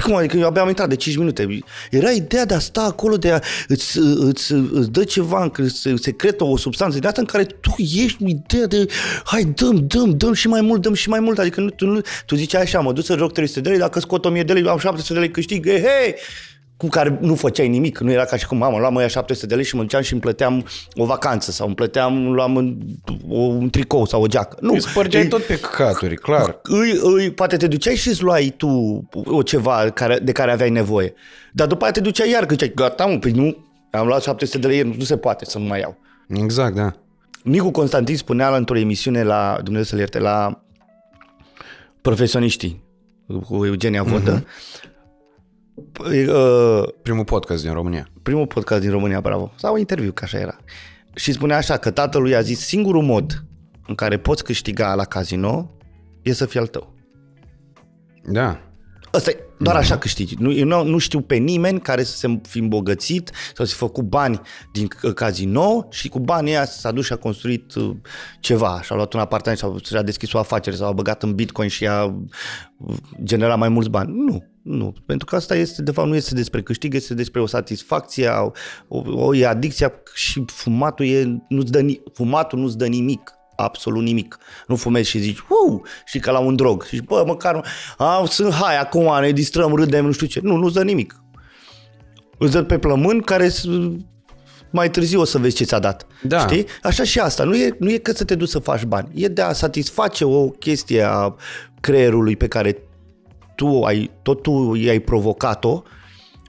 [0.00, 1.58] Pe cum adică eu abia am intrat de 5 minute.
[1.90, 5.50] Era ideea de a sta acolo, de a îți, îți, îți dă ceva,
[5.96, 8.86] secretă, o substanță de asta în care tu ești ideea de
[9.24, 11.38] hai dăm, dăm, dăm și mai mult, dăm și mai mult.
[11.38, 14.00] Adică nu, tu, nu, tu ziceai așa, mă duc să joc 300 de lei, dacă
[14.00, 16.14] scot 1000 de lei, am 700 de lei câștig, hei, hei!
[16.80, 19.54] Cu care nu făceai nimic, nu era ca și cum, mamă, luam ăia 700 de
[19.54, 22.78] lei și mă duceam și îmi plăteam o vacanță sau îmi plăteam, luam un,
[23.28, 24.56] un tricou sau o geacă.
[24.60, 24.72] Nu.
[24.72, 26.60] Îi spărgeai tot pe căcaturi, clar.
[26.62, 28.68] Îi, îi, poate te duceai și îți luai tu
[29.12, 31.14] o ceva care, de care aveai nevoie.
[31.52, 33.56] Dar după aia te duceai iar, că ziceai, gata, mă, păi nu,
[33.90, 35.98] am luat 700 de lei, nu se poate să nu mai iau.
[36.28, 36.92] Exact, da.
[37.42, 40.62] Nicu Constantin spunea la într-o emisiune la, Dumnezeu să-l ierte, la
[42.00, 42.82] profesioniștii
[43.48, 44.89] cu Eugenia Vodă, uh-huh
[46.00, 48.08] Uh, primul podcast din România.
[48.22, 49.52] Primul podcast din România, bravo.
[49.56, 50.56] Sau interviu, că așa era.
[51.14, 53.44] Și spunea așa că tatălui a zis singurul mod
[53.86, 55.70] în care poți câștiga la casino
[56.22, 56.94] e să fie al tău.
[58.24, 58.60] Da.
[59.12, 60.34] Asta e, doar așa câștigi.
[60.38, 63.78] Nu, eu nu, nu știu pe nimeni care să se fi îmbogățit sau să fi
[63.78, 64.40] făcut bani
[64.72, 67.96] din casino și cu banii ăia s-a dus și a construit uh,
[68.40, 68.80] ceva.
[68.82, 71.86] Și-a luat un apartament sau și-a deschis o afacere sau a băgat în bitcoin și
[71.86, 74.12] a uh, generat mai mulți bani.
[74.14, 74.49] Nu.
[74.62, 78.28] Nu, pentru că asta este, de fapt, nu este despre câștig, este despre o satisfacție,
[78.28, 78.50] o,
[78.88, 84.38] o, o e adicția și fumatul, e, nu-ți dă, fumatul nu-ți dă nimic absolut nimic.
[84.66, 86.82] Nu fumezi și zici, uu, și ca la un drog.
[86.82, 87.66] Și bă, măcar,
[87.96, 90.40] a, sunt hai, acum ne distrăm, râdem, nu știu ce.
[90.42, 91.22] Nu, nu-ți dă nimic.
[92.38, 93.50] Îți dă pe plămân care
[94.70, 96.06] mai târziu o să vezi ce ți-a dat.
[96.22, 96.38] Da.
[96.38, 96.66] Știi?
[96.82, 97.44] Așa și asta.
[97.44, 99.08] Nu e, nu e că să te duci să faci bani.
[99.14, 101.36] E de a satisface o chestie a
[101.80, 102.89] creierului pe care
[103.60, 105.82] tu ai, tot tu i-ai provocat-o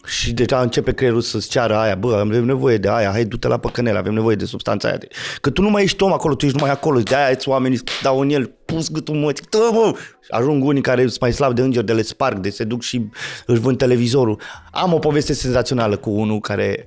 [0.06, 3.58] și deja începe creierul să-ți ceară aia, bă, avem nevoie de aia, hai du-te la
[3.58, 4.98] păcănele, avem nevoie de substanța aia.
[5.42, 7.80] Că tu nu mai ești om acolo, tu ești numai acolo, de aia îți oamenii
[8.02, 9.98] dau în el, pus gâtul mă, tă, mă.
[10.30, 13.10] Ajung unii care sunt mai slab de înger, de le sparg, de se duc și
[13.46, 14.42] își vând televizorul.
[14.72, 16.86] Am o poveste senzațională cu unul care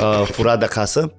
[0.00, 1.12] uh, fura de acasă,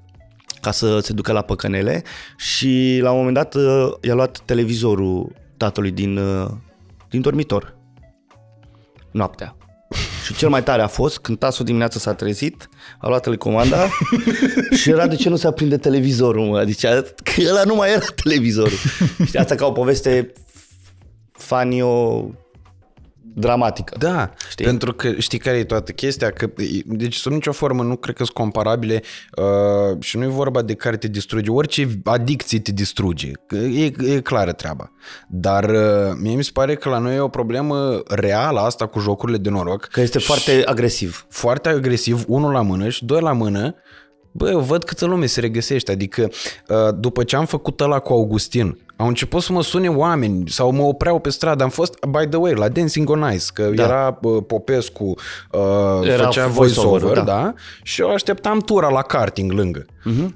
[0.61, 2.03] ca să se ducă la păcănele
[2.37, 6.47] și la un moment dat uh, i-a luat televizorul tatălui din, uh,
[7.09, 7.77] din dormitor
[9.11, 9.55] noaptea.
[10.25, 12.69] Și cel mai tare a fost când tasul dimineața s-a trezit,
[12.99, 13.87] a luat telecomanda
[14.79, 16.63] și era de ce nu se aprinde televizorul, mă.
[16.63, 18.77] Zicea că ăla nu mai era televizorul.
[19.29, 20.33] și asta ca o poveste
[21.31, 22.21] fanio
[23.35, 23.95] dramatică.
[23.97, 24.65] Da, știi?
[24.65, 26.31] pentru că știi care e toată chestia?
[26.31, 26.49] Că,
[26.85, 29.01] deci sub nicio formă nu cred că sunt comparabile
[29.35, 31.51] uh, și nu e vorba de care te distruge.
[31.51, 33.31] Orice adicție te distruge.
[33.73, 34.91] E, e clară treaba.
[35.27, 38.99] Dar uh, mie mi se pare că la noi e o problemă reală asta cu
[38.99, 39.85] jocurile de noroc.
[39.85, 41.25] Că este foarte agresiv.
[41.29, 43.75] Foarte agresiv, unul la mână și doi la mână.
[44.39, 45.91] Bă, eu văd câtă lume se regăsește.
[45.91, 46.29] Adică
[46.67, 50.71] uh, după ce am făcut ăla cu Augustin, au început să mă sune oameni sau
[50.71, 51.63] mă opreau pe stradă.
[51.63, 53.83] Am fost, by the way, la Dancing on Ice, că da.
[53.83, 55.03] era uh, Popescu,
[55.51, 57.21] uh, era făcea voice-over, da.
[57.21, 57.53] da,
[57.83, 59.85] și eu așteptam tura la karting lângă.
[59.85, 60.27] Uh-huh.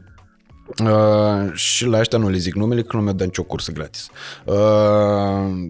[0.83, 4.09] Uh, și la ăștia nu le zic numele, că nu mi-a dat nicio cursă gratis.
[4.45, 4.55] Uh,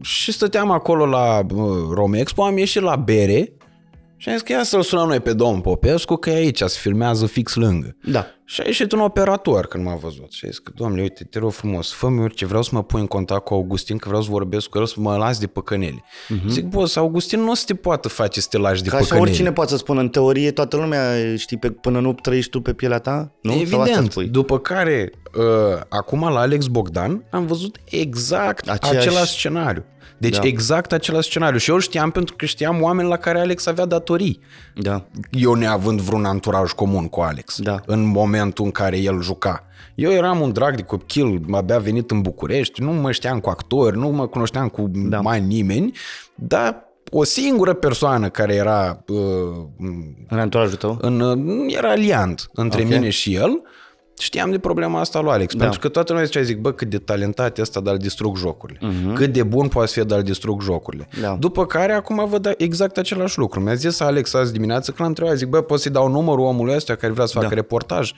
[0.01, 3.51] și stăteam acolo la uh, Romexpo, am ieșit la bere
[4.23, 6.79] și am zis că ia să-l sunăm noi pe domnul Popescu, că e aici, se
[6.79, 7.95] filmează fix lângă.
[8.03, 8.25] Da.
[8.45, 11.39] Și a ieșit un operator când m-a văzut și a zis că, domnule, uite, te
[11.39, 14.29] rog frumos, fă-mi orice, vreau să mă pui în contact cu Augustin, că vreau să
[14.31, 16.03] vorbesc cu el, să mă las de păcăneli.
[16.03, 16.47] Uh-huh.
[16.47, 19.19] Zic, boss, Augustin nu o să te poată face să te lași de Ca păcăneli.
[19.19, 22.61] Ca oricine poate să spună, în teorie, toată lumea, știi, pe, până nu trăiești tu
[22.61, 23.31] pe pielea ta?
[23.41, 23.53] Nu?
[23.53, 24.15] Evident.
[24.15, 29.07] După care, uh, acum la Alex Bogdan, am văzut exact Aceeași...
[29.07, 29.83] același scenariu.
[30.29, 30.47] Deci Da.
[30.47, 31.57] exact același scenariu.
[31.57, 34.39] Și eu îl știam pentru că știam oameni la care Alex avea datorii.
[34.75, 35.05] Da.
[35.31, 37.81] Eu neavând vreun anturaj comun cu Alex Da.
[37.85, 39.65] în momentul în care el juca.
[39.95, 43.97] Eu eram un drag de copil, abia venit în București, nu mă știam cu actori,
[43.97, 45.19] nu mă cunoșteam cu da.
[45.21, 45.91] mai nimeni,
[46.35, 49.17] dar o singură persoană care era uh,
[50.29, 50.97] În anturajul tău?
[51.01, 51.19] în,
[51.67, 52.87] era aliant între Ok.
[52.87, 53.61] mine și el,
[54.19, 55.53] știam de problema asta lui Alex.
[55.53, 55.59] Da.
[55.61, 58.37] Pentru că toată lumea zicea, zic, bă, cât de talentat e ăsta, dar îl distrug
[58.37, 58.79] jocurile.
[58.81, 59.13] Mhm.
[59.13, 61.07] Cât de bun poate să fie, dar îl distrug jocurile.
[61.21, 61.35] Da.
[61.39, 63.59] După care, acum văd exact același lucru.
[63.59, 66.75] Mi-a zis Alex azi dimineață când l-am întrebat, zic, bă, poți să-i dau numărul omului
[66.75, 67.55] ăsta care vrea să facă Da.
[67.55, 68.11] reportaj?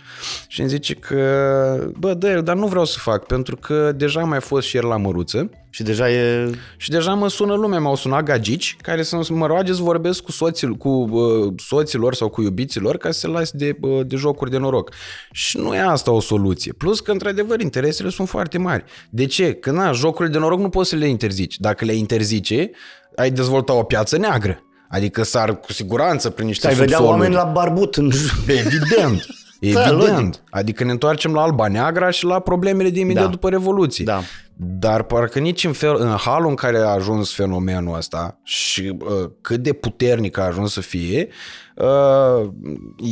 [0.47, 4.21] Și îmi zice că, bă, dă el, dar nu vreau să fac, pentru că deja
[4.21, 6.49] am mai fost și ieri la Măruță Și deja e...
[6.77, 10.31] și deja mă sună lumea, m-au sunat gagici care să mă roage să vorbesc cu,
[10.31, 14.51] soții, cu uh, soților sau cu iubiților ca să se lase de, uh, de jocuri
[14.51, 14.91] de noroc.
[15.31, 16.73] Și nu e asta o soluție.
[16.73, 18.83] Plus că, într-adevăr, interesele sunt foarte mari.
[19.09, 19.53] De ce?
[19.53, 21.59] Că, na, jocurile de noroc nu poți să le interzici.
[21.59, 22.71] Dacă le interzice,
[23.15, 24.63] ai dezvolta o piață neagră.
[24.89, 27.19] Adică s-ar cu siguranță prin niște Ai vedea subsoluri.
[27.19, 28.11] oameni la barbut în...
[28.47, 29.25] Evident.
[29.59, 30.07] Da, logic.
[30.07, 30.43] Evident.
[30.49, 33.29] Adică ne întoarcem la Alba Neagra și la problemele de imediat Da.
[33.29, 34.03] după Revoluție.
[34.05, 34.21] Da.
[34.57, 39.29] Dar parcă nici în, fel, în halul în care a ajuns fenomenul ăsta și uh,
[39.41, 41.27] cât de puternic a ajuns să fie,
[41.75, 42.49] uh,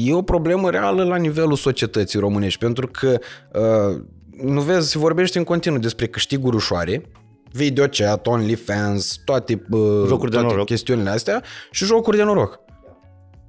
[0.06, 3.20] e o problemă reală la nivelul societății românești, pentru că
[3.54, 4.02] uh,
[4.44, 7.06] nu vezi, se vorbește în continuu despre câștiguri ușoare,
[7.52, 10.66] video chat, OnlyFans, toate, uh, Jocuri de toate noroc.
[10.66, 12.60] chestiunile astea și jocuri de noroc.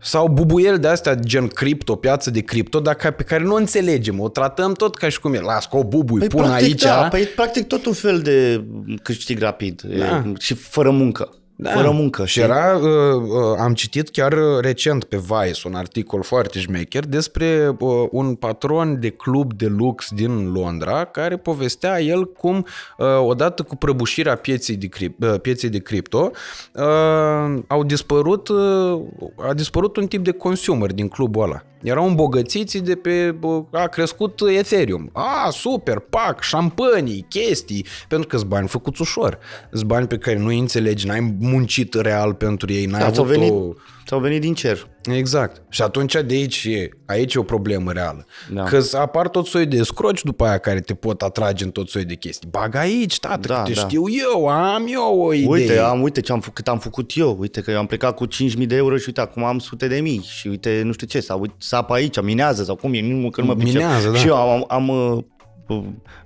[0.04, 3.56] Sau bubuieli de astea gen cripto, piață de cripto, dar ca- pe care nu o
[3.56, 5.40] înțelegem, o tratăm tot ca și cum e.
[5.40, 6.82] Las că o bubui, păi pun practic, aici.
[6.82, 8.64] Da, păi practic tot un fel de
[9.02, 10.04] câștig rapid Da.
[10.04, 11.28] e, și fără muncă.
[11.56, 11.70] Da.
[11.70, 12.24] Fără muncă.
[12.24, 17.06] Și era, uh, uh, am citit chiar uh, recent pe Vice un articol foarte șmecher
[17.06, 22.66] despre uh, un patron de club de lux din Londra care povestea el cum
[22.98, 26.30] uh, odată cu prăbușirea pieței de, crip, uh, pieței de cripto
[26.72, 29.02] uh, au dispărut, uh,
[29.48, 31.62] a dispărut un tip de consumer din clubul ăla.
[31.84, 33.34] Erau îmbogățiți de pe...
[33.40, 35.10] uh, A crescut Ethereum.
[35.12, 37.86] A, super, pac, șampanii, chestii.
[38.08, 39.38] Pentru că sunt bani făcuți ușor.
[39.72, 43.14] Sunt bani pe care nu îi înțelegi, n-ai muncit real pentru ei, n-ai Da, avut
[43.14, 43.72] ți-au venit, o...
[44.06, 44.88] ți-au venit din cer.
[45.10, 45.62] Exact.
[45.68, 48.26] Și atunci de aici e, aici e o problemă reală.
[48.52, 48.62] Da.
[48.62, 52.04] Că apar tot soi de scroci după aia care te pot atrage în tot soi
[52.04, 52.48] de chestii.
[52.50, 53.80] Bag aici, tată, Da, că te da.
[53.80, 55.48] știu eu, am eu o idee.
[55.48, 57.36] Uite, am, uite ce am făcut, cât am făcut eu.
[57.40, 60.00] Uite că eu am plecat cu 5.000 de euro și uite, acum am sute de
[60.00, 60.22] mii.
[60.28, 63.40] Și uite, nu știu ce, sau uite, sapă aici, minează sau cum e, nu, că
[63.40, 63.74] nu mă pricep.
[63.74, 64.16] Minează, da.
[64.18, 65.24] Și eu am, am, am uh,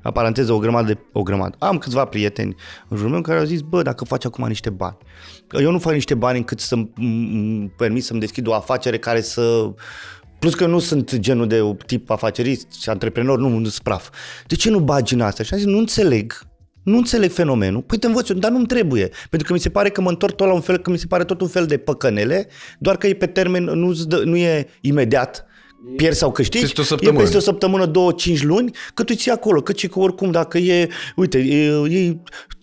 [0.02, 1.56] la paranteză, o grămadă de, o grămadă.
[1.58, 2.54] Am câțiva prieteni
[2.88, 4.96] în jurul meu care au zis, bă, dacă faci acum niște bani.
[5.60, 9.72] Eu nu fac niște bani încât să-mi m- permit să-mi deschid o afacere care să
[10.38, 14.10] Plus că nu sunt genul de tip afacerist și antreprenor, nu, nu sunt praf.
[14.46, 15.42] De ce nu bagi în asta?
[15.42, 16.48] Și am zis, nu înțeleg
[16.88, 19.10] nu înțeleg fenomenul, păi te învăț eu, dar nu-mi trebuie.
[19.30, 21.06] Pentru că mi se pare că mă întorc tot la un fel, că mi se
[21.06, 22.48] pare tot un fel de păcănele,
[22.78, 23.92] doar că e pe termen, nu,
[24.24, 25.46] nu e imediat,
[25.96, 27.18] pierzi sau câștigi, Peste o săptămână.
[27.18, 30.30] e peste o săptămână, două, cinci luni, că tu ții acolo, că și că oricum
[30.30, 31.66] dacă e, uite, e,
[31.98, 32.16] e,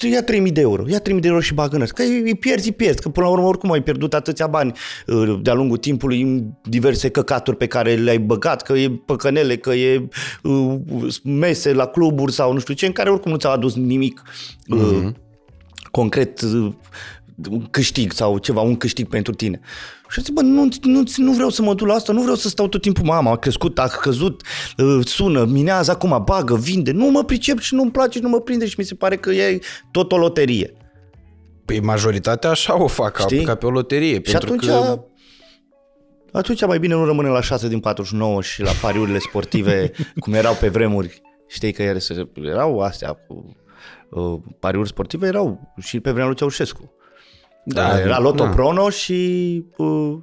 [0.10, 2.04] ia 3000 de euro, ia 3000 de euro și bagă în ăsta.
[2.04, 4.72] că îi îi pierzi, îi pierzi, că până la urmă oricum ai pierdut atâția bani
[5.08, 9.74] uh, de-a lungul timpului în diverse căcaturi pe care le-ai băgat, că e păcănele, că
[9.74, 10.08] e
[10.44, 10.76] uh,
[11.24, 14.22] mese la cluburi sau nu știu ce, în care oricum nu ți-au adus nimic
[14.68, 15.08] uh,
[15.92, 16.74] concret uh,
[17.52, 19.60] un câștig sau ceva, un câștig pentru tine.
[20.10, 22.48] Și zic, bă, nu, nu, nu vreau să mă duc la asta, nu vreau să
[22.50, 24.42] stau tot timpul, mama, a crescut, a căzut,
[24.78, 26.92] uh, sună, minează acum, bagă, vinde.
[26.92, 29.32] Nu mă pricep și nu-mi place și nu mă prinde și mi se pare că
[29.32, 29.60] e
[29.92, 30.74] tot o loterie.
[31.66, 33.44] Păi majoritatea așa o fac, ca, Știi?
[33.44, 34.14] ca pe o loterie.
[34.14, 35.00] Și pentru atunci, că...
[36.32, 40.54] atunci mai bine nu rămâne la 6 din 49 și la pariurile sportive, cum erau
[40.54, 41.22] pe vremuri.
[41.48, 43.56] Știi că ele se- erau astea cu
[44.10, 46.94] uh, pariuri sportive, erau și pe vremea lui Ceaușescu.
[47.66, 48.50] Da, era Loto da.
[48.50, 50.14] Prono și uh,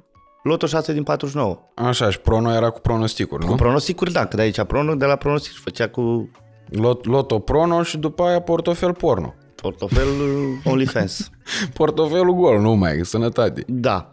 [0.43, 1.59] Loto 6 din 49.
[1.75, 3.55] Așa, și Prono era cu pronosticuri, Cu nu?
[3.57, 6.29] pronosticuri, da, că de aici Prono, de la pronostic făcea cu
[6.69, 9.33] Lot, Loto Prono și după aia portofel porno.
[9.55, 11.29] portofel uh, OnlyFans.
[11.77, 13.63] Portofelul gol, nu mai, sănătate.
[13.67, 14.09] Da.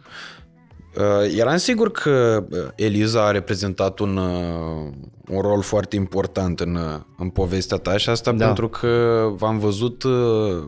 [0.97, 4.93] Uh, eram sigur că uh, Eliza a reprezentat un, uh,
[5.27, 8.45] un rol foarte important în, uh, în povestea ta și asta Da.
[8.45, 10.63] pentru că v-am văzut uh,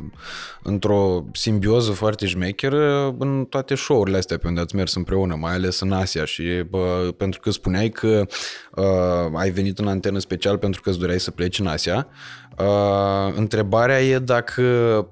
[0.64, 5.80] într-o simbioză foarte șmecheră în toate show-urile astea pe unde ați mers împreună, mai ales
[5.80, 8.26] în Asia și bă, pentru că spuneai că
[8.76, 8.86] uh,
[9.34, 12.08] ai venit în antenă special pentru că îți doreai să pleci în Asia.
[12.08, 12.43] Uh,
[13.36, 14.62] întrebarea e dacă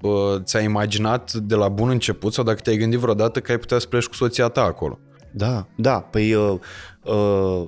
[0.02, 3.80] uh, ți-ai imaginat de la bun început sau dacă te-ai gândit vreodată că ai putea
[3.80, 5.00] să pleci cu soția ta acolo.
[5.32, 6.00] Da, da.
[6.00, 6.60] Păi uh,
[7.04, 7.66] uh,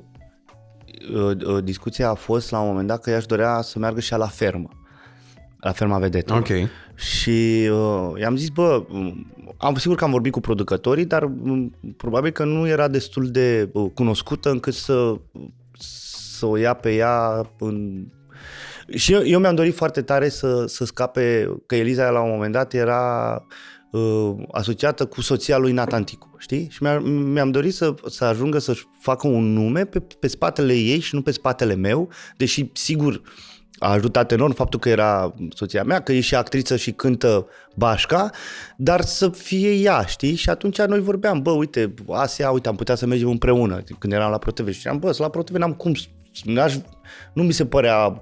[1.14, 4.00] uh, uh, discuția a fost la un moment dat că ea își dorea să meargă
[4.00, 4.70] și ea la fermă.
[5.60, 6.34] la ferma Vedetă.
[6.34, 6.48] Ok.
[6.96, 8.84] Și uh, i-am zis, bă,
[9.58, 13.70] am sigur că am vorbit cu producătorii, dar m, probabil că nu era destul de
[13.74, 15.16] uh, cunoscută încât să,
[15.80, 18.06] să o ia pe ea în...
[18.90, 22.54] Și eu, eu mi-am dorit foarte tare să, să scape, că Eliza la un moment
[22.54, 23.46] dat era
[23.92, 26.68] uh, asociată cu soția lui Nathan Ticu, știi?
[26.72, 31.00] Și mi-am, mi-am dorit să, să ajungă să-și facă un nume pe, pe spatele ei
[31.00, 33.22] și nu pe spatele meu, deși sigur
[33.80, 38.30] a ajutat enorm faptul că era soția mea, că e și actriță și cântă bașca,
[38.78, 40.36] dar să fie ea, știi?
[40.36, 44.32] Și atunci noi vorbeam, bă, uite, Asia, uite, am putea să mergem împreună când eram
[44.32, 45.94] la ProTV și ziceam, bă, la ProTV n-am cum,
[46.44, 46.76] n-aș,
[47.34, 48.22] nu mi se părea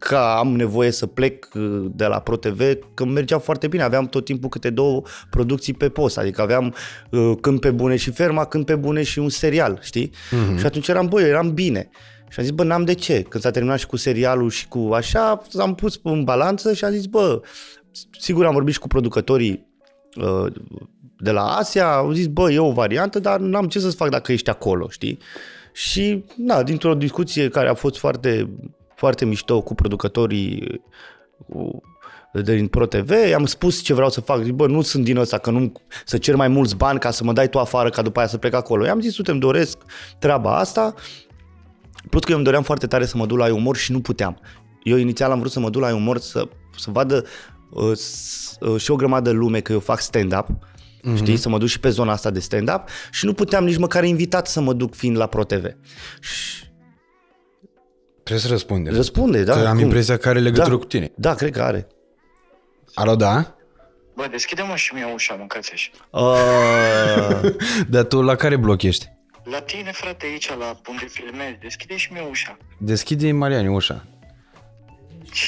[0.00, 2.60] că am nevoie să plec uh, de la ProTV,
[2.94, 3.82] că mergea foarte bine.
[3.82, 6.74] Aveam tot timpul câte două producții pe post, adică aveam
[7.10, 10.10] uh, când pe bune și ferma, când pe bune și un serial, știi?
[10.10, 10.58] Uh-huh.
[10.58, 11.88] Și atunci eram, bă, eram bine.
[12.28, 13.22] Și am zis, bă, n-am de ce.
[13.22, 16.92] Când s-a terminat și cu serialul și cu așa, am pus în balanță și am
[16.92, 17.40] zis, bă,
[18.18, 19.66] sigur am vorbit și cu producătorii
[20.16, 20.52] uh,
[21.18, 24.32] de la Asia, au zis, bă, e o variantă, dar n-am ce să-ți fac dacă
[24.32, 25.18] ești acolo, știi?
[25.72, 28.50] Și, na, dintr-o discuție care a fost foarte,
[29.00, 30.80] foarte mișto cu producătorii
[31.46, 31.82] cu,
[32.44, 34.42] din ProTV, i-am spus ce vreau să fac.
[34.42, 35.72] Zic, bă, nu sunt din ăsta, că nu
[36.04, 38.38] să cer mai mulți bani ca să mă dai tu afară, ca după aia să
[38.38, 38.84] plec acolo.
[38.84, 39.78] I-am zis, uite, îmi doresc
[40.18, 40.94] treaba asta
[42.08, 44.40] Plus că eu îmi doream foarte tare să mă duc la umor și nu puteam.
[44.82, 47.24] Eu inițial am vrut să mă duc la umor să, să vadă
[47.70, 51.16] uh, s, uh, și o grămadă de lume că eu fac stand-up, mm-hmm.
[51.16, 54.04] știi, să mă duc și pe zona asta de stand-up și nu puteam nici măcar
[54.04, 55.64] invitat să mă duc fiind la ProTV.
[56.20, 56.64] Și
[58.30, 58.90] Trebuie să răspunde.
[58.90, 59.52] răspunde, da?
[59.52, 59.84] Că am cum?
[59.84, 60.76] impresia că are legătură da.
[60.76, 61.10] cu tine.
[61.14, 61.86] Da, cred că are.
[62.94, 63.54] Alo, da?
[64.14, 65.90] Bă, deschide-mă și mie ușa, mâncați așa.
[66.10, 67.54] Uh,
[67.88, 69.08] Dar tu la care bloc ești?
[69.44, 72.56] La tine, frate, aici, la unde filmezi, deschide și mie ușa.
[72.78, 74.04] Deschide Mariani ușa.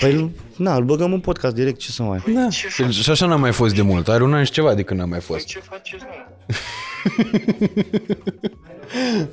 [0.01, 2.23] păi, na, îl băgăm în podcast direct, ce să mai...
[2.35, 2.49] Da.
[2.51, 2.95] ce faci?
[2.95, 4.09] Și așa n-a mai fost de mult.
[4.09, 5.47] Are un an și ceva de când n-a mai Păi fost.
[5.47, 6.27] ce faceți, mă?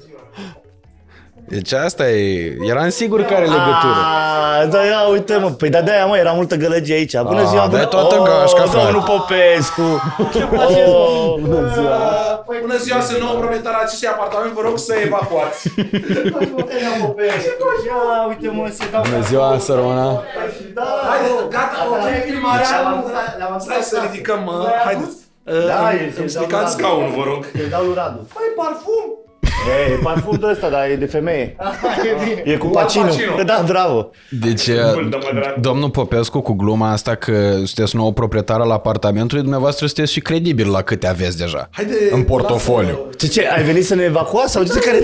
[1.50, 2.56] Deci asta e...
[2.62, 4.00] Eram sigur că are legătură.
[4.62, 7.18] Ah, da, ia, uite mă, păi da, de-aia mă, era multă gălăgie aici.
[7.22, 7.86] Bună Ah, ziua, dai bună...
[7.86, 8.86] toată gașca, frate.
[8.86, 9.82] domnul Popescu.
[10.56, 11.98] oh, bună ziua.
[12.62, 15.68] Bună ziua, sunt nou proprietar al acestui apartament, vă rog să evacuați.
[17.88, 19.02] Ia, uite mă, se dau...
[19.10, 20.22] Bună ziua, să rămână.
[21.10, 22.66] Haide, gata, ok, filmarea.
[23.60, 25.18] Stai să ridicăm, uh, haideți.
[25.44, 27.42] Da, Uh, e- Îmi e- stricați scaunul, vă rog.
[27.54, 28.20] Îi dau lui Radu.
[28.34, 29.06] Păi, parfum.
[29.42, 31.56] E, e parfum de ăsta, dar e de femeie.
[32.44, 33.04] E cu Pacino.
[33.06, 33.44] Pacino.
[33.46, 34.10] Da, bravo.
[34.30, 35.60] Deci, Mult, mă drag.
[35.60, 40.70] domnul Popescu, cu gluma asta că sunteți nou proprietar al apartamentului, dumneavoastră sunteți și credibil
[40.70, 43.00] la câte aveți deja Haide, în portofoliu.
[43.18, 45.00] Ce, ce, ai venit să ne evacuați sau ce care...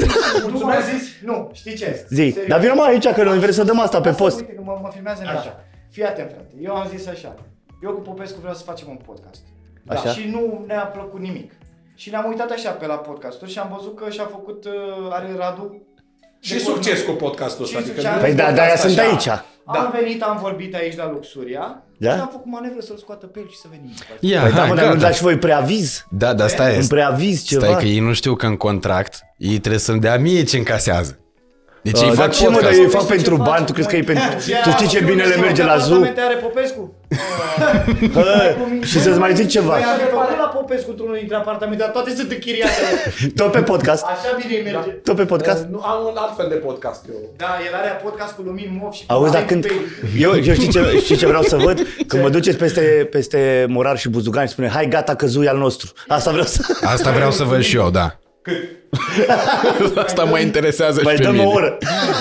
[0.51, 1.07] Nu m-ai zis?
[1.23, 2.05] Nu, știi ce?
[2.09, 2.47] Zi, Serios.
[2.47, 4.39] dar vină mai aici că noi vrem să dăm asta pe Lasă, post.
[4.39, 5.63] Uite că mă, mă filmează așa.
[5.91, 6.49] Fii atent, frate.
[6.61, 7.35] Eu am zis așa.
[7.83, 9.41] Eu cu Popescu vreau să facem un podcast.
[9.83, 10.09] Da, Așa?
[10.09, 11.51] și nu ne-a plăcut nimic.
[11.95, 14.71] Și ne-am uitat așa pe la podcasturi și am văzut că și-a făcut, uh,
[15.09, 15.81] are Radu...
[16.39, 17.13] Și de succes porno.
[17.13, 17.77] cu podcastul ăsta.
[17.77, 18.15] Și Adică succes.
[18.15, 19.09] nu- Păi da, de-aia sunt așa.
[19.09, 19.27] aici.
[19.65, 22.13] Am venit, am vorbit aici la Luxuria Da?
[22.13, 23.93] și am făcut manevră să-l scoată pe el și să venim.
[24.19, 25.05] Ia, Păi da, hai, mă, dar nu gata.
[25.07, 26.05] dați voi preaviz?
[26.09, 27.65] Da, dar stai, Un preaviz ceva?
[27.65, 31.19] stai că ei nu știu că în contract ei trebuie să-mi dea mie ce încasează.
[31.87, 32.79] Deci ei Uh, fac dar ce mă, dar podcast.
[32.79, 34.23] ei fac pentru bani, tu crezi că e pentru...
[34.63, 35.95] Tu știi ce bine le merge la zoo?
[35.95, 36.93] Apartamente are Popescu?
[38.17, 38.55] Hă,
[38.89, 39.73] și să-ți mai zic ceva.
[39.73, 42.71] Păi am făcut la Popescu într-unul dintre apartamente, dar toate sunt închiriate.
[43.39, 44.03] Tot pe podcast.
[44.03, 44.89] Așa bine îi merge.
[44.89, 45.65] Tot pe podcast.
[45.71, 47.15] Nu, am un alt fel de podcast eu.
[47.37, 49.65] Da, el are podcast cu lumini mov și cu Auzi, dar live când...
[49.67, 51.87] pe- Eu, eu știi, ce, știi ce vreau să văd?
[52.07, 52.81] Când mă duceți peste,
[53.11, 55.91] peste Morar și Buzugan și spune Hai gata că zui al nostru.
[56.07, 56.61] Asta vreau să...
[56.83, 58.19] Asta vreau să văd și eu, da.
[60.05, 61.45] Asta mă interesează Mai și pe dăm mine.
[61.45, 61.77] o oră.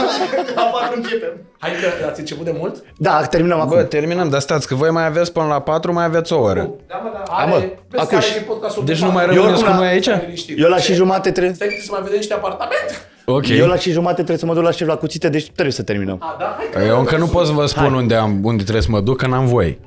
[0.56, 1.32] La patru începem.
[1.58, 1.70] Hai
[2.00, 2.82] că ați început de mult?
[2.96, 3.86] Da, terminăm Bă, acum.
[3.88, 6.70] terminăm, dar stați că voi mai aveți până la 4, mai aveți o oră.
[6.88, 7.32] Da, mă, da.
[7.34, 8.30] Hai, mă, Are, vezi că acuși.
[8.30, 9.38] are din podcastul Deci de nu mai patru.
[9.40, 10.04] rămâneți cu oricum noi aici?
[10.04, 10.58] Stai liniștit.
[10.60, 11.54] Eu la și jumate trebuie...
[11.54, 12.92] Stai să mai vedem niște apartamente.
[13.24, 13.48] Ok.
[13.48, 15.82] Eu la și jumate trebuie să mă duc la șef la cuțite, deci trebuie să
[15.82, 16.16] terminăm.
[16.20, 16.78] A, da, hai că...
[16.88, 19.26] Eu încă nu pot să vă spun unde, am, unde trebuie să mă duc, că
[19.26, 19.78] n-am voie.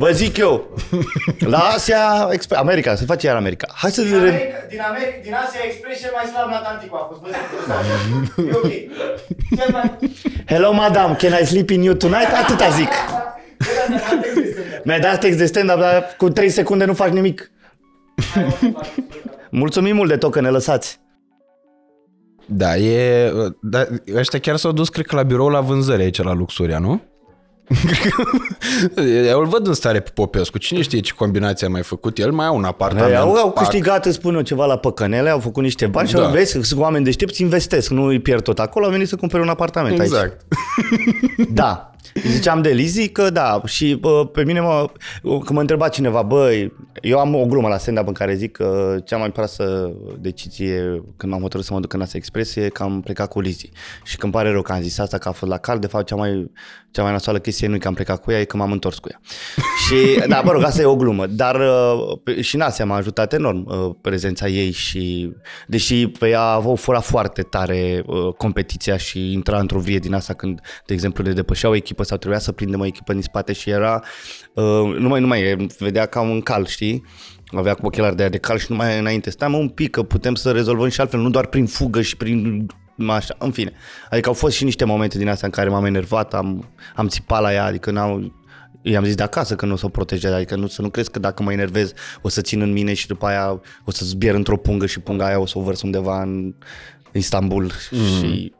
[0.00, 0.76] Vă zic eu,
[1.38, 3.66] la Asia, Exp- America, se face iar America.
[3.74, 4.02] Hai să...
[4.02, 4.18] Din Re...
[4.18, 7.20] America, din, America, din Asia Express cel mai slab Natanticu a fost.
[7.20, 8.70] Bă, zic, e ok.
[9.56, 9.96] Cel mai...
[10.46, 12.32] Hello, madam, can I sleep in you tonight?
[12.42, 12.88] Atâta zic.
[14.84, 17.50] Mi-ai dat text de stand-up, dar cu 3 secunde nu faci nimic.
[19.50, 21.00] Mulțumim mult de tot că ne lăsați.
[22.46, 23.32] Da, e...
[23.62, 27.02] Da, ăștia chiar s-au dus, cred că, la birou la vânzări aici, la Luxuria, nu?
[29.26, 30.58] Eu îl văd în stare pe Popescu.
[30.58, 32.32] Cine știe ce combinație a mai făcut el?
[32.32, 33.10] Mai au un apartament.
[33.10, 33.68] Ei, au, au parc.
[33.68, 36.24] câștigat, îți spun eu, ceva la păcănele, au făcut niște bani și Da.
[36.24, 39.42] au vezi, sunt oameni deștepți, investesc, nu îi pierd tot acolo, au venit să cumpere
[39.42, 40.08] un apartament aici.
[40.10, 40.40] Exact.
[41.52, 41.84] Da.
[42.14, 44.90] Îi ziceam de el, îi zic că da, și bă, pe mine mă,
[45.22, 48.96] când mă întreba cineva, băi, eu am o glumă la stand-up în care zic că
[49.04, 53.00] cea mai proastă decizie când m-am hotărât să mă duc în asta expresie, că am
[53.00, 53.70] plecat cu Lizzy.
[54.04, 56.06] Și când pare rău că am zis asta, că a fost la cal, de fapt
[56.06, 56.50] cea mai,
[56.90, 58.98] cea mai nasoală chestie nu e că am plecat cu ea, e că m-am întors
[58.98, 59.20] cu ea.
[59.86, 63.32] și, da, mă rog, asta e o glumă, dar uh, și în Asia m-a ajutat
[63.32, 65.32] enorm uh, prezența ei și,
[65.66, 70.34] deși pe ea a furat foarte tare uh, competiția și intra într-o vie din asta
[70.34, 73.52] când, de exemplu, ne depășea o echipă sau trebuia să prindem o echipă din spate
[73.52, 74.02] și era,
[74.54, 77.04] uh, nu mai, nu mai, vedea ca un cal, știi?
[77.52, 79.30] Avea cu ochelari de aia de cal și numai înainte.
[79.30, 82.16] Stai mă un pic că putem să rezolvăm și altfel, nu doar prin fugă și
[82.16, 82.66] prin
[83.08, 83.72] așa, în fine.
[84.10, 87.42] Adică au fost și niște momente din astea în care m-am enervat, am, am țipat
[87.42, 88.32] la ea, adică n-au,
[88.82, 91.10] i-am zis de acasă că nu o să o protejez, adică nu, să nu crezi
[91.10, 94.34] că dacă mă enervez o să țin în mine și după aia o să zbier
[94.34, 96.54] într-o pungă și punga aia o să o vărs undeva în
[97.12, 98.04] Istanbul mm.
[98.04, 98.52] și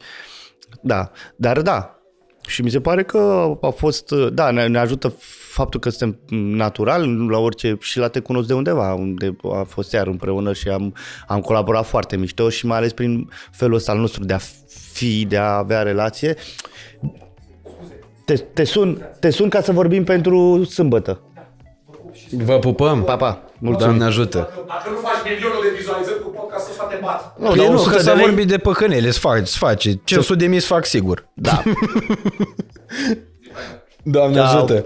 [0.82, 2.00] da, dar da,
[2.46, 5.14] și mi se pare că a fost, da, ne, ne ajută
[5.52, 6.20] faptul că suntem
[6.56, 10.68] natural la orice și la te cunosc de undeva, unde a fost iar împreună și
[10.68, 10.94] am,
[11.26, 14.38] am colaborat foarte mișto și mai ales prin felul ăsta al nostru de a
[14.92, 16.36] fi, de a avea relație.
[18.24, 21.20] Te, te, sun, te sun ca să vorbim pentru sâmbătă.
[22.30, 23.02] Vă pupăm.
[23.02, 23.42] Pa, pa.
[23.58, 23.86] Mulțumim.
[23.86, 24.50] Doamne ajută.
[24.66, 27.36] Dacă nu faci milionul de vizualizări cu podcastul ăsta, te bat.
[27.38, 29.56] Nu, Păi dar nu, 100 că de s-a lei- vorbit de păcănele, se face, se
[29.58, 30.00] face.
[30.04, 31.28] 500 de mii se fac sigur.
[31.34, 31.62] Da.
[34.02, 34.44] Doamne Ciao.
[34.56, 34.84] ajută.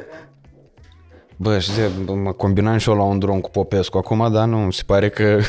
[1.36, 1.82] Bă, știi,
[2.23, 5.23] mă combinam și eu la un dron cu Popescu acum, dar nu, se pare că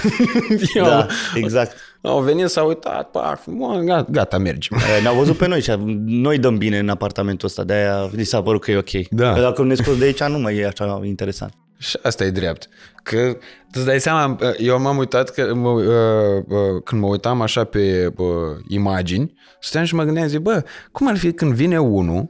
[0.73, 1.75] eu, da, exact.
[2.01, 4.77] au venit, s-au uitat, pac, mă, gata, gata, mergem.
[4.97, 5.71] Eh, Ne-au văzut pe noi și
[6.05, 9.07] noi dăm bine în apartamentul ăsta, de-aia li s-a părut că e ok.
[9.09, 9.33] Da.
[9.33, 11.53] Că dacă ne scos de aici, nu mai e așa interesant.
[11.77, 12.69] Și asta e drept.
[13.03, 13.37] Că
[13.71, 18.13] îți dai seama, eu m-am uitat că mă, uh, uh, când mă uitam așa pe
[18.17, 18.27] uh,
[18.67, 22.29] imagini, stăteam și mă gândeam, zic, bă, cum ar fi când vine unul,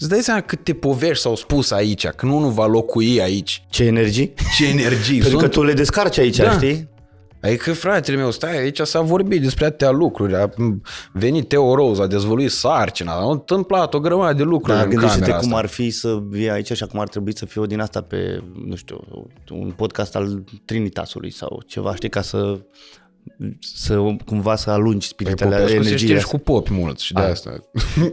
[0.00, 4.34] îți dai seama câte povești s-au spus aici, când unul va locui aici, Ce energii?
[4.56, 5.52] ce energii Pentru că sunt.
[5.52, 6.50] tu le descarci aici, Da.
[6.52, 6.88] știi?
[7.42, 10.34] Adică, fratele meu, stai, aici s-a vorbit despre atâtea lucruri.
[10.36, 10.50] A
[11.12, 15.20] venit Teo Rose, a dezvăluit sarcina, au întâmplat o grămadă de lucruri Dar în gândește-te
[15.20, 15.60] camera cum asta.
[15.62, 18.42] ar fi să vii aici și acum ar trebui să fie o din asta pe,
[18.66, 18.98] nu știu,
[19.50, 22.58] un podcast al Trinitasului sau ceva, știi, ca să
[23.60, 26.38] să cumva să alungi Păi spiritele, Popescu se energiile știe și astea.
[26.38, 27.60] cu popi mulți și de asta.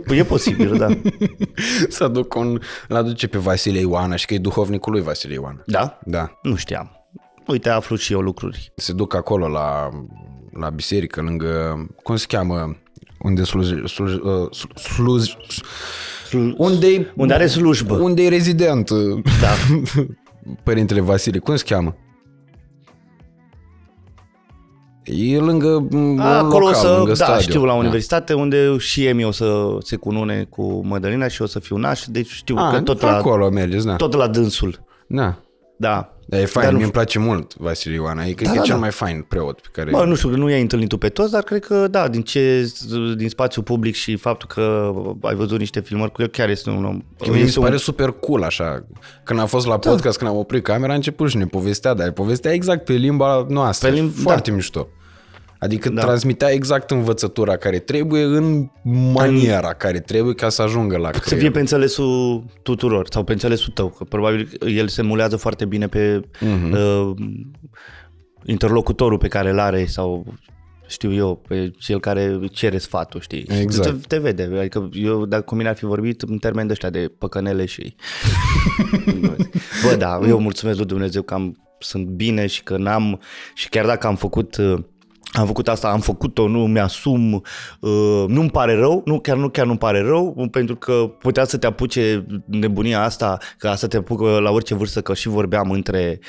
[0.06, 0.88] Păi e posibil, da.
[1.96, 5.64] să aduc un, l-aduce pe Vasile Ioana și că e duhovnicul lui Vasile Ioana.
[5.66, 6.00] Da?
[6.06, 6.40] Da.
[6.42, 6.92] Nu știam.
[7.48, 8.72] Uite, aflu și eu lucruri.
[8.76, 9.90] Se duc acolo la,
[10.52, 12.78] la biserică, lângă, cum se cheamă,
[13.20, 15.36] unde sluj, sluj, uh, sluj,
[16.58, 17.96] unde Unde are slujbă.
[17.96, 18.90] Unde e rezident
[19.42, 19.54] Da.
[20.64, 21.96] părintele Vasile, cum se cheamă?
[25.08, 27.42] E lângă m, Acolo local, o să, lângă da, stadion.
[27.42, 31.60] știu la universitate unde și Emi o să se cunune cu Mădălina și o să
[31.60, 33.96] fiu naș, deci știu Ah, că tot la, acolo mergeți, da.
[33.96, 34.86] tot la dânsul.
[35.08, 35.36] Da.
[35.78, 36.12] Da.
[36.30, 38.26] Dar e fain, Dar nu mie îmi place mult Vasile Ioana.
[38.26, 38.80] E, cred Da, că e da, cel da.
[38.80, 39.90] mai fain preot pe care...
[39.92, 42.72] Bă, nu știu, nu i-ai întâlnit tu pe toți, dar cred că da, din ce
[43.18, 46.86] din spațiu public și faptul că ai văzut niște filmări cu el, chiar este un
[46.86, 46.98] om.
[47.00, 48.86] Că mie mi se este un- pare super cool așa.
[49.24, 49.90] Când am fost la Da.
[49.90, 53.46] podcast, când am oprit camera, a început și ne povestea, dar povestea exact pe limba
[53.50, 53.90] noastră.
[53.90, 54.88] Pe Pe lim- lim- Foarte mișto.
[55.60, 56.02] Adică Da.
[56.02, 58.70] transmitea exact învățătura care trebuie în
[59.14, 61.42] maniera care trebuie ca să ajungă la Să creier.
[61.42, 65.88] fie pe înțelesul tuturor sau pe înțelesul tău, că probabil el se mulează foarte bine
[65.88, 66.72] pe Mhm.
[66.72, 67.12] uh,
[68.46, 70.26] interlocutorul pe care îl are sau
[70.88, 73.46] știu eu, pe cel care cere sfatul, știi?
[73.52, 73.90] Și Exact.
[74.02, 76.90] Te, te vede, adică eu dacă cu mine ar fi vorbit în termeni de ăștia
[76.90, 77.96] de păcănele și...
[79.90, 83.22] Bă, da, eu mulțumesc lui Dumnezeu că am, sunt bine și că n-am,
[83.54, 84.78] și chiar dacă am făcut uh,
[85.38, 87.34] am făcut asta, am făcut-o, nu mi-asum,
[87.80, 91.58] uh, nu-mi pare rău, nu, chiar nu chiar nu-mi pare rău, pentru că putea să
[91.58, 96.20] te apuce nebunia asta, că asta te apucă la orice vârstă, că și vorbeam între,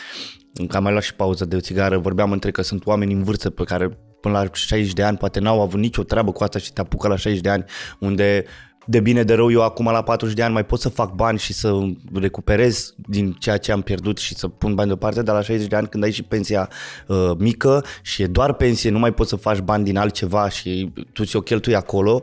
[0.68, 3.22] că am mai luat și pauză de o țigară, vorbeam între că sunt oameni în
[3.22, 6.58] vârstă pe care până la 60 de ani poate n-au avut nicio treabă cu asta
[6.58, 7.64] și te apucă la 60 de ani,
[8.00, 8.44] unde
[8.90, 11.38] de bine de rău eu acum la 40 de ani mai pot să fac bani
[11.38, 11.80] și să
[12.14, 15.76] recuperez din ceea ce am pierdut și să pun bani deoparte, dar la 60 de
[15.76, 16.68] ani când ai și pensia
[17.06, 20.92] uh, mică și e doar pensie, nu mai poți să faci bani din altceva și
[21.12, 22.20] tu ți-o cheltui acolo,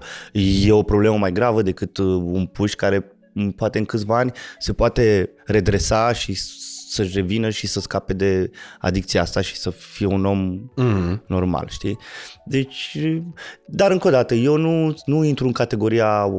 [0.66, 4.32] e o problemă mai gravă decât uh, un puș care m, poate în câțiva ani
[4.60, 6.38] se poate redresa și
[6.90, 11.24] să-și revină și să scape de adicția asta și să fie un om mm.
[11.28, 11.98] normal, știi?
[12.46, 12.98] Deci,
[13.68, 16.30] dar încă o dată, eu nu, nu intru în categoria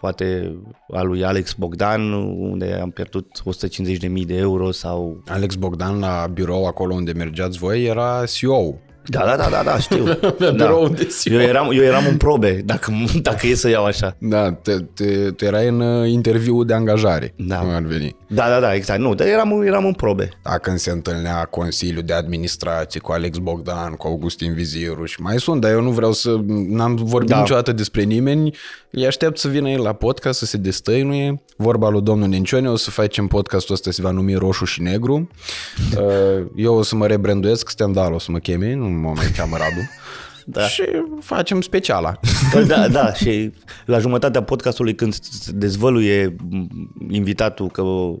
[0.00, 0.56] poate
[0.92, 3.42] a lui Alex Bogdan, unde am pierdut
[4.20, 5.22] 150.000 de euro sau...
[5.26, 8.74] Alex Bogdan la birou, acolo unde mergeați voi, era CEO
[9.06, 10.04] Da, da, da, da, da știu.
[10.38, 10.50] da.
[10.50, 11.42] birou de ziua.
[11.42, 14.16] eu, eram, eu eram în probe, dacă, dacă e să iau așa.
[14.18, 17.34] Da, te, te, tu erai în uh, interviu de angajare.
[17.36, 17.56] Da.
[17.56, 18.16] Cum ar veni.
[18.28, 19.00] Da, da, da, exact.
[19.00, 20.28] Nu, dar eram, eram în probe.
[20.42, 25.38] Da, când se întâlnea Consiliul de Administrație cu Alex Bogdan, cu Augustin Viziru și mai
[25.38, 26.36] sunt, dar eu nu vreau să...
[26.46, 27.38] N-am vorbit Da.
[27.38, 28.54] niciodată despre nimeni.
[28.90, 31.42] Îi aștept să vină el la podcast, să se destăinuie.
[31.56, 35.28] Vorba lui domnul Nencione, o să facem podcastul ăsta, se va numi Roșu și Negru.
[36.00, 39.56] Uh, Eu o să mă rebranduiesc, Stendhal o să mă cheme, nu mă mai cheamă
[39.56, 39.88] Radu.
[40.44, 40.68] Da.
[40.68, 40.82] Și
[41.20, 42.12] facem speciala.
[42.52, 43.52] Păi Da, da, și
[43.84, 46.66] la jumătatea podcastului când se dezvăluie m,
[47.10, 48.18] invitatul că uh,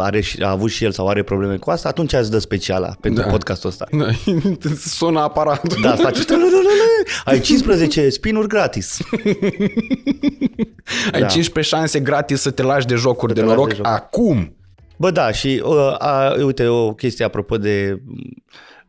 [0.00, 2.94] are, și- a avut și el sau are probleme cu asta, atunci îți dă speciala
[3.00, 3.28] pentru Da.
[3.30, 3.86] podcastul ăsta.
[3.98, 4.06] Da,
[4.98, 5.78] Sună aparatul.
[5.82, 6.62] Da, îți face tălălălălă,
[7.24, 8.98] ai 15 spinuri gratis.
[11.12, 11.26] Ai Da.
[11.26, 13.86] 15 șanse gratis să te lași de jocuri de te lași noroc de joc.
[13.86, 14.56] acum.
[14.96, 18.02] Bă, da, și uh, a, uite, o chestie apropo de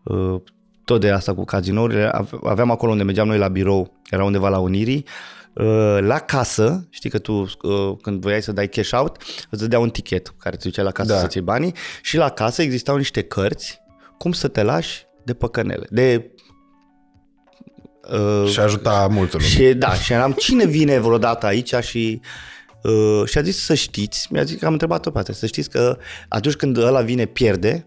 [0.04, 0.42] uh,
[0.90, 4.50] tot de asta cu cazinourile, ave- aveam acolo unde mergeam noi la birou, era undeva
[4.50, 5.06] la Unirii,
[5.54, 9.18] uh, la casă, știi că tu uh, când voiai să dai cash out,
[9.50, 11.20] îți dădea un tichet care te ducea la casă Da.
[11.20, 13.82] să-ți iei banii și la casă existau niște cărți
[14.18, 16.32] cum să te lași de păcănele, de...
[18.12, 19.50] Uh, Și ajuta multă lume.
[19.50, 22.22] și da, și eram, cine vine vreodată aici și
[22.84, 25.70] uh, și a zis să știți, mi-a zis că am întrebat-o pe asta, să știți
[25.70, 25.98] că
[26.28, 27.86] atunci când ăla vine, pierde,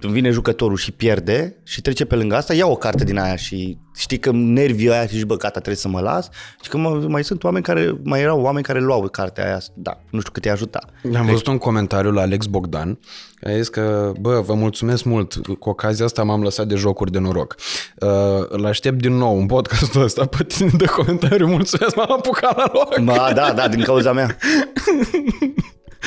[0.00, 3.36] când vine jucătorul și pierde și trece pe lângă asta, ia o carte din aia
[3.36, 6.28] și știi că nervii aia și zici, bă, gata, trebuie să mă las.
[6.62, 10.00] Și că mă, mai sunt oameni care, mai erau oameni care luau cartea aia, da,
[10.10, 10.78] nu știu cât îi ajuta.
[11.16, 12.98] Am văzut un comentariu la Alex Bogdan,
[13.42, 17.18] a zis că, bă, vă mulțumesc mult, cu ocazia asta m-am lăsat de jocuri de
[17.18, 17.54] noroc.
[18.00, 18.08] Uh,
[18.48, 22.70] îl aștept din nou în podcastul ăsta pe tine de comentariu, mulțumesc, m-am apucat la
[22.72, 23.00] loc.
[23.00, 24.36] Ba, da, da, din cauza mea.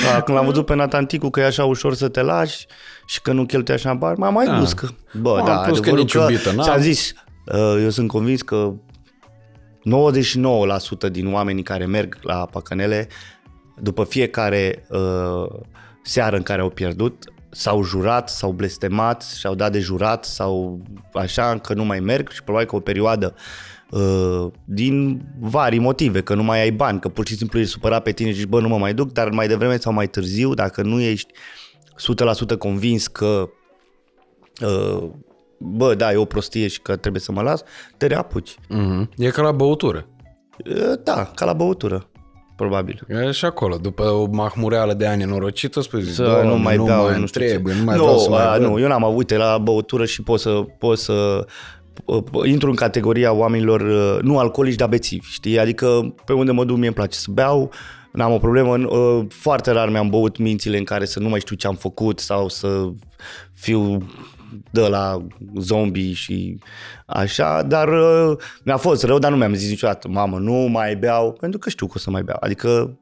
[0.06, 2.66] Da, când l-am văzut pe Natanticu că e așa ușor să te lași
[3.06, 4.60] și că nu cheltuie așa bani, m-am mai Da.
[4.60, 6.64] dus că, bă, M-am da, pus că adevărul nici iubită n-am.
[6.64, 7.14] ți-am zis,
[7.46, 8.74] uh, eu sunt convins că
[11.08, 13.08] 99% din oamenii care merg la Păcănele,
[13.82, 15.46] după fiecare uh,
[16.04, 20.82] seară în care au pierdut, s-au jurat, s-au blestemat, și-au dat de jurat sau
[21.14, 23.42] așa că nu mai merg și probabil că o perioadă uh,
[24.66, 28.12] din vari motive, că nu mai ai bani, că pur și simplu ești supărat pe
[28.12, 30.82] tine și zici, bă, nu mă mai duc, dar mai devreme sau mai târziu, dacă
[30.82, 31.34] nu ești
[32.54, 33.50] 100% convins că
[34.62, 35.10] uh,
[35.58, 37.64] bă, da, e o prostie și că trebuie să mă las,
[37.98, 38.56] te reapuci.
[38.56, 39.08] Mm-hmm.
[39.18, 40.08] E ca la băutură.
[40.70, 42.10] Uh, Da, ca la băutură,
[42.56, 43.02] probabil.
[43.08, 47.04] E și acolo, după o mahmureală de ani norocită, spui, Să Doamne, nu mai beau,
[47.04, 47.80] mai nu știu trebuie, ce.
[47.80, 48.62] nu mai nu, vreau să mai a, văd.
[48.62, 51.46] Nu, eu n-am avut, uite, la băutură și pot să, pot să uh,
[52.46, 55.60] intru în categoria oamenilor uh, nu alcoolici, dar bețivi, știi?
[55.60, 57.72] Adică pe unde mă duc mie îmi place să beau,
[58.12, 61.56] n-am o problemă, uh, foarte rar mi-am băut mințile în care să nu mai știu
[61.56, 62.90] ce am făcut sau să
[63.54, 63.98] fiu
[64.72, 65.26] de la
[65.60, 66.58] zombie și
[67.06, 71.32] așa, dar uh, mi-a fost rău, dar nu mi-am zis niciodată, mamă, nu mai beau,
[71.40, 72.38] pentru că știu că o să mai beau.
[72.42, 73.00] Adică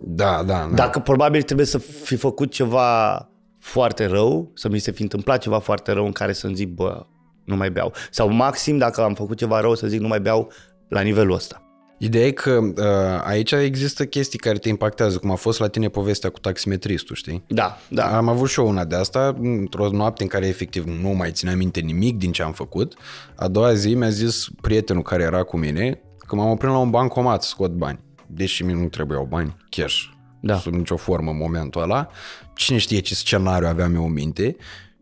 [0.00, 0.74] Da, da, da.
[0.74, 3.28] dacă probabil trebuie să fi făcut ceva
[3.58, 7.06] foarte rău, să mi se fi întâmplat ceva foarte rău în care să-mi zic, bă,
[7.48, 7.92] nu mai beau.
[8.10, 10.52] Sau maxim, dacă am făcut ceva rău, să zic, nu mai beau
[10.88, 11.62] la nivelul ăsta.
[11.98, 15.88] Ideea e că uh, aici există chestii care te impactează, cum a fost la tine
[15.88, 17.44] povestea cu taximetristul, știi?
[17.48, 18.16] Da, da.
[18.16, 21.56] Am avut și eu una de asta, într-o noapte în care efectiv nu mai țineam
[21.58, 22.94] minte nimic din ce am făcut.
[23.36, 26.90] A doua zi mi-a zis prietenul care era cu mine că m-am oprit la un
[26.90, 27.98] bancomat să scot bani.
[28.26, 30.02] Deși mie nu trebuiau bani, cash,
[30.40, 30.56] Da.
[30.56, 32.08] sub nicio formă în momentul ăla.
[32.54, 34.56] Cine știe ce scenariu aveam eu în minte.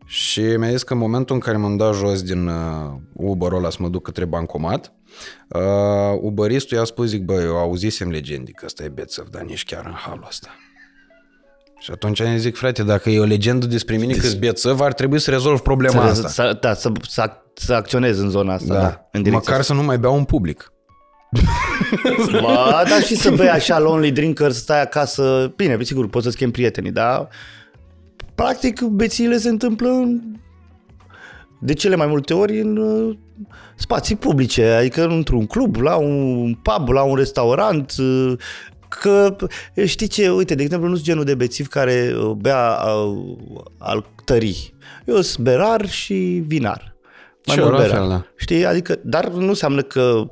[0.07, 2.53] Și mi-a zis că în momentul în care m-am dat jos din uh,
[3.13, 4.93] Uber-ul ăla să mă duc către bancomat,
[5.47, 9.65] uh, Uberistul i-a spus, zic, bă, eu auzisem legendii că ăsta e bețăv, dar nici
[9.65, 10.49] chiar în halul ăsta.
[11.79, 14.93] Și atunci îmi zic, frate, dacă e o legendă despre mine că sunt bețăv, ar
[14.93, 16.27] trebui să rezolv problema Să, asta.
[16.27, 19.73] să, da, să, să, să acționez în zona asta, da, da în direcția Măcar să
[19.73, 20.71] nu mai beau în public.
[22.19, 22.39] asta.
[22.39, 26.37] Bă, dar și să bei așa lonely drinker, să stai acasă, bine, sigur, poți să-ți
[26.37, 27.27] chem prietenii, dar
[28.37, 30.21] practic bețiile se întâmplă în,
[31.59, 33.17] de cele mai multe ori în uh,
[33.75, 38.33] spații publice, adică într-un club, la un pub, la un restaurant, uh,
[38.87, 39.35] că
[39.85, 43.35] știi ce, uite, de exemplu, nu sunt genul de bețiv care uh, bea uh,
[43.77, 44.73] al tării.
[45.05, 46.95] Eu sunt berar și vinar.
[47.45, 47.99] Mai Și mult eu la berar.
[47.99, 48.25] fel, da.
[48.35, 50.31] Știi, adică, dar nu înseamnă că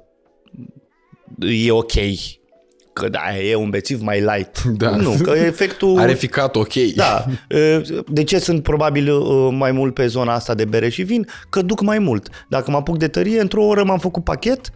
[1.40, 1.94] e ok
[3.00, 4.64] că da, e un bețiv mai light.
[4.84, 4.96] Da.
[4.96, 6.00] Nu, că efectul...
[6.00, 6.74] Are ficat ok.
[6.96, 7.26] Da.
[8.08, 11.28] De ce sunt probabil uh, mai mult pe zona asta de bere și vin?
[11.50, 12.30] Că duc mai mult.
[12.50, 14.72] Dacă mă apuc de tărie, într-o oră m-am făcut pachet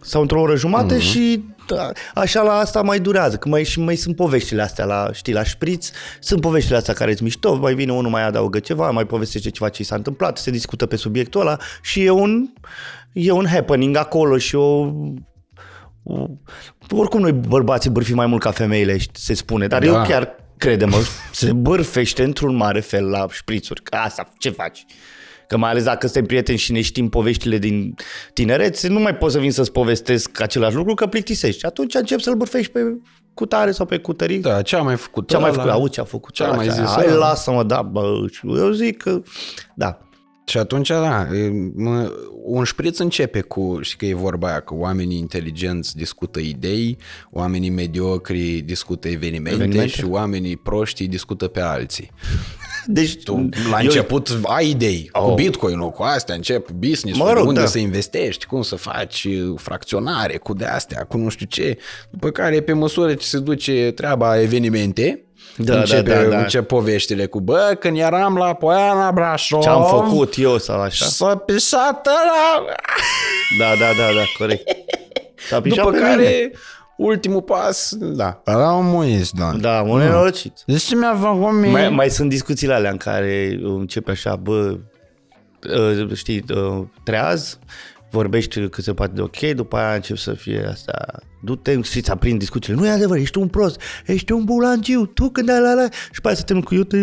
[0.00, 1.00] sau într-o oră jumate mm-hmm.
[1.10, 5.10] și da, așa la asta mai durează, că mai, și mai sunt poveștile astea la,
[5.12, 8.90] știi, la șpriț, sunt poveștile astea care îți mișto, mai vine unul, mai adaugă ceva,
[8.90, 12.48] mai povestește ceva ce i s-a întâmplat, se discută pe subiectul ăla și e un,
[13.12, 14.92] e un happening acolo și o, o
[16.90, 19.86] oricum noi bărbații bârfi mai mult ca femeile, se spune, dar da.
[19.86, 20.96] eu chiar crede-mă,
[21.32, 24.84] se bârfește într-un mare fel la șprițuri, că asta, ce faci?
[25.48, 27.94] Că mai ales dacă suntem prieteni și ne știm poveștile din
[28.32, 31.66] tinerețe, nu mai poți să vin să-ți povestesc același lucru, că plictisești.
[31.66, 32.80] Atunci încep să-l bârfești pe
[33.34, 34.42] cutare sau pe cutăric.
[34.42, 35.70] Da, ce a mai făcut Ce a mai făcut?
[35.70, 36.34] Auzi ce a făcut?
[36.34, 39.22] Ce a mai zis Hai, lasă-mă, da, bă, eu zic că,
[39.74, 39.98] da.
[40.48, 41.28] Și atunci, da,
[41.74, 42.12] mă,
[42.42, 46.98] un șpriț începe cu, și că e vorba aia, că oamenii inteligenți discută idei,
[47.30, 49.88] oamenii mediocri discută evenimente, evenimente.
[49.88, 52.10] și oamenii proști discută pe alții.
[52.86, 53.84] Deci, tu la eu...
[53.84, 55.22] început ai idei oh.
[55.22, 57.66] cu Bitcoin-ul, cu astea, încep business mă rog, unde da.
[57.66, 61.78] să investești, cum să faci fracționare, cu de-astea, cu nu știu ce.
[62.10, 65.25] După care, pe măsură ce se duce treaba evenimente,
[65.56, 66.38] da, începe, da, da, da.
[66.38, 69.62] încep poveștile cu, bă, când eram la Poiana Brașov...
[69.62, 71.04] Ce-am făcut eu sau așa?
[71.04, 72.64] S-a pisat la...
[73.58, 74.68] Da, da, da, da, corect.
[75.48, 76.16] S-a După care...
[76.16, 76.50] Mine
[76.96, 78.42] ultimul pas, da.
[78.44, 79.52] Era un muis, da.
[79.52, 80.62] Da, un nenorocit.
[80.66, 81.70] Deci ce mi-a făcut mie?
[81.70, 84.78] Mai, mai sunt discuțiile alea în care începe așa, bă,
[85.74, 87.58] ă, știi, ă, treaz,
[88.10, 92.10] vorbești cât se poate de ok, după aia încep să fie asta, du-te și ți
[92.10, 92.78] aprind discuțiile.
[92.78, 95.88] Nu e adevăr, ești un prost, ești un bulangiu, tu când ai la la...
[96.12, 96.96] Și pe aia să te cu eu te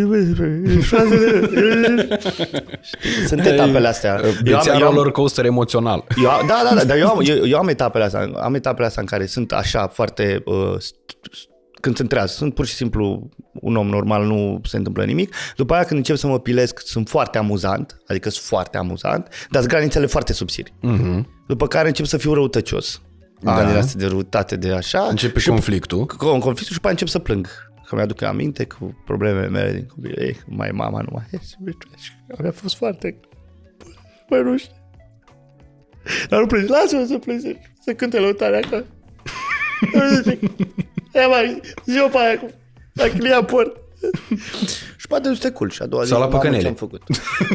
[3.28, 4.22] Sunt etapele astea.
[4.44, 6.04] Bețea roller coaster emoțional.
[6.18, 9.02] Eu, da, da, da, dar eu am, eu, eu am etapele astea, am etapele astea
[9.02, 10.76] în care sunt așa foarte uh,
[11.84, 15.36] când sunt treaz, sunt pur și simplu un om normal, nu se întâmplă nimic.
[15.56, 19.62] După aia când încep să mă pilesc, sunt foarte amuzant, adică sunt foarte amuzant, dar
[19.62, 20.74] sunt granițele foarte subțiri.
[20.74, 21.24] Uh-huh.
[21.48, 23.02] După care încep să fiu răutăcios.
[23.40, 23.56] Da.
[23.56, 25.08] Ani astea de răutate, de așa.
[25.10, 26.06] Începe și conflictul.
[26.06, 27.48] Cu, cu conflictul și după încep să plâng.
[27.88, 30.20] Că mi-aduc aminte cu problemele mele din copil.
[30.20, 31.56] Ei, mai mama nu mai este.
[32.42, 33.20] Mi-a fost foarte...
[34.30, 34.74] Mai nu știu.
[36.30, 38.84] Dar nu plângi, lasă-mă să plângi, să cânte lăutarea acolo.
[41.14, 42.48] Ia mai, zi-o pe aia cu
[43.20, 43.78] la port.
[44.98, 46.62] și poate nu te culci și a doua zi Sau la păcănele.
[46.62, 47.02] ce am făcut.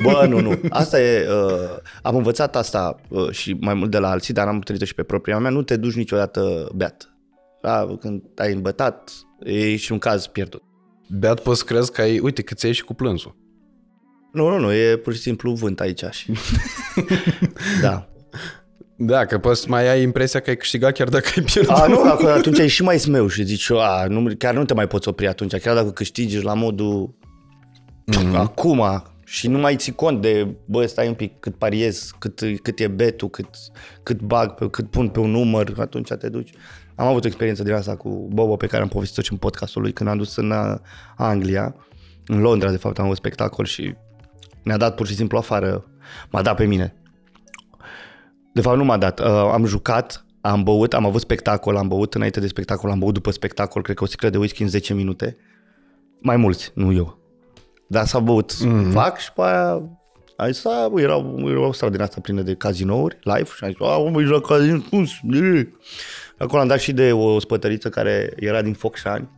[0.03, 0.61] Bă, nu, nu.
[0.69, 4.61] Asta e, uh, am învățat asta uh, și mai mult de la alții, dar am
[4.61, 7.13] trăit și pe propria mea, nu te duci niciodată beat.
[7.63, 9.11] Da, când ai îmbătat,
[9.45, 10.63] e și un caz pierdut.
[11.09, 13.37] Beat poți crezi că ai, uite, că ți și cu plânsul.
[14.33, 16.33] Nu, nu, nu, e pur și simplu vânt aici și...
[17.83, 18.09] da.
[19.01, 21.77] Da, că poți mai ai impresia că ai câștigat chiar dacă ai pierdut.
[21.77, 24.87] A, nu, atunci ai și mai smeu și zici, a, nu, chiar nu te mai
[24.87, 27.15] poți opri atunci, chiar dacă câștigi la modul
[28.13, 28.35] mm-hmm.
[28.35, 32.79] acum și nu mai ții cont de, bă, stai un pic, cât pariez, cât, cât
[32.79, 33.49] e betul, cât,
[34.03, 36.51] cât bag, cât pun pe un număr, atunci te duci.
[36.95, 39.83] Am avut o experiență din asta cu Bobo pe care am povestit-o și în podcastul
[39.83, 40.75] lui când am dus în uh,
[41.17, 41.75] Anglia,
[42.27, 43.95] în Londra, de fapt, am avut spectacol și
[44.63, 45.85] ne-a dat pur și simplu afară,
[46.31, 46.95] m-a dat pe mine
[48.59, 49.21] de fapt, nu m-a dat.
[49.21, 53.15] Uh, am jucat, am băut, am avut spectacol, am băut înainte de spectacol, am băut
[53.15, 55.37] după spectacol, cred că o sticlă de whisky în 10 minute.
[56.19, 57.19] Mai mulți, nu eu.
[57.89, 58.91] Dar s-a băut mm-hmm.
[58.91, 59.83] fac și pe aia
[60.37, 63.81] ai să era, era o stradă din asta plină de cazinouri, live, și am zis,
[63.81, 65.07] a, mă, la casino, cum
[66.39, 69.29] Acolo am dat și de o spătăriță care era din Focșani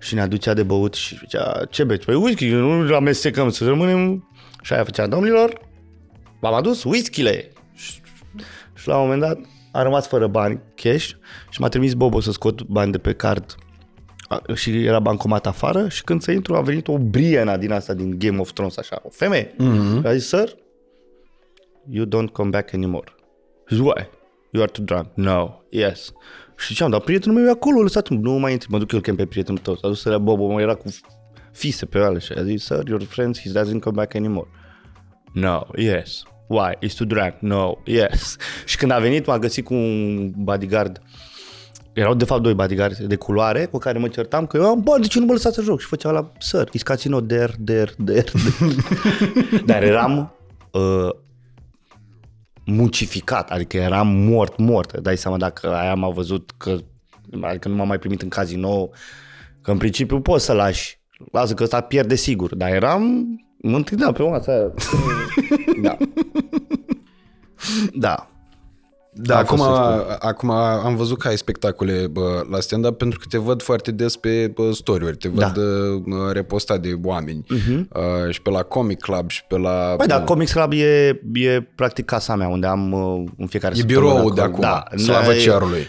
[0.00, 2.04] și ne aducea de băut și zicea, ce beți?
[2.04, 4.28] Păi whisky, nu amestecăm, să rămânem...
[4.62, 5.60] Și aia făcea, domnilor,
[6.40, 7.50] v-am adus whisky-le.
[8.86, 9.38] Și la un moment dat
[9.72, 11.10] a rămas fără bani, cash,
[11.50, 13.54] și m-a trimis Bobo să scot bani de pe card
[14.54, 18.18] și era bancomat afară și când să intru a venit o Brianna din asta, din
[18.18, 19.54] Game of Thrones, așa, o femeie.
[19.54, 20.00] Mm-hmm.
[20.00, 20.54] Și a zis, sir,
[21.88, 23.14] you don't come back anymore.
[23.68, 24.08] Zis, why?
[24.50, 25.06] You are too drunk.
[25.14, 25.60] No.
[25.70, 26.12] Yes.
[26.56, 29.16] Și ziceam, dar prietenul meu e acolo, lăsat nu mai intri, mă duc eu chem
[29.16, 29.74] pe prietenul tău.
[29.76, 30.94] S-a dus să Bobo, mă era cu
[31.52, 34.48] fise pe ale și a zis, sir, your friend, he doesn't come back anymore.
[35.32, 36.22] No, yes.
[36.46, 36.76] Why?
[36.80, 37.34] Is to drag?
[37.38, 37.72] No.
[37.84, 38.36] Yes.
[38.64, 41.02] Și când a venit, m-a găsit cu un bodyguard.
[41.92, 45.02] Erau de fapt doi bodyguards de culoare cu care mă certam că eu am bani,
[45.02, 45.80] de ce nu mă lăsați să joc?
[45.80, 48.32] Și făcea la săr, is casino der, der, der, der.
[49.66, 50.34] Dar eram
[50.72, 51.10] uh,
[52.64, 54.98] mucificat, adică eram mort, mort.
[54.98, 56.76] Dai seama dacă aia m-a văzut că
[57.40, 58.90] adică nu m-am mai primit în casino,
[59.62, 61.00] că în principiu poți să lași.
[61.32, 63.26] Lasă că ăsta pierde sigur, dar eram
[63.56, 64.72] Mă întâlneam pe masa aia.
[65.82, 65.96] da.
[67.94, 68.30] Da.
[69.18, 73.18] Da, A acum, fost să acum am văzut că ai spectacole bă, la stand-up pentru
[73.18, 75.52] că te văd foarte des pe bă, story-uri, te văd Da.
[75.56, 76.32] da.
[76.32, 77.78] repostat de oameni uh-huh.
[77.78, 79.94] uh, și pe la Comic Club și pe la...
[79.96, 83.78] Păi da, Comics Club e, e practic casa mea, unde am uh, în fiecare E
[83.78, 84.66] săptămână biroul de acolo.
[84.66, 85.86] acum, slavă e- cerului.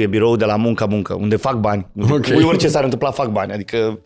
[0.00, 1.86] E biroul de la muncă muncă, unde fac bani.
[2.00, 2.10] Ok.
[2.10, 2.42] Okay.
[2.42, 3.52] Orice s-ar întâmpla, fac bani.
[3.52, 3.98] Adică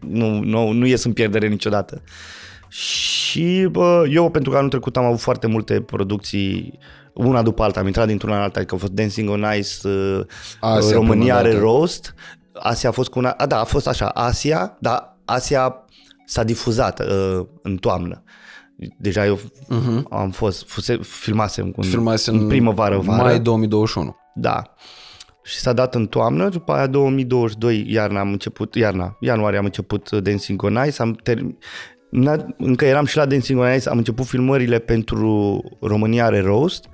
[0.00, 2.02] nu, nu, nu ies în pierdere niciodată.
[2.68, 6.78] Și bă, eu, pentru că anul trecut am avut foarte multe producții
[7.12, 10.20] una după alta, am intrat dintr-una în alta, adică a fost Dancing on Ice, uh,
[10.60, 11.60] Asia România prima are dată.
[11.62, 12.14] roast,
[12.52, 15.84] Asia a fost cu una, a, da, a fost așa, Asia, dar Asia
[16.26, 18.22] s-a difuzat uh, în toamnă.
[18.98, 20.02] Deja eu uh-huh.
[20.10, 23.22] am fost, fuse, filmasem, cu, Filmase în primăvară, vară.
[23.22, 24.16] mai 2021.
[24.34, 24.62] Da.
[25.48, 30.10] Și s-a dat în toamnă, după aia 2022, iarna am început, iarna, ianuarie am început
[30.10, 31.38] uh, Dancing on Ice, am ter...
[32.08, 36.88] Na- încă eram și la Dancing on Ice, am început filmările pentru România are roast,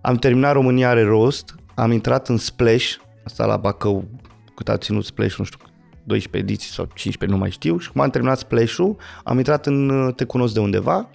[0.00, 4.04] am terminat România are roast, am intrat în Splash, asta la Bacău,
[4.54, 5.58] cât a ținut Splash, nu știu,
[6.04, 9.88] 12 ediții sau 15, nu mai știu, și cum am terminat Splash-ul, am intrat în
[9.88, 11.10] uh, Te cunosc de undeva,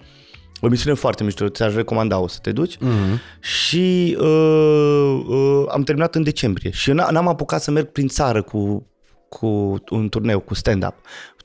[0.60, 2.76] o emisiune foarte mișto, ți-aș recomanda, o să te duci.
[2.76, 3.40] Mm-hmm.
[3.40, 8.08] Și uh, uh, am terminat în decembrie și eu n- n-am apucat să merg prin
[8.08, 8.86] țară cu,
[9.28, 9.46] cu
[9.90, 10.94] un turneu, cu stand-up.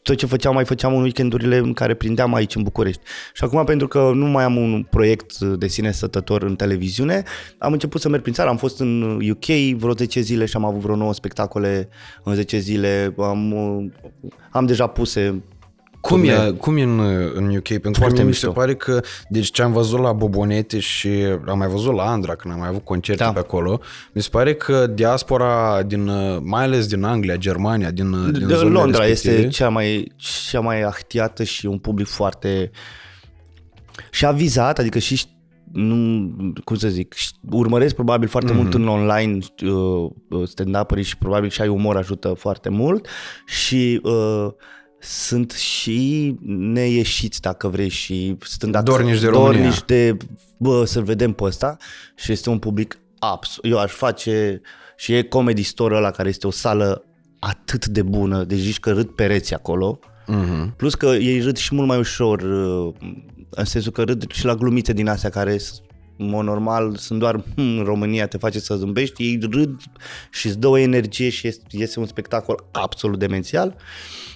[0.01, 3.01] Tot ce făceam, mai făceam în weekendurile în care prindeam aici în București.
[3.33, 7.23] Și acum, pentru că nu mai am un proiect de sine stătător în televiziune,
[7.57, 8.49] am început să merg prin țară.
[8.49, 11.89] Am fost în UK vreo 10 zile și am avut vreo 9 spectacole
[12.23, 13.13] în 10 zile.
[13.17, 13.91] Am, uh,
[14.51, 15.43] am deja puse
[16.03, 16.47] Cum turnee.
[16.47, 16.99] e, cum e în,
[17.33, 17.67] în UK?
[17.67, 18.51] Pentru Foarte că mie mi se mișto.
[18.51, 18.99] pare că,
[19.29, 21.09] deci ce am văzut la Bobonete și
[21.47, 23.31] am mai văzut la Andra când am mai avut concerte Da.
[23.31, 23.79] pe acolo,
[24.13, 26.09] mi se pare că diaspora din,
[26.41, 30.11] mai ales din Anglia, Germania, din, din de zonele Londra respective, este cea mai,
[30.49, 32.71] cea mai ahtiată și un public foarte
[34.11, 35.31] și avizat, adică și ș-
[35.71, 36.31] nu,
[36.63, 38.55] cum să zic, ș- urmăresc probabil foarte mm-hmm.
[38.55, 40.11] mult în online uh,
[40.47, 43.07] stand-up și probabil și ai umor ajută foarte mult
[43.45, 44.47] și uh,
[45.03, 49.51] sunt și neieșiți, dacă vrei, și stând ac- Dornici de România.
[49.61, 50.17] dornici de,
[50.57, 51.77] bă, să-l vedem pe ăsta
[52.15, 54.61] și este un public absolut, eu aș face
[54.97, 57.05] și e Comedy Store ăla care este o sală
[57.39, 60.75] atât de bună, deci zici că râd pereți acolo, Mhm.
[60.75, 62.93] plus că ei râd și mult mai ușor, uh,
[63.49, 65.81] în sensul că râd și la glumite din astea care s-
[66.17, 69.81] în mod normal sunt doar hm, în România te face să zâmbești, ei râd
[70.31, 73.75] și îți dă o energie și este, este un spectacol absolut demențial.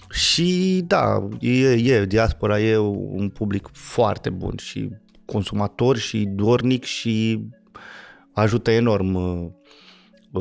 [0.09, 4.89] Și da, e, e, diaspora e un public foarte bun și
[5.25, 7.47] consumator și dornic și
[8.34, 9.47] ajută enorm uh,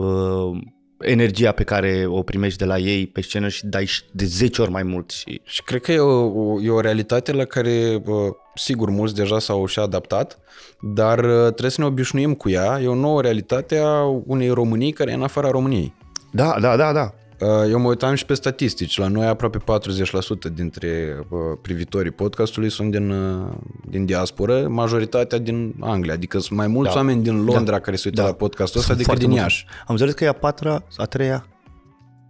[0.00, 0.58] uh,
[0.98, 4.62] energia pe care o primești de la ei pe scenă și dai și de 10
[4.62, 5.10] ori mai mult.
[5.10, 9.14] Și Și cred că e o, o, e o realitate la care, bă, sigur, mulți
[9.14, 10.38] deja s-au și adaptat,
[10.80, 12.80] dar uh, trebuie să ne obișnuim cu ea.
[12.82, 15.94] E o nouă realitate a unei Românii care e în afara României.
[16.32, 17.14] da, da, da, da.
[17.40, 18.98] Uh, Eu mă uitam și pe statistici.
[18.98, 23.46] La noi aproape 40% dintre uh, privitorii podcastului sunt din, uh,
[23.88, 26.12] din diasporă, majoritatea din Anglia.
[26.12, 26.96] Adică sunt mai mulți Da.
[26.96, 27.80] oameni din Londra Da.
[27.80, 28.26] care se uită Da.
[28.26, 29.42] la podcastul ăsta Sunt decât foarte din mulți.
[29.56, 29.66] Iași.
[29.80, 31.46] Am înțeles că e a patra, a treia.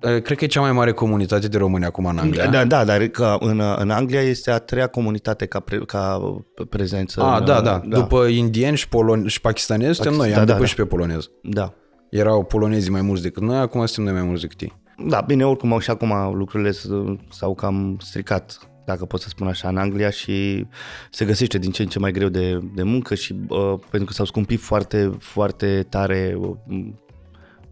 [0.02, 2.46] Uh, Cred că e cea mai mare comunitate de români acum în Anglia.
[2.48, 6.20] Da, da, dar că în, în Anglia este a treia comunitate ca, pre, ca
[6.68, 7.22] prezență.
[7.22, 10.52] Ah, în, da, da, După indieni și, polon- și pakistanezi suntem noi, da, am da,
[10.52, 10.82] depășit da.
[10.82, 11.30] pe polonez.
[11.42, 11.72] Da.
[12.10, 14.84] Erau polonezii mai mulți decât noi, acum suntem noi mai mulți decât ei.
[14.98, 16.88] Da, bine, oricum și acum lucrurile s-
[17.30, 20.66] s-au cam stricat, dacă pot să spun așa, în Anglia și
[21.10, 24.12] se găsește din ce în ce mai greu de, de muncă și uh, pentru că
[24.12, 26.56] s-au scumpit foarte, foarte tare uh,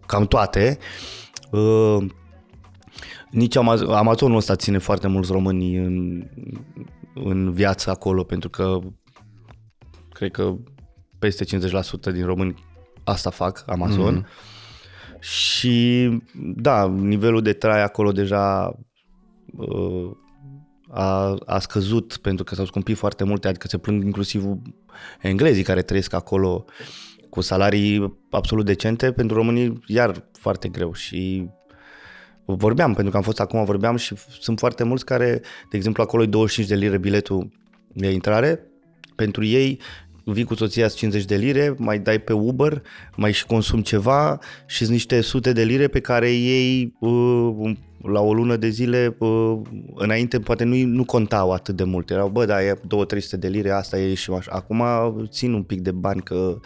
[0.05, 0.77] cam toate.
[1.51, 2.05] Uh,
[3.31, 6.27] nici Amaz- Amazonul ăsta ține foarte mulți români în,
[7.13, 8.79] în viață acolo, pentru că
[10.11, 10.53] cred că
[11.19, 11.47] peste 50%
[12.13, 12.63] din români
[13.03, 14.21] asta fac, Amazon.
[14.21, 14.53] Mm-hmm.
[15.25, 16.09] Și
[16.55, 18.75] da, nivelul de trai acolo deja
[19.57, 20.11] uh,
[20.89, 24.43] a, a scăzut pentru că s-au scumpit foarte multe, adică se plâng inclusiv
[25.21, 26.65] englezii care trăiesc acolo
[27.29, 30.93] cu salarii absolut decente, pentru românii iar foarte greu.
[30.93, 31.49] Și
[32.45, 36.23] vorbeam, pentru că am fost acum, vorbeam și sunt foarte mulți care, de exemplu, acolo
[36.23, 37.51] e 25 de lire biletul
[37.93, 38.59] de intrare,
[39.15, 39.81] pentru ei
[40.25, 42.81] vii cu soția 50 de lire, mai dai pe Uber,
[43.15, 48.21] mai și consumi ceva și sunt niște sute de lire pe care ei uh, la
[48.21, 49.59] o lună de zile uh,
[49.95, 52.09] înainte poate nu, nu contau atât de mult.
[52.09, 52.79] Erau, bă, da, e 2-300
[53.29, 54.51] de lire, asta e și așa.
[54.53, 54.83] Acum
[55.27, 56.59] țin un pic de bani că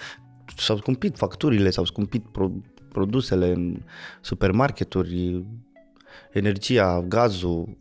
[0.57, 2.52] s-au scumpit facturile, s-au scumpit pro,
[2.91, 3.81] produsele în
[4.22, 5.45] supermarketuri,
[6.31, 7.77] energia, gazul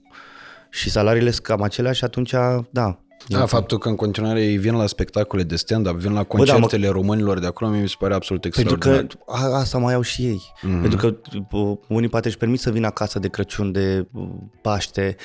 [0.70, 2.34] și salariile sunt cam aceleași și atunci,
[2.70, 6.86] da, Da, faptul că în continuare ei vin la spectacole de stand-up, vin la concertele
[6.86, 6.94] da, mă...
[6.94, 8.96] românilor de acolo, mi se pare absolut extraordinar.
[8.96, 10.42] Pentru că a, asta mai au și ei.
[10.56, 10.80] Mm-hmm.
[10.80, 11.16] Pentru că
[11.50, 14.28] uh, unii poate își permit să vină acasă de Crăciun, de uh,
[14.62, 15.16] Paște,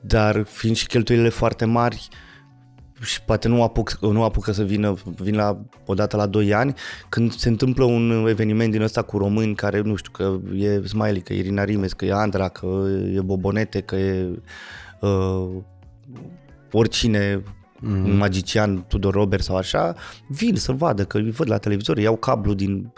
[0.00, 2.08] dar fiind și cheltuielile foarte mari,
[3.02, 6.74] și poate nu, apuc, nu apucă să vină, vin la odată la 2 ani,
[7.08, 11.20] când se întâmplă un eveniment din ăsta cu români care, nu știu, că e Smiley,
[11.20, 12.66] că e Irina Rimes, că e Andra, că
[13.14, 14.40] e Bobonete, că e
[15.00, 15.48] uh,
[16.72, 18.04] oricine mm-hmm.
[18.04, 19.94] un magician, Tudor Robert sau așa,
[20.28, 22.92] vin să-l vadă, că îi văd la televizor, iau cablu din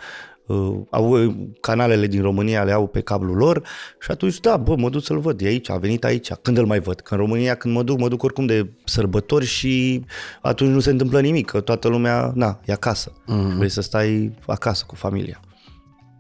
[0.47, 3.63] uh, au uh, canalele din România le au pe cablul lor
[4.01, 6.67] și atunci da, bă, mă duc să-l văd, e aici, a venit aici, când îl
[6.67, 7.01] mai văd?
[7.01, 10.05] Că în România când mă duc, mă duc oricum de sărbători și
[10.43, 13.57] atunci nu se întâmplă nimic, că toată lumea, na, e acasă, mm-hmm.
[13.57, 15.41] vrei să stai acasă cu familia.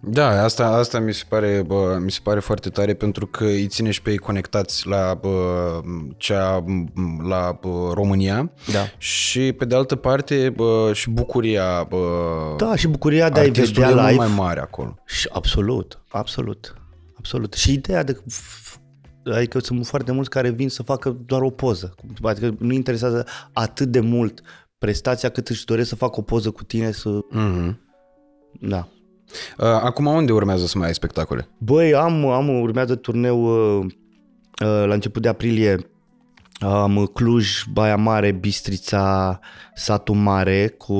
[0.05, 3.66] Da, asta, asta mi, se pare, bă, mi se pare foarte tare pentru că îi
[3.66, 5.81] ține și pe ei conectați la, bă,
[6.16, 6.65] cea,
[7.29, 8.81] la bă, România da.
[8.99, 12.07] și pe de altă parte bă, și bucuria bă,
[12.57, 14.15] Da, și bucuria de a-i vedea live.
[14.15, 14.95] mai mare acolo.
[15.07, 16.74] Și absolut, absolut,
[17.19, 17.53] absolut.
[17.53, 18.23] Și ideea de
[19.24, 21.95] Adică sunt foarte mulți care vin să facă doar o poză.
[22.23, 24.41] Adică nu interesează atât de mult
[24.79, 27.19] prestația cât își doresc să facă o poză cu tine să...
[27.35, 27.77] Mm-hmm.
[28.61, 28.89] Da.
[29.59, 31.49] Uh, acum unde urmează să mai ai spectacole?
[31.59, 35.87] Băi, am, am urmează turneu uh, uh, la început de aprilie
[36.61, 39.39] am Cluj, Baia Mare, Bistrița,
[39.75, 40.95] Satu Mare cu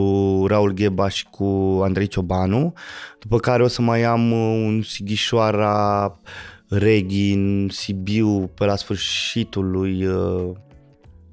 [0.49, 2.73] Raul Gheba și cu Andrei Ciobanu,
[3.21, 6.21] după care o să mai am un Sighișoara
[6.69, 10.07] Reghi în Sibiu pe la sfârșitul lui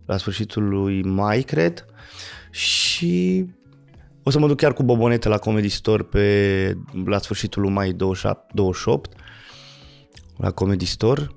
[0.09, 1.85] la sfârșitul lui mai, cred.
[2.51, 3.45] Și
[4.29, 7.91] o să mă duc chiar cu bobonete la Comedy Store pe, la sfârșitul lui mai
[7.91, 9.13] 27, 28
[10.37, 11.29] la Comedy Store.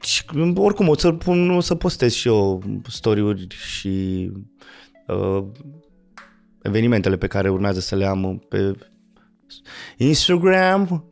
[0.00, 0.24] Și
[0.54, 4.30] oricum o să, pun, o să postez și eu story-uri și
[5.06, 5.44] uh,
[6.62, 8.72] evenimentele pe care urmează să le am pe
[9.96, 11.04] Instagram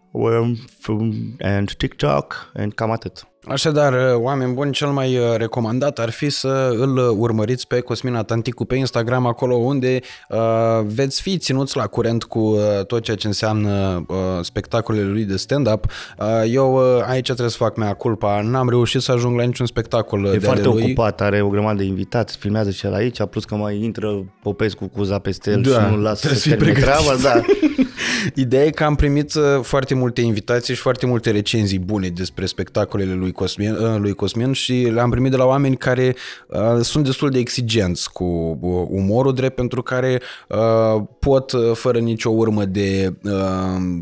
[1.39, 3.29] and TikTok and cam atât.
[3.49, 8.15] Așadar, uh, oameni buni, cel mai uh, recomandat ar fi să îl urmăriți pe Cosmin
[8.15, 10.39] Atanticu pe Instagram, acolo unde uh,
[10.85, 15.37] veți fi ținuți la curent cu uh, tot ceea ce înseamnă uh, spectacolele lui de
[15.37, 15.85] stand-up.
[16.19, 19.66] Uh, eu uh, aici trebuie să fac mea culpa, n-am reușit să ajung la niciun
[19.66, 20.83] spectacol E de foarte lui.
[20.83, 24.87] ocupat, are o grămadă de invitați, filmează și el aici, plus că mai intră Popescu
[24.87, 27.41] cu za peste el Da, și nu lasă trebuie să să fii termine treaba, da.
[28.35, 32.47] Ideea e că am primit uh, foarte multe invitații și foarte multe recenzii bune despre
[32.47, 36.16] spectacolele lui Cosmin, uh, lui Cosmin și le-am primit de la oameni care
[36.47, 38.24] uh, sunt destul de exigenți cu
[38.60, 43.32] uh, umorul drept pentru care uh, pot uh, fără nicio urmă de uh,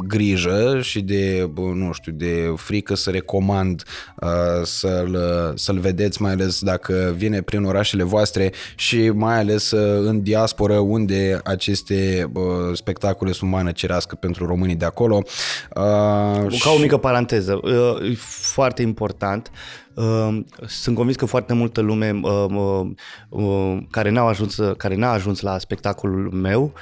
[0.06, 3.82] grijă și de, uh, nu știu, de frică să recomand
[4.20, 4.28] uh,
[4.64, 5.18] să-l,
[5.54, 10.78] să-l vedeți, mai ales dacă vine prin orașele voastre și mai ales uh, în diasporă
[10.78, 12.42] unde aceste uh,
[12.74, 15.22] spectacole sunt mană cerească pentru românii de acolo.
[15.76, 19.15] Uh, Ca o mică paranteză, uh, e foarte important.
[19.94, 22.86] Uh, Sunt convins că foarte multă lume uh, uh,
[23.28, 26.72] uh, care, n-a ajuns, care n-a ajuns la spectacolul meu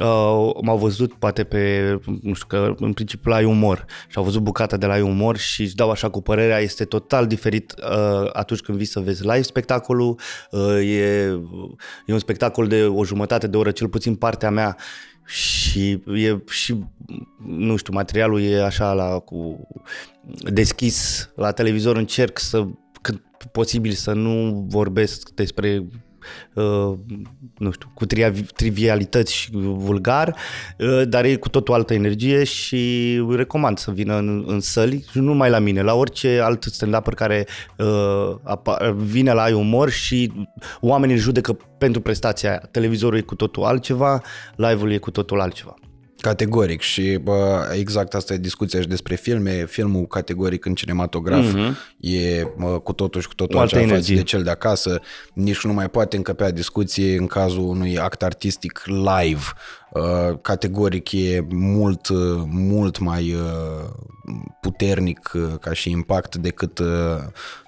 [0.00, 3.84] uh, m-au văzut poate pe, nu știu, că în principiu la umor.
[4.08, 7.26] Și au văzut bucata de la umor și își dau așa cu părerea, este total
[7.26, 10.18] diferit uh, atunci când vii să vezi live spectacolul,
[10.50, 11.38] uh, e,
[12.06, 14.76] e un spectacol de o jumătate de oră, cel puțin partea mea
[15.26, 16.76] și e și,
[17.46, 19.68] nu știu, materialul e așa la cu
[20.52, 22.66] deschis la televizor, încerc să
[23.00, 23.22] cât
[23.52, 25.86] posibil să nu vorbesc despre uh,
[27.58, 30.36] nu știu, cu tri- trivialități și vulgar,
[30.78, 35.04] uh, dar e cu totul altă energie și îi recomand să vină în, în săli,
[35.10, 37.46] și nu numai la mine, la orice alt stand care
[37.78, 40.32] uh, apa- vine la ai umor și
[40.80, 42.68] oamenii îl judecă pentru prestația aia.
[42.70, 44.22] Televizorul e cu totul altceva,
[44.56, 45.74] live-ul e cu totul altceva.
[46.22, 49.64] Categoric și bă, exact asta e discuția și despre filme.
[49.66, 51.96] Filmul categoric în cinematograf mm-hmm.
[52.00, 54.16] e bă, cu totul și cu totul O altă altceva față energie.
[54.16, 55.00] de cel de acasă.
[55.32, 59.42] Nici nu mai poate încăpea discuție în cazul unui act artistic live.
[59.92, 63.88] Uh, categoric e mult, uh, mult mai uh,
[64.60, 66.86] puternic uh, ca și impact decât, uh,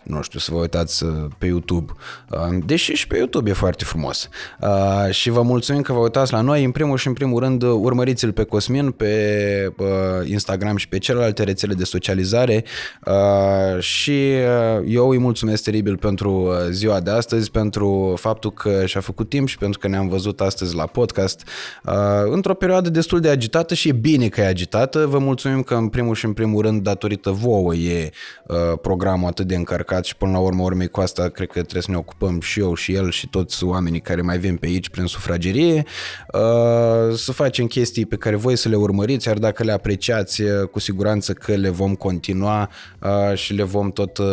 [0.02, 1.92] nu știu, să vă uitați uh, pe YouTube.
[2.30, 4.28] Uh, Deși și pe YouTube e foarte frumos.
[4.60, 6.64] Uh, Și vă mulțumim că vă uitați la noi.
[6.64, 9.86] În primul și în primul rând, uh, urmăriți-l pe Cosmin pe uh,
[10.28, 12.64] Instagram și pe celelalte rețele de socializare
[13.06, 14.32] Uh, și
[14.80, 19.28] uh, eu îi mulțumesc teribil pentru uh, ziua de astăzi, pentru faptul că și-a făcut
[19.28, 21.42] timp și pentru că ne-am văzut astăzi la podcast
[21.84, 21.92] uh,
[22.30, 25.06] într-o perioadă destul de agitată și e bine că e agitată.
[25.06, 28.10] Vă mulțumim că în primul și în primul primul rând datorită vouă e
[28.46, 31.82] uh, programul atât de încărcat și până la urmă urmei cu asta cred că trebuie
[31.82, 34.88] să ne ocupăm și eu și el și toți oamenii care mai vin pe aici
[34.88, 35.84] prin sufragerie,
[36.32, 40.68] uh, să facem chestii pe care voi să le urmăriți, iar dacă le apreciați, uh,
[40.70, 42.70] cu siguranță că le vom continua
[43.00, 44.26] uh, și le vom tot uh,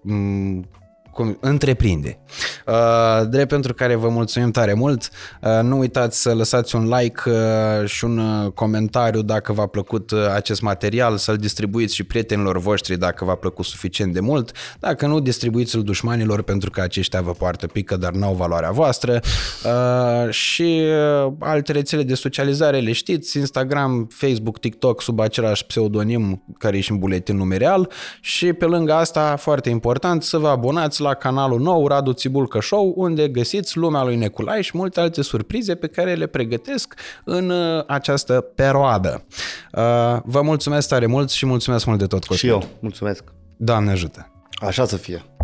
[0.00, 0.80] m-
[1.12, 2.18] cum, întreprinde.
[2.66, 5.08] Uh, drept pentru care vă mulțumim tare mult.
[5.40, 10.10] Uh, nu uitați să lăsați un like uh, și un uh, comentariu dacă v-a plăcut
[10.10, 14.52] uh, acest material, să-l distribuiți și prietenilor voștri dacă v-a plăcut suficient de mult.
[14.80, 19.20] Dacă nu, distribuiți-l dușmanilor pentru că aceștia vă poartă pică, dar n-au valoarea voastră.
[19.64, 20.82] Uh, și
[21.24, 26.80] uh, alte rețele de socializare le știți, Instagram, Facebook, TikTok sub același pseudonim care e
[26.80, 27.90] și în buletin numeral
[28.20, 32.92] și pe lângă asta, foarte important, să vă abonați la canalul nou Radu Țibulcă Show,
[32.96, 37.84] unde găsiți lumea lui Neculai și multe alte surprize pe care le pregătesc în uh,
[37.86, 39.24] această perioadă.
[39.72, 39.82] Uh,
[40.24, 42.50] Vă mulțumesc tare mult și mulțumesc mult de tot, Cosmin.
[42.50, 43.24] Și eu, mulțumesc.
[43.56, 44.26] Doamne ajută!
[44.66, 45.24] Așa să fie.